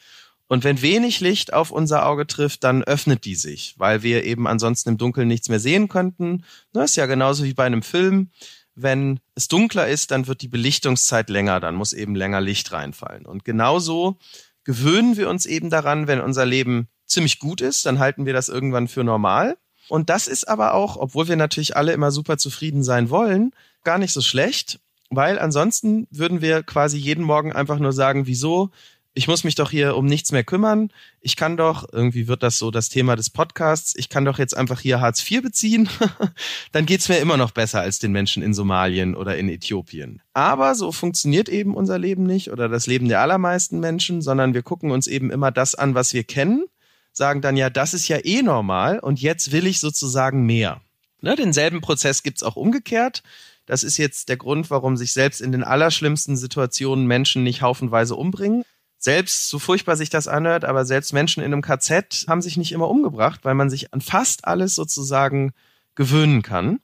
Und 0.46 0.62
wenn 0.62 0.82
wenig 0.82 1.20
Licht 1.20 1.52
auf 1.52 1.70
unser 1.70 2.06
Auge 2.06 2.26
trifft, 2.26 2.64
dann 2.64 2.84
öffnet 2.84 3.24
die 3.24 3.34
sich, 3.34 3.74
weil 3.78 4.02
wir 4.02 4.24
eben 4.24 4.46
ansonsten 4.46 4.90
im 4.90 4.98
Dunkeln 4.98 5.26
nichts 5.26 5.48
mehr 5.48 5.58
sehen 5.58 5.88
könnten. 5.88 6.44
Das 6.72 6.90
ist 6.90 6.96
ja 6.96 7.06
genauso 7.06 7.44
wie 7.44 7.54
bei 7.54 7.64
einem 7.64 7.82
Film. 7.82 8.30
Wenn 8.76 9.20
es 9.34 9.48
dunkler 9.48 9.88
ist, 9.88 10.10
dann 10.10 10.26
wird 10.26 10.42
die 10.42 10.48
Belichtungszeit 10.48 11.30
länger, 11.30 11.60
dann 11.60 11.74
muss 11.74 11.92
eben 11.92 12.14
länger 12.14 12.40
Licht 12.40 12.70
reinfallen. 12.72 13.24
Und 13.24 13.44
genauso 13.44 14.18
gewöhnen 14.64 15.16
wir 15.16 15.28
uns 15.30 15.46
eben 15.46 15.70
daran, 15.70 16.06
wenn 16.06 16.20
unser 16.20 16.44
Leben 16.44 16.88
ziemlich 17.06 17.38
gut 17.38 17.60
ist, 17.60 17.86
dann 17.86 17.98
halten 17.98 18.26
wir 18.26 18.32
das 18.32 18.48
irgendwann 18.48 18.88
für 18.88 19.04
normal. 19.04 19.56
Und 19.88 20.10
das 20.10 20.28
ist 20.28 20.48
aber 20.48 20.74
auch, 20.74 20.96
obwohl 20.96 21.28
wir 21.28 21.36
natürlich 21.36 21.76
alle 21.76 21.92
immer 21.92 22.10
super 22.10 22.38
zufrieden 22.38 22.82
sein 22.82 23.10
wollen, 23.10 23.52
gar 23.84 23.98
nicht 23.98 24.12
so 24.12 24.20
schlecht, 24.20 24.80
weil 25.10 25.38
ansonsten 25.38 26.06
würden 26.10 26.40
wir 26.40 26.62
quasi 26.62 26.96
jeden 26.96 27.24
Morgen 27.24 27.52
einfach 27.52 27.78
nur 27.78 27.92
sagen, 27.92 28.26
wieso 28.26 28.70
ich 29.14 29.28
muss 29.28 29.44
mich 29.44 29.54
doch 29.54 29.70
hier 29.70 29.96
um 29.96 30.06
nichts 30.06 30.32
mehr 30.32 30.42
kümmern. 30.42 30.90
Ich 31.20 31.36
kann 31.36 31.56
doch, 31.56 31.86
irgendwie 31.92 32.26
wird 32.26 32.42
das 32.42 32.58
so 32.58 32.72
das 32.72 32.88
Thema 32.88 33.14
des 33.14 33.30
Podcasts, 33.30 33.94
ich 33.96 34.08
kann 34.08 34.24
doch 34.24 34.38
jetzt 34.38 34.56
einfach 34.56 34.80
hier 34.80 35.00
Hartz 35.00 35.28
IV 35.30 35.42
beziehen. 35.42 35.88
Dann 36.72 36.84
geht's 36.84 37.08
mir 37.08 37.18
immer 37.18 37.36
noch 37.36 37.52
besser 37.52 37.80
als 37.80 38.00
den 38.00 38.10
Menschen 38.10 38.42
in 38.42 38.54
Somalien 38.54 39.14
oder 39.14 39.38
in 39.38 39.48
Äthiopien. 39.48 40.20
Aber 40.32 40.74
so 40.74 40.90
funktioniert 40.90 41.48
eben 41.48 41.76
unser 41.76 41.98
Leben 41.98 42.24
nicht 42.24 42.50
oder 42.50 42.68
das 42.68 42.88
Leben 42.88 43.08
der 43.08 43.20
allermeisten 43.20 43.78
Menschen, 43.78 44.20
sondern 44.20 44.52
wir 44.52 44.62
gucken 44.62 44.90
uns 44.90 45.06
eben 45.06 45.30
immer 45.30 45.52
das 45.52 45.76
an, 45.76 45.94
was 45.94 46.12
wir 46.12 46.24
kennen, 46.24 46.64
sagen 47.12 47.40
dann 47.40 47.56
ja, 47.56 47.70
das 47.70 47.94
ist 47.94 48.08
ja 48.08 48.18
eh 48.24 48.42
normal 48.42 48.98
und 48.98 49.20
jetzt 49.20 49.52
will 49.52 49.68
ich 49.68 49.78
sozusagen 49.78 50.44
mehr. 50.44 50.80
Ne, 51.20 51.36
denselben 51.36 51.80
Prozess 51.80 52.22
gibt's 52.24 52.42
auch 52.42 52.56
umgekehrt. 52.56 53.22
Das 53.66 53.82
ist 53.82 53.96
jetzt 53.96 54.28
der 54.28 54.36
Grund, 54.36 54.70
warum 54.70 54.96
sich 54.96 55.12
selbst 55.12 55.40
in 55.40 55.52
den 55.52 55.64
allerschlimmsten 55.64 56.36
Situationen 56.36 57.06
Menschen 57.06 57.42
nicht 57.42 57.62
haufenweise 57.62 58.14
umbringen 58.16 58.64
selbst, 59.04 59.48
so 59.48 59.58
furchtbar 59.60 59.96
sich 59.96 60.10
das 60.10 60.26
anhört, 60.26 60.64
aber 60.64 60.84
selbst 60.84 61.12
Menschen 61.12 61.42
in 61.42 61.52
einem 61.52 61.62
KZ 61.62 62.24
haben 62.26 62.42
sich 62.42 62.56
nicht 62.56 62.72
immer 62.72 62.88
umgebracht, 62.88 63.40
weil 63.44 63.54
man 63.54 63.70
sich 63.70 63.92
an 63.92 64.00
fast 64.00 64.46
alles 64.46 64.74
sozusagen 64.74 65.52
gewöhnen 65.94 66.42
kann. 66.42 66.80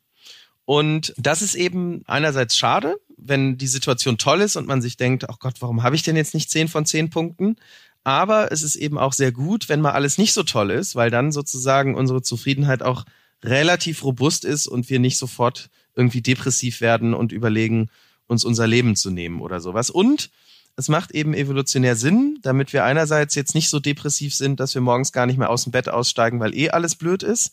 Und 0.67 1.15
das 1.17 1.43
ist 1.43 1.57
eben 1.57 2.03
einerseits 2.07 2.57
schade, 2.57 3.01
wenn 3.17 3.59
die 3.59 3.67
Situation 3.67 4.19
toll 4.19 4.43
ist 4.43 4.57
und 4.57 4.69
man 4.69 4.83
sich 4.83 4.97
denkt, 4.97 5.29
ach 5.29 5.39
Gott, 5.41 5.57
warum 5.61 5.83
habe 5.83 5.97
ich 5.97 6.03
denn 6.03 6.15
jetzt 6.15 6.35
nicht 6.35 6.51
zehn 6.51 6.69
von 6.69 6.87
zehn 6.87 7.11
Punkten? 7.11 7.57
Aber 8.05 8.53
es 8.53 8.63
ist 8.63 8.77
eben 8.77 8.99
auch 8.99 9.13
sehr 9.13 9.33
gut, 9.33 9.69
wenn 9.69 9.81
mal 9.81 9.93
alles 9.93 10.17
nicht 10.17 10.33
so 10.33 10.43
toll 10.43 10.71
ist, 10.71 10.95
weil 10.95 11.11
dann 11.11 11.33
sozusagen 11.33 11.97
unsere 11.97 12.23
Zufriedenheit 12.23 12.83
auch 12.83 13.05
relativ 13.43 14.05
robust 14.05 14.45
ist 14.45 14.69
und 14.69 14.89
wir 14.91 15.01
nicht 15.01 15.19
sofort 15.19 15.71
irgendwie 15.95 16.23
depressiv 16.23 16.81
werden 16.81 17.15
und 17.15 17.33
überlegen, 17.33 17.91
uns 18.27 18.45
unser 18.45 18.67
Leben 18.67 18.97
zu 18.97 19.11
nehmen 19.11 19.41
oder 19.41 19.61
sowas. 19.61 19.91
Und 19.91 20.31
es 20.77 20.89
macht 20.89 21.11
eben 21.11 21.35
evolutionär 21.35 21.97
Sinn, 21.97 22.39
damit 22.43 22.73
wir 22.73 22.85
einerseits 22.85 23.35
jetzt 23.35 23.55
nicht 23.55 23.69
so 23.69 23.81
depressiv 23.81 24.35
sind, 24.35 24.61
dass 24.61 24.75
wir 24.75 24.81
morgens 24.81 25.13
gar 25.13 25.27
nicht 25.27 25.39
mehr 25.39 25.51
aus 25.51 25.65
dem 25.65 25.73
Bett 25.73 25.89
aussteigen, 25.89 26.41
weil 26.41 26.55
eh 26.55 26.71
alles 26.71 26.95
blöd 26.95 27.23
ist. 27.23 27.53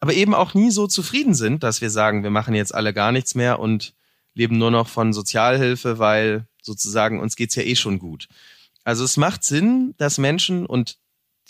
aber 0.00 0.14
eben 0.14 0.32
auch 0.32 0.54
nie 0.54 0.70
so 0.70 0.86
zufrieden 0.86 1.34
sind, 1.34 1.64
dass 1.64 1.80
wir 1.80 1.90
sagen, 1.90 2.22
wir 2.22 2.30
machen 2.30 2.54
jetzt 2.54 2.72
alle 2.72 2.94
gar 2.94 3.10
nichts 3.10 3.34
mehr 3.34 3.58
und 3.58 3.94
leben 4.34 4.56
nur 4.56 4.70
noch 4.70 4.86
von 4.86 5.12
Sozialhilfe, 5.12 5.98
weil 5.98 6.46
sozusagen 6.62 7.18
uns 7.18 7.34
geht's 7.34 7.56
ja 7.56 7.64
eh 7.64 7.74
schon 7.74 7.98
gut. 7.98 8.28
Also 8.84 9.02
es 9.02 9.16
macht 9.16 9.42
Sinn, 9.42 9.94
dass 9.98 10.18
Menschen 10.18 10.66
und 10.66 10.98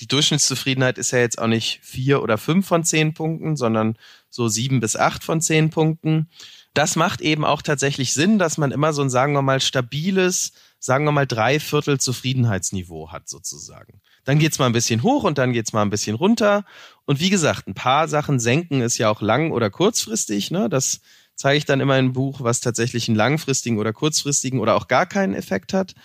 die 0.01 0.09
Durchschnittszufriedenheit 0.09 0.97
ist 0.97 1.11
ja 1.11 1.19
jetzt 1.19 1.39
auch 1.39 1.47
nicht 1.47 1.81
vier 1.83 2.23
oder 2.23 2.39
fünf 2.39 2.67
von 2.67 2.85
zehn 2.85 3.15
Punkten, 3.15 3.57
sondern 3.57 3.99
so 4.39 4.47
sieben 4.47 4.79
bis 4.79 4.95
acht 4.95 5.25
von 5.25 5.41
zehn 5.41 5.69
Punkten. 5.69 6.31
Das 6.75 6.95
macht 6.95 7.21
eben 7.21 7.45
auch 7.45 7.61
tatsächlich 7.61 8.13
Sinn, 8.13 8.39
dass 8.39 8.57
man 8.57 8.71
immer 8.71 8.93
so 8.93 9.03
ein, 9.03 9.11
sagen 9.11 9.33
wir 9.33 9.43
mal, 9.43 9.61
stabiles, 9.61 10.53
sagen 10.79 11.05
wir 11.05 11.11
mal, 11.11 11.27
Dreiviertel 11.27 11.99
Zufriedenheitsniveau 11.99 13.11
hat 13.11 13.29
sozusagen. 13.29 14.01
Dann 14.23 14.39
geht's 14.39 14.61
mal 14.61 14.67
ein 14.67 14.73
bisschen 14.73 15.03
hoch 15.03 15.25
und 15.25 15.39
dann 15.39 15.53
geht's 15.53 15.73
mal 15.73 15.83
ein 15.83 15.91
bisschen 15.91 16.15
runter. 16.15 16.65
Und 17.05 17.19
wie 17.19 17.31
gesagt, 17.31 17.67
ein 17.67 17.75
paar 17.75 18.07
Sachen 18.07 18.39
senken 18.39 18.81
ist 18.81 18.97
ja 18.97 19.11
auch 19.11 19.23
lang- 19.23 19.51
oder 19.51 19.71
kurzfristig. 19.71 20.53
Ne? 20.53 20.69
Das 20.69 21.01
zeige 21.35 21.59
ich 21.59 21.65
dann 21.65 21.81
immer 21.81 21.99
im 21.99 22.13
Buch, 22.13 22.41
was 22.43 22.61
tatsächlich 22.61 23.09
einen 23.09 23.17
langfristigen 23.17 23.79
oder 23.79 23.93
kurzfristigen 23.93 24.61
oder 24.61 24.77
auch 24.77 24.87
gar 24.87 25.07
keinen 25.07 25.35
Effekt 25.35 25.73
hat. 25.73 25.97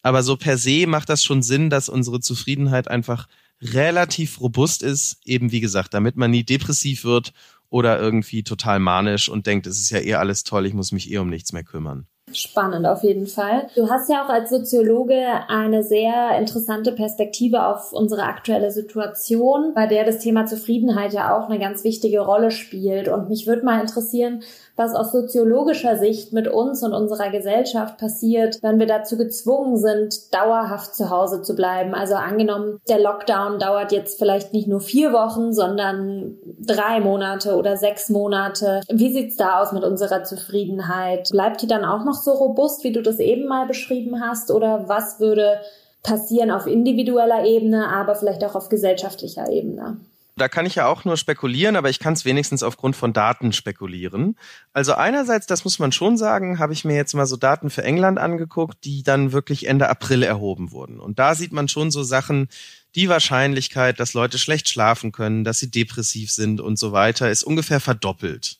Aber 0.00 0.22
so 0.22 0.38
per 0.38 0.56
se 0.56 0.86
macht 0.86 1.10
das 1.10 1.22
schon 1.22 1.42
Sinn, 1.42 1.68
dass 1.68 1.90
unsere 1.90 2.20
Zufriedenheit 2.20 2.88
einfach 2.88 3.28
relativ 3.62 4.40
robust 4.40 4.82
ist, 4.82 5.18
eben 5.24 5.52
wie 5.52 5.60
gesagt, 5.60 5.92
damit 5.94 6.16
man 6.16 6.30
nie 6.30 6.42
depressiv 6.42 7.04
wird 7.04 7.34
oder 7.72 7.98
irgendwie 7.98 8.42
total 8.42 8.78
manisch 8.78 9.30
und 9.30 9.46
denkt, 9.46 9.66
es 9.66 9.80
ist 9.80 9.90
ja 9.90 9.98
eh 9.98 10.14
alles 10.14 10.44
toll, 10.44 10.66
ich 10.66 10.74
muss 10.74 10.92
mich 10.92 11.10
eh 11.10 11.18
um 11.18 11.30
nichts 11.30 11.52
mehr 11.52 11.64
kümmern. 11.64 12.06
Spannend 12.32 12.86
auf 12.86 13.02
jeden 13.02 13.26
Fall. 13.26 13.66
Du 13.74 13.90
hast 13.90 14.08
ja 14.08 14.24
auch 14.24 14.28
als 14.28 14.50
Soziologe 14.50 15.16
eine 15.48 15.82
sehr 15.82 16.38
interessante 16.38 16.92
Perspektive 16.92 17.66
auf 17.66 17.92
unsere 17.92 18.22
aktuelle 18.24 18.70
Situation, 18.70 19.72
bei 19.74 19.86
der 19.86 20.04
das 20.04 20.18
Thema 20.18 20.46
Zufriedenheit 20.46 21.12
ja 21.12 21.36
auch 21.36 21.48
eine 21.48 21.58
ganz 21.58 21.82
wichtige 21.82 22.20
Rolle 22.20 22.50
spielt. 22.50 23.08
Und 23.08 23.28
mich 23.28 23.46
würde 23.46 23.64
mal 23.64 23.80
interessieren, 23.80 24.42
was 24.76 24.94
aus 24.94 25.12
soziologischer 25.12 25.98
Sicht 25.98 26.32
mit 26.32 26.48
uns 26.48 26.82
und 26.82 26.94
unserer 26.94 27.30
Gesellschaft 27.30 27.98
passiert, 27.98 28.58
wenn 28.62 28.78
wir 28.78 28.86
dazu 28.86 29.16
gezwungen 29.16 29.76
sind, 29.76 30.32
dauerhaft 30.34 30.94
zu 30.94 31.10
Hause 31.10 31.42
zu 31.42 31.54
bleiben. 31.54 31.94
Also 31.94 32.14
angenommen, 32.14 32.80
der 32.88 33.00
Lockdown 33.00 33.58
dauert 33.58 33.92
jetzt 33.92 34.18
vielleicht 34.18 34.52
nicht 34.52 34.68
nur 34.68 34.80
vier 34.80 35.12
Wochen, 35.12 35.52
sondern 35.52 36.36
drei 36.60 37.00
Monate 37.00 37.56
oder 37.56 37.76
sechs 37.76 38.08
Monate. 38.08 38.80
Wie 38.88 39.12
sieht's 39.12 39.36
da 39.36 39.60
aus 39.60 39.72
mit 39.72 39.84
unserer 39.84 40.24
Zufriedenheit? 40.24 41.28
Bleibt 41.30 41.62
die 41.62 41.66
dann 41.66 41.84
auch 41.84 42.04
noch 42.04 42.14
so 42.14 42.32
robust, 42.32 42.82
wie 42.84 42.92
du 42.92 43.02
das 43.02 43.18
eben 43.18 43.46
mal 43.46 43.66
beschrieben 43.66 44.20
hast? 44.20 44.50
Oder 44.50 44.88
was 44.88 45.20
würde 45.20 45.60
passieren 46.02 46.50
auf 46.50 46.66
individueller 46.66 47.44
Ebene, 47.44 47.88
aber 47.88 48.14
vielleicht 48.14 48.44
auch 48.44 48.54
auf 48.54 48.68
gesellschaftlicher 48.68 49.50
Ebene? 49.50 49.98
Da 50.36 50.48
kann 50.48 50.64
ich 50.64 50.76
ja 50.76 50.86
auch 50.86 51.04
nur 51.04 51.18
spekulieren, 51.18 51.76
aber 51.76 51.90
ich 51.90 51.98
kann 51.98 52.14
es 52.14 52.24
wenigstens 52.24 52.62
aufgrund 52.62 52.96
von 52.96 53.12
Daten 53.12 53.52
spekulieren. 53.52 54.38
Also 54.72 54.94
einerseits, 54.94 55.46
das 55.46 55.64
muss 55.64 55.78
man 55.78 55.92
schon 55.92 56.16
sagen, 56.16 56.58
habe 56.58 56.72
ich 56.72 56.86
mir 56.86 56.96
jetzt 56.96 57.12
mal 57.12 57.26
so 57.26 57.36
Daten 57.36 57.68
für 57.68 57.84
England 57.84 58.18
angeguckt, 58.18 58.84
die 58.84 59.02
dann 59.02 59.32
wirklich 59.32 59.66
Ende 59.66 59.90
April 59.90 60.22
erhoben 60.22 60.70
wurden. 60.72 61.00
Und 61.00 61.18
da 61.18 61.34
sieht 61.34 61.52
man 61.52 61.68
schon 61.68 61.90
so 61.90 62.02
Sachen, 62.02 62.48
die 62.94 63.10
Wahrscheinlichkeit, 63.10 64.00
dass 64.00 64.14
Leute 64.14 64.38
schlecht 64.38 64.68
schlafen 64.68 65.12
können, 65.12 65.44
dass 65.44 65.58
sie 65.58 65.70
depressiv 65.70 66.32
sind 66.32 66.60
und 66.60 66.78
so 66.78 66.92
weiter, 66.92 67.30
ist 67.30 67.42
ungefähr 67.42 67.80
verdoppelt. 67.80 68.58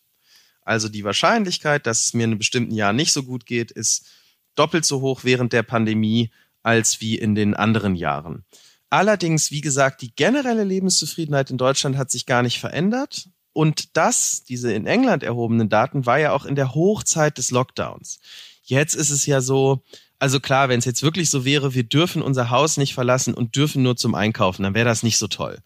Also 0.63 0.89
die 0.89 1.05
Wahrscheinlichkeit, 1.05 1.87
dass 1.87 2.05
es 2.05 2.15
mir 2.15 2.25
in 2.25 2.31
einem 2.31 2.39
bestimmten 2.39 2.75
Jahr 2.75 2.93
nicht 2.93 3.13
so 3.13 3.23
gut 3.23 3.47
geht, 3.47 3.71
ist 3.71 4.07
doppelt 4.55 4.85
so 4.85 5.01
hoch 5.01 5.25
während 5.25 5.53
der 5.53 5.63
Pandemie 5.63 6.31
als 6.63 7.01
wie 7.01 7.19
in 7.19 7.35
den 7.35 7.55
anderen 7.55 7.97
Jahren. 7.97 8.45
Allerdings, 8.93 9.51
wie 9.51 9.63
gesagt, 9.63 10.03
die 10.03 10.15
generelle 10.15 10.65
Lebenszufriedenheit 10.65 11.51
in 11.51 11.57
Deutschland 11.57 11.97
hat 11.97 12.11
sich 12.11 12.27
gar 12.27 12.43
nicht 12.43 12.61
verändert. 12.61 13.31
Und 13.55 13.97
das, 13.97 14.45
diese 14.47 14.71
in 14.75 14.85
England 14.85 15.23
erhobenen 15.23 15.71
Daten, 15.71 16.05
war 16.05 16.19
ja 16.19 16.33
auch 16.33 16.45
in 16.45 16.57
der 16.57 16.75
Hochzeit 16.75 17.39
des 17.39 17.51
Lockdowns. 17.51 18.21
Jetzt 18.63 18.95
ist 18.95 19.09
es 19.09 19.25
ja 19.25 19.41
so, 19.41 19.83
also 20.19 20.41
klar, 20.41 20.69
wenn 20.69 20.79
es 20.79 20.85
jetzt 20.85 21.03
wirklich 21.03 21.31
so 21.31 21.47
wäre, 21.47 21.73
wir 21.73 21.85
dürfen 21.85 22.21
unser 22.21 22.51
Haus 22.51 22.77
nicht 22.77 22.93
verlassen 22.93 23.33
und 23.33 23.57
dürfen 23.57 23.83
nur 23.83 23.97
zum 23.97 24.15
Einkaufen, 24.15 24.63
dann 24.63 24.75
wäre 24.75 24.85
das 24.85 25.03
nicht 25.03 25.17
so 25.17 25.27
toll. 25.27 25.61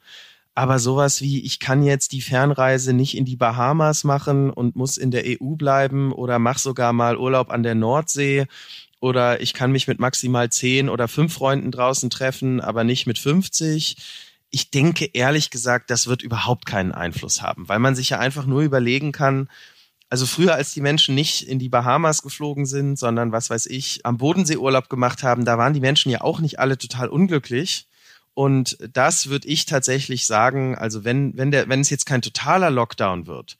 Aber 0.55 0.79
sowas 0.79 1.21
wie, 1.21 1.45
ich 1.45 1.59
kann 1.59 1.83
jetzt 1.83 2.13
die 2.13 2.23
Fernreise 2.23 2.93
nicht 2.93 3.17
in 3.17 3.25
die 3.25 3.37
Bahamas 3.37 4.05
machen 4.05 4.51
und 4.51 4.77
muss 4.77 4.99
in 4.99 5.11
der 5.11 5.25
EU 5.27 5.57
bleiben 5.57 6.13
oder 6.13 6.39
mach 6.39 6.59
sogar 6.59 6.93
mal 6.93 7.17
Urlaub 7.17 7.51
an 7.51 7.65
der 7.65 7.75
Nordsee 7.75 8.47
oder 9.07 9.41
ich 9.41 9.55
kann 9.55 9.71
mich 9.71 9.87
mit 9.87 10.01
maximal 10.01 10.51
zehn 10.51 10.89
oder 10.89 11.07
fünf 11.07 11.33
Freunden 11.33 11.71
draußen 11.71 12.11
treffen, 12.11 12.61
aber 12.61 12.83
nicht 12.83 13.07
mit 13.07 13.21
50. 13.21 13.97
Ich 14.51 14.71
denke 14.73 15.09
ehrlich 15.13 15.51
gesagt, 15.51 15.91
das 15.91 16.09
wird 16.09 16.23
überhaupt 16.23 16.67
keinen 16.67 16.91
Einfluss 16.91 17.41
haben, 17.41 17.69
weil 17.69 17.79
man 17.79 17.95
sich 17.95 18.11
ja 18.11 18.19
einfach 18.19 18.47
nur 18.47 18.63
überlegen 18.63 19.13
kann, 19.13 19.49
also 20.09 20.27
früher, 20.27 20.55
als 20.55 20.73
die 20.73 20.81
Menschen 20.81 21.15
nicht 21.15 21.43
in 21.43 21.59
die 21.59 21.69
Bahamas 21.69 22.23
geflogen 22.23 22.67
sind, 22.67 22.97
sondern 22.99 23.33
was 23.33 23.49
weiß 23.51 23.67
ich, 23.67 24.05
am 24.05 24.19
Bodensee 24.19 24.57
Urlaub 24.57 24.89
gemacht 24.89 25.23
haben, 25.23 25.45
da 25.45 25.57
waren 25.57 25.75
die 25.75 25.81
Menschen 25.81 26.11
ja 26.11 26.21
auch 26.21 26.41
nicht 26.41 26.59
alle 26.59 26.77
total 26.79 27.09
unglücklich. 27.09 27.87
Und 28.35 28.77
das 28.93 29.29
würde 29.29 29.49
ich 29.49 29.67
tatsächlich 29.67 30.27
sagen, 30.27 30.77
also 30.77 31.05
wenn, 31.05 31.37
wenn 31.37 31.51
der, 31.53 31.69
wenn 31.69 31.81
es 31.81 31.91
jetzt 31.91 32.07
kein 32.07 32.23
totaler 32.23 32.71
Lockdown 32.71 33.27
wird, 33.27 33.57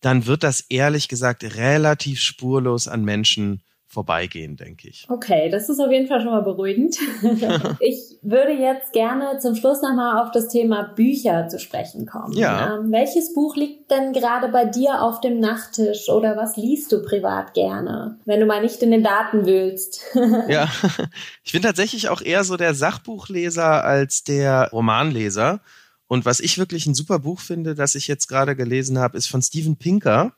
dann 0.00 0.26
wird 0.26 0.42
das 0.42 0.62
ehrlich 0.68 1.08
gesagt 1.08 1.42
relativ 1.42 2.20
spurlos 2.20 2.86
an 2.86 3.04
Menschen 3.04 3.60
vorbeigehen, 3.90 4.56
denke 4.56 4.88
ich. 4.88 5.04
Okay, 5.08 5.50
das 5.50 5.68
ist 5.68 5.80
auf 5.80 5.90
jeden 5.90 6.06
Fall 6.06 6.20
schon 6.20 6.30
mal 6.30 6.42
beruhigend. 6.42 6.96
ich 7.80 8.18
würde 8.22 8.52
jetzt 8.52 8.92
gerne 8.92 9.38
zum 9.40 9.56
Schluss 9.56 9.82
nochmal 9.82 10.22
auf 10.22 10.30
das 10.30 10.46
Thema 10.46 10.84
Bücher 10.94 11.48
zu 11.48 11.58
sprechen 11.58 12.06
kommen. 12.06 12.32
Ja. 12.34 12.76
Ähm, 12.76 12.92
welches 12.92 13.34
Buch 13.34 13.56
liegt 13.56 13.90
denn 13.90 14.12
gerade 14.12 14.48
bei 14.48 14.64
dir 14.64 15.02
auf 15.02 15.20
dem 15.20 15.40
Nachttisch 15.40 16.08
oder 16.08 16.36
was 16.36 16.56
liest 16.56 16.92
du 16.92 17.02
privat 17.02 17.52
gerne, 17.52 18.16
wenn 18.26 18.38
du 18.38 18.46
mal 18.46 18.62
nicht 18.62 18.80
in 18.80 18.92
den 18.92 19.02
Daten 19.02 19.44
wühlst? 19.44 20.02
ja, 20.48 20.68
ich 21.42 21.52
bin 21.52 21.62
tatsächlich 21.62 22.08
auch 22.08 22.20
eher 22.20 22.44
so 22.44 22.56
der 22.56 22.74
Sachbuchleser 22.74 23.84
als 23.84 24.22
der 24.22 24.68
Romanleser. 24.70 25.60
Und 26.06 26.24
was 26.24 26.38
ich 26.38 26.58
wirklich 26.58 26.86
ein 26.86 26.94
super 26.94 27.18
Buch 27.18 27.40
finde, 27.40 27.74
das 27.74 27.96
ich 27.96 28.06
jetzt 28.06 28.28
gerade 28.28 28.54
gelesen 28.54 28.98
habe, 28.98 29.18
ist 29.18 29.26
von 29.26 29.42
Steven 29.42 29.76
Pinker. 29.76 30.32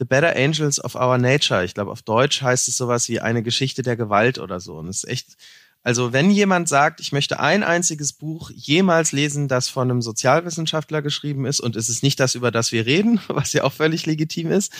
The 0.00 0.06
Better 0.06 0.34
Angels 0.34 0.82
of 0.82 0.94
Our 0.94 1.18
Nature. 1.18 1.62
Ich 1.62 1.74
glaube, 1.74 1.90
auf 1.90 2.00
Deutsch 2.00 2.40
heißt 2.40 2.68
es 2.68 2.76
sowas 2.78 3.10
wie 3.10 3.20
eine 3.20 3.42
Geschichte 3.42 3.82
der 3.82 3.96
Gewalt 3.96 4.38
oder 4.38 4.58
so. 4.58 4.78
Und 4.78 4.88
es 4.88 5.04
ist 5.04 5.10
echt, 5.10 5.36
also 5.82 6.14
wenn 6.14 6.30
jemand 6.30 6.70
sagt, 6.70 7.00
ich 7.00 7.12
möchte 7.12 7.38
ein 7.38 7.62
einziges 7.62 8.14
Buch 8.14 8.50
jemals 8.54 9.12
lesen, 9.12 9.46
das 9.46 9.68
von 9.68 9.90
einem 9.90 10.00
Sozialwissenschaftler 10.00 11.02
geschrieben 11.02 11.44
ist 11.44 11.60
und 11.60 11.76
es 11.76 11.90
ist 11.90 12.02
nicht 12.02 12.18
das, 12.18 12.34
über 12.34 12.50
das 12.50 12.72
wir 12.72 12.86
reden, 12.86 13.20
was 13.28 13.52
ja 13.52 13.62
auch 13.62 13.74
völlig 13.74 14.06
legitim 14.06 14.50
ist, 14.50 14.72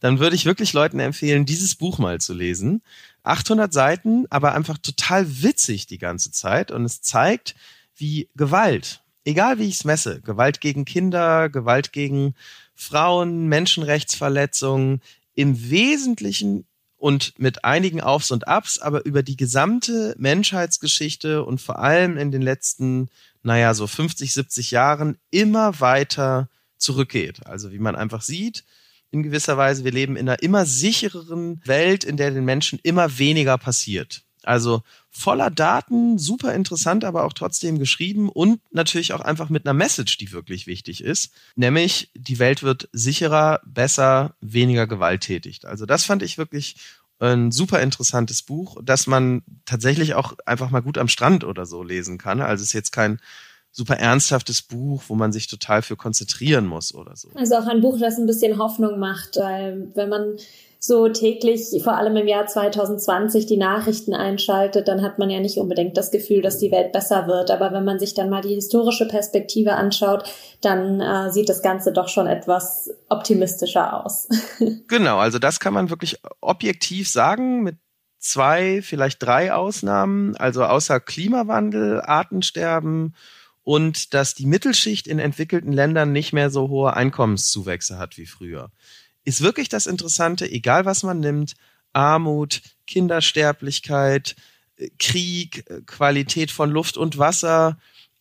dann 0.00 0.18
würde 0.18 0.36
ich 0.36 0.44
wirklich 0.44 0.74
Leuten 0.74 1.00
empfehlen, 1.00 1.46
dieses 1.46 1.74
Buch 1.74 1.96
mal 1.96 2.20
zu 2.20 2.34
lesen. 2.34 2.82
800 3.22 3.72
Seiten, 3.72 4.26
aber 4.28 4.54
einfach 4.54 4.76
total 4.76 5.42
witzig 5.42 5.86
die 5.86 5.98
ganze 5.98 6.30
Zeit 6.32 6.70
und 6.70 6.84
es 6.84 7.00
zeigt, 7.00 7.54
wie 7.96 8.28
Gewalt, 8.36 9.00
egal 9.24 9.58
wie 9.58 9.68
ich 9.68 9.76
es 9.76 9.84
messe, 9.84 10.20
Gewalt 10.20 10.60
gegen 10.60 10.84
Kinder, 10.84 11.48
Gewalt 11.48 11.94
gegen 11.94 12.34
Frauen, 12.76 13.48
Menschenrechtsverletzungen 13.48 15.00
im 15.34 15.70
Wesentlichen 15.70 16.66
und 16.96 17.38
mit 17.38 17.64
einigen 17.64 18.00
Aufs 18.00 18.30
und 18.30 18.46
Abs, 18.46 18.78
aber 18.78 19.04
über 19.04 19.22
die 19.22 19.36
gesamte 19.36 20.14
Menschheitsgeschichte 20.18 21.44
und 21.44 21.60
vor 21.60 21.78
allem 21.78 22.16
in 22.16 22.30
den 22.30 22.42
letzten, 22.42 23.08
naja, 23.42 23.74
so 23.74 23.86
50, 23.86 24.32
70 24.32 24.70
Jahren 24.70 25.18
immer 25.30 25.80
weiter 25.80 26.48
zurückgeht. 26.78 27.46
Also 27.46 27.72
wie 27.72 27.78
man 27.78 27.96
einfach 27.96 28.22
sieht, 28.22 28.64
in 29.10 29.22
gewisser 29.22 29.56
Weise, 29.56 29.84
wir 29.84 29.92
leben 29.92 30.16
in 30.16 30.28
einer 30.28 30.42
immer 30.42 30.66
sichereren 30.66 31.60
Welt, 31.64 32.04
in 32.04 32.16
der 32.16 32.30
den 32.30 32.44
Menschen 32.44 32.78
immer 32.82 33.18
weniger 33.18 33.56
passiert. 33.56 34.25
Also 34.46 34.82
voller 35.10 35.50
Daten, 35.50 36.18
super 36.18 36.54
interessant, 36.54 37.04
aber 37.04 37.24
auch 37.24 37.32
trotzdem 37.32 37.78
geschrieben 37.78 38.28
und 38.28 38.60
natürlich 38.70 39.12
auch 39.12 39.20
einfach 39.20 39.48
mit 39.48 39.66
einer 39.66 39.74
Message, 39.74 40.18
die 40.18 40.32
wirklich 40.32 40.66
wichtig 40.66 41.02
ist, 41.02 41.32
nämlich 41.56 42.10
die 42.14 42.38
Welt 42.38 42.62
wird 42.62 42.88
sicherer, 42.92 43.60
besser, 43.64 44.34
weniger 44.40 44.86
gewalttätig. 44.86 45.66
Also 45.66 45.84
das 45.84 46.04
fand 46.04 46.22
ich 46.22 46.38
wirklich 46.38 46.76
ein 47.18 47.50
super 47.50 47.80
interessantes 47.80 48.42
Buch, 48.42 48.76
das 48.84 49.06
man 49.06 49.42
tatsächlich 49.64 50.14
auch 50.14 50.34
einfach 50.44 50.70
mal 50.70 50.80
gut 50.80 50.98
am 50.98 51.08
Strand 51.08 51.44
oder 51.44 51.66
so 51.66 51.82
lesen 51.82 52.18
kann. 52.18 52.40
Also 52.40 52.62
es 52.62 52.68
ist 52.68 52.74
jetzt 52.74 52.92
kein 52.92 53.18
super 53.72 53.96
ernsthaftes 53.96 54.62
Buch, 54.62 55.02
wo 55.08 55.16
man 55.16 55.32
sich 55.32 55.48
total 55.48 55.82
für 55.82 55.96
konzentrieren 55.96 56.66
muss 56.66 56.94
oder 56.94 57.16
so. 57.16 57.30
Also 57.34 57.56
auch 57.56 57.66
ein 57.66 57.80
Buch, 57.80 57.98
das 57.98 58.16
ein 58.16 58.26
bisschen 58.26 58.58
Hoffnung 58.58 58.98
macht, 58.98 59.36
weil 59.36 59.90
wenn 59.94 60.08
man 60.08 60.36
so 60.86 61.08
täglich, 61.08 61.82
vor 61.82 61.96
allem 61.96 62.16
im 62.16 62.28
Jahr 62.28 62.46
2020, 62.46 63.46
die 63.46 63.56
Nachrichten 63.56 64.14
einschaltet, 64.14 64.88
dann 64.88 65.02
hat 65.02 65.18
man 65.18 65.30
ja 65.30 65.40
nicht 65.40 65.58
unbedingt 65.58 65.96
das 65.96 66.10
Gefühl, 66.10 66.42
dass 66.42 66.58
die 66.58 66.70
Welt 66.70 66.92
besser 66.92 67.26
wird. 67.26 67.50
Aber 67.50 67.72
wenn 67.72 67.84
man 67.84 67.98
sich 67.98 68.14
dann 68.14 68.30
mal 68.30 68.42
die 68.42 68.54
historische 68.54 69.06
Perspektive 69.06 69.72
anschaut, 69.72 70.24
dann 70.60 71.00
äh, 71.00 71.32
sieht 71.32 71.48
das 71.48 71.62
Ganze 71.62 71.92
doch 71.92 72.08
schon 72.08 72.26
etwas 72.26 72.90
optimistischer 73.08 74.04
aus. 74.04 74.28
genau, 74.88 75.18
also 75.18 75.38
das 75.38 75.60
kann 75.60 75.74
man 75.74 75.90
wirklich 75.90 76.18
objektiv 76.40 77.08
sagen 77.08 77.62
mit 77.62 77.76
zwei, 78.18 78.80
vielleicht 78.82 79.22
drei 79.22 79.52
Ausnahmen. 79.52 80.36
Also 80.36 80.64
außer 80.64 81.00
Klimawandel, 81.00 82.00
Artensterben 82.00 83.14
und 83.62 84.14
dass 84.14 84.34
die 84.34 84.46
Mittelschicht 84.46 85.08
in 85.08 85.18
entwickelten 85.18 85.72
Ländern 85.72 86.12
nicht 86.12 86.32
mehr 86.32 86.50
so 86.50 86.68
hohe 86.68 86.94
Einkommenszuwächse 86.94 87.98
hat 87.98 88.16
wie 88.16 88.26
früher. 88.26 88.70
Ist 89.26 89.42
wirklich 89.42 89.68
das 89.68 89.86
Interessante, 89.86 90.50
egal 90.50 90.86
was 90.86 91.02
man 91.02 91.20
nimmt, 91.20 91.54
Armut, 91.92 92.62
Kindersterblichkeit, 92.86 94.36
Krieg, 94.98 95.64
Qualität 95.86 96.50
von 96.50 96.70
Luft 96.70 96.96
und 96.96 97.18
Wasser. 97.18 97.76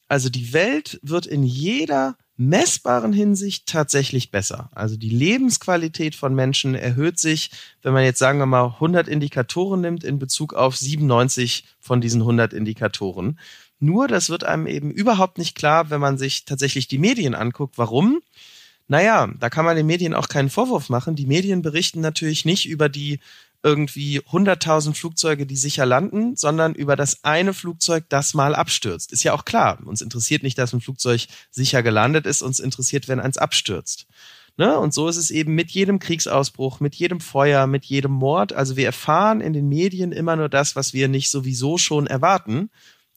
Also 0.08 0.30
die 0.30 0.52
Welt 0.52 1.00
wird 1.04 1.28
in 1.28 1.44
jeder 1.44 2.18
messbaren 2.38 3.14
Hinsicht 3.14 3.68
tatsächlich 3.68 4.32
besser. 4.32 4.70
Also 4.74 4.98
die 4.98 5.10
Lebensqualität 5.10 6.16
von 6.16 6.34
Menschen 6.34 6.76
erhöht 6.76 7.20
sich, 7.20 7.52
wenn 7.82 7.94
man 7.94 8.04
jetzt 8.04 8.20
sagen 8.20 8.40
wir 8.40 8.46
mal 8.46 8.66
100 8.66 9.08
Indikatoren 9.08 9.82
nimmt 9.82 10.04
in 10.04 10.20
Bezug 10.20 10.54
auf 10.54 10.76
97 10.76 11.66
von 11.80 12.02
diesen 12.02 12.22
100 12.22 12.52
Indikatoren. 12.52 13.40
Nur 13.80 14.08
das 14.08 14.30
wird 14.30 14.44
einem 14.44 14.68
eben 14.68 14.90
überhaupt 14.92 15.38
nicht 15.38 15.56
klar, 15.56 15.90
wenn 15.92 16.02
man 16.02 16.18
sich 16.18 16.46
tatsächlich 16.46 16.88
die 16.88 16.98
Medien 16.98 17.36
anguckt. 17.36 17.78
Warum? 17.78 18.22
Naja, 18.88 19.28
da 19.40 19.50
kann 19.50 19.66
man 19.66 19.76
den 19.76 19.88
Medien 19.88 20.14
auch 20.14 20.28
keinen 20.28 20.50
Vorwurf 20.50 20.90
machen. 20.90 21.16
Die 21.16 21.26
Medien 21.26 21.62
berichten 21.62 22.02
natürlich 22.02 22.46
nicht 22.46 22.68
über 22.68 22.88
die 22.88 23.20
irgendwie 23.64 24.20
100.000 24.20 24.94
Flugzeuge, 24.94 25.48
die 25.48 25.56
sicher 25.56 25.88
landen, 25.88 26.36
sondern 26.36 26.76
über 26.76 26.96
das 26.96 27.24
eine 27.24 27.52
Flugzeug, 27.52 28.06
das 28.10 28.36
mal 28.36 28.54
abstürzt. 28.54 29.12
Ist 29.12 29.24
ja 29.24 29.34
auch 29.34 29.44
klar. 29.44 29.80
Uns 29.84 30.02
interessiert 30.02 30.44
nicht, 30.44 30.60
dass 30.60 30.72
ein 30.72 30.82
Flugzeug 30.82 31.26
sicher 31.50 31.82
gelandet 31.82 32.28
ist. 32.28 32.44
Uns 32.44 32.60
interessiert, 32.60 33.08
wenn 33.08 33.20
eins 33.20 33.40
abstürzt. 33.40 34.06
Ne? 34.58 34.78
Und 34.78 34.94
so 34.94 35.10
ist 35.10 35.18
es 35.18 35.32
eben 35.32 35.56
mit 35.56 35.72
jedem 35.72 35.98
Kriegsausbruch, 35.98 36.80
mit 36.80 36.94
jedem 36.94 37.20
Feuer, 37.20 37.66
mit 37.66 37.86
jedem 37.86 38.12
Mord. 38.12 38.54
Also 38.54 38.78
wir 38.78 38.86
erfahren 38.86 39.42
in 39.42 39.54
den 39.54 39.68
Medien 39.68 40.12
immer 40.12 40.36
nur 40.36 40.48
das, 40.48 40.76
was 40.76 40.94
wir 40.94 41.08
nicht 41.08 41.32
sowieso 41.32 41.80
schon 41.80 42.06
erwarten. 42.06 42.70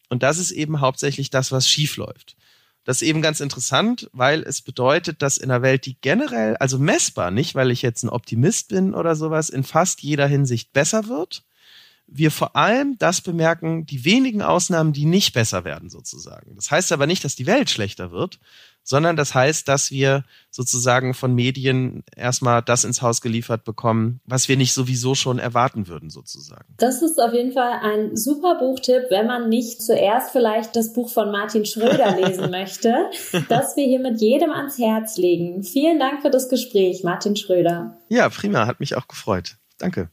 Und 0.09 0.23
das 0.23 0.39
ist 0.39 0.51
eben 0.51 0.81
hauptsächlich 0.81 1.29
das, 1.29 1.53
was 1.53 1.69
schief 1.69 1.99
läuft. 1.99 2.38
Das 2.85 3.03
ist 3.03 3.09
eben 3.09 3.20
ganz 3.20 3.41
interessant, 3.41 4.09
weil 4.12 4.43
es 4.43 4.62
bedeutet, 4.62 5.20
dass 5.20 5.37
in 5.37 5.51
einer 5.51 5.62
Welt, 5.62 5.85
die 5.85 5.99
generell, 6.01 6.57
also 6.57 6.79
messbar, 6.79 7.31
nicht 7.31 7.55
weil 7.55 7.70
ich 7.70 7.83
jetzt 7.83 8.03
ein 8.03 8.09
Optimist 8.09 8.68
bin 8.68 8.95
oder 8.95 9.14
sowas, 9.14 9.51
in 9.51 9.62
fast 9.62 10.03
jeder 10.03 10.26
Hinsicht 10.26 10.72
besser 10.72 11.07
wird, 11.09 11.45
wir 12.07 12.31
vor 12.31 12.57
allem 12.57 12.97
das 12.99 13.20
bemerken, 13.20 13.85
die 13.85 14.05
wenigen 14.05 14.41
Ausnahmen, 14.41 14.95
die 14.95 15.05
nicht 15.05 15.35
besser 15.35 15.64
werden 15.64 15.91
sozusagen. 15.91 16.57
Das 16.57 16.70
heißt 16.70 16.91
aber 16.93 17.07
nicht, 17.07 17.22
dass 17.22 17.37
die 17.37 17.47
Welt 17.47 17.68
schlechter 17.68 18.11
wird, 18.11 18.41
sondern 18.89 19.16
das 19.16 19.34
heißt, 19.34 19.68
dass 19.68 19.91
wir 19.91 20.24
sozusagen 20.51 21.12
von 21.12 21.34
Medien 21.34 22.05
erstmal 22.16 22.62
das 22.62 22.84
ins 22.84 23.03
Haus 23.03 23.20
geliefert 23.20 23.64
bekommen, 23.64 24.20
was 24.24 24.49
wir 24.49 24.57
nicht 24.57 24.72
sowieso 24.72 25.14
schon 25.14 25.39
erwarten 25.39 25.89
würden 25.89 26.09
sozusagen. 26.09 26.74
Das 26.78 27.03
ist 27.03 27.20
auf 27.20 27.34
jeden 27.34 27.53
Fall 27.53 27.80
ein 27.82 28.16
super 28.16 28.55
Buchtipp, 28.59 29.11
wenn 29.11 29.26
man 29.26 29.51
nicht 29.51 29.82
zuerst 29.82 30.30
vielleicht 30.30 30.74
das 30.74 30.95
Buch 30.95 31.11
von 31.11 31.30
Martin 31.30 31.66
Schröder 31.66 32.16
lesen 32.16 32.51
möchte, 32.51 32.95
das 33.51 33.76
wir 33.76 33.84
hier 33.84 34.01
mit 34.01 34.22
jedem 34.22 34.53
ans 34.53 34.78
Herz 34.78 35.18
legen. 35.18 35.64
Vielen 35.64 35.99
Dank 35.99 36.22
für 36.22 36.30
das 36.30 36.49
Gespräch, 36.49 37.05
Martin 37.05 37.36
Schröder. 37.36 37.99
Ja, 38.09 38.30
prima, 38.30 38.66
hat 38.66 38.80
mich 38.80 38.97
auch 38.97 39.07
gefreut. 39.07 39.57
Danke. 39.76 40.09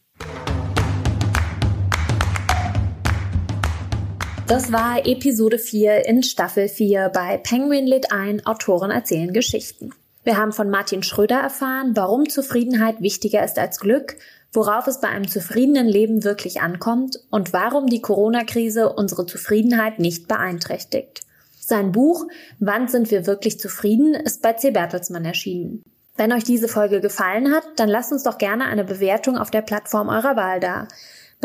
Das 4.47 4.71
war 4.71 5.07
Episode 5.07 5.57
4 5.57 6.05
in 6.05 6.21
Staffel 6.21 6.69
4 6.69 7.09
bei 7.09 7.37
Penguin 7.37 7.87
lädt 7.87 8.11
ein, 8.11 8.45
Autoren 8.45 8.91
erzählen 8.91 9.33
Geschichten. 9.33 9.89
Wir 10.23 10.37
haben 10.37 10.51
von 10.51 10.69
Martin 10.69 11.01
Schröder 11.01 11.39
erfahren, 11.39 11.93
warum 11.95 12.29
Zufriedenheit 12.29 13.01
wichtiger 13.01 13.43
ist 13.43 13.57
als 13.57 13.79
Glück, 13.79 14.17
worauf 14.53 14.85
es 14.85 15.01
bei 15.01 15.07
einem 15.07 15.27
zufriedenen 15.27 15.87
Leben 15.87 16.23
wirklich 16.23 16.61
ankommt 16.61 17.19
und 17.31 17.53
warum 17.53 17.87
die 17.87 18.01
Corona-Krise 18.01 18.93
unsere 18.93 19.25
Zufriedenheit 19.25 19.97
nicht 19.97 20.27
beeinträchtigt. 20.27 21.21
Sein 21.59 21.91
Buch 21.91 22.27
Wann 22.59 22.87
sind 22.87 23.09
wir 23.09 23.25
wirklich 23.25 23.59
zufrieden 23.59 24.13
ist 24.13 24.43
bei 24.43 24.53
C. 24.53 24.69
Bertelsmann 24.69 25.25
erschienen. 25.25 25.81
Wenn 26.17 26.31
euch 26.31 26.43
diese 26.43 26.67
Folge 26.67 27.01
gefallen 27.01 27.51
hat, 27.51 27.63
dann 27.77 27.89
lasst 27.89 28.11
uns 28.11 28.21
doch 28.21 28.37
gerne 28.37 28.65
eine 28.65 28.83
Bewertung 28.83 29.39
auf 29.39 29.49
der 29.49 29.63
Plattform 29.63 30.07
eurer 30.07 30.35
Wahl 30.35 30.59
da. 30.59 30.87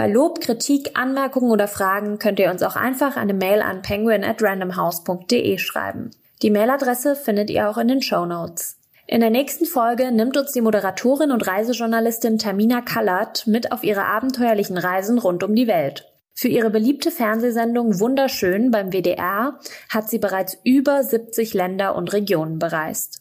Bei 0.00 0.08
Lob, 0.08 0.40
Kritik, 0.40 0.92
Anmerkungen 0.94 1.50
oder 1.50 1.68
Fragen 1.68 2.18
könnt 2.18 2.38
ihr 2.38 2.50
uns 2.50 2.62
auch 2.62 2.74
einfach 2.74 3.18
eine 3.18 3.34
Mail 3.34 3.60
an 3.60 3.82
penguin 3.82 4.24
at 4.24 4.42
randomhouse.de 4.42 5.58
schreiben. 5.58 6.12
Die 6.40 6.48
Mailadresse 6.48 7.14
findet 7.14 7.50
ihr 7.50 7.68
auch 7.68 7.76
in 7.76 7.88
den 7.88 8.00
Show 8.00 8.24
Notes. 8.24 8.78
In 9.06 9.20
der 9.20 9.28
nächsten 9.28 9.66
Folge 9.66 10.10
nimmt 10.10 10.38
uns 10.38 10.52
die 10.52 10.62
Moderatorin 10.62 11.30
und 11.30 11.46
Reisejournalistin 11.46 12.38
Tamina 12.38 12.80
Kallert 12.80 13.46
mit 13.46 13.72
auf 13.72 13.84
ihre 13.84 14.06
abenteuerlichen 14.06 14.78
Reisen 14.78 15.18
rund 15.18 15.44
um 15.44 15.54
die 15.54 15.66
Welt. 15.68 16.06
Für 16.32 16.48
ihre 16.48 16.70
beliebte 16.70 17.10
Fernsehsendung 17.10 18.00
Wunderschön 18.00 18.70
beim 18.70 18.94
WDR 18.94 19.58
hat 19.90 20.08
sie 20.08 20.18
bereits 20.18 20.56
über 20.64 21.04
70 21.04 21.52
Länder 21.52 21.94
und 21.94 22.14
Regionen 22.14 22.58
bereist. 22.58 23.20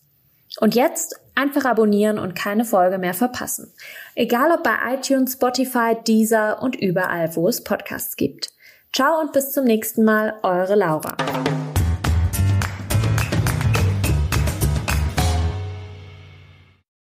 Und 0.62 0.76
jetzt 0.76 1.20
einfach 1.36 1.66
abonnieren 1.66 2.20
und 2.20 2.36
keine 2.36 2.64
Folge 2.64 3.00
mehr 3.00 3.14
verpassen. 3.14 3.74
Egal 4.16 4.52
ob 4.52 4.64
bei 4.64 4.76
iTunes, 4.94 5.34
Spotify, 5.34 5.96
Deezer 6.08 6.62
und 6.62 6.76
überall, 6.76 7.36
wo 7.36 7.48
es 7.48 7.64
Podcasts 7.64 8.16
gibt. 8.16 8.50
Ciao 8.94 9.20
und 9.20 9.34
bis 9.34 9.52
zum 9.52 9.66
nächsten 9.66 10.04
Mal, 10.04 10.34
eure 10.44 10.76
Laura. 10.76 11.16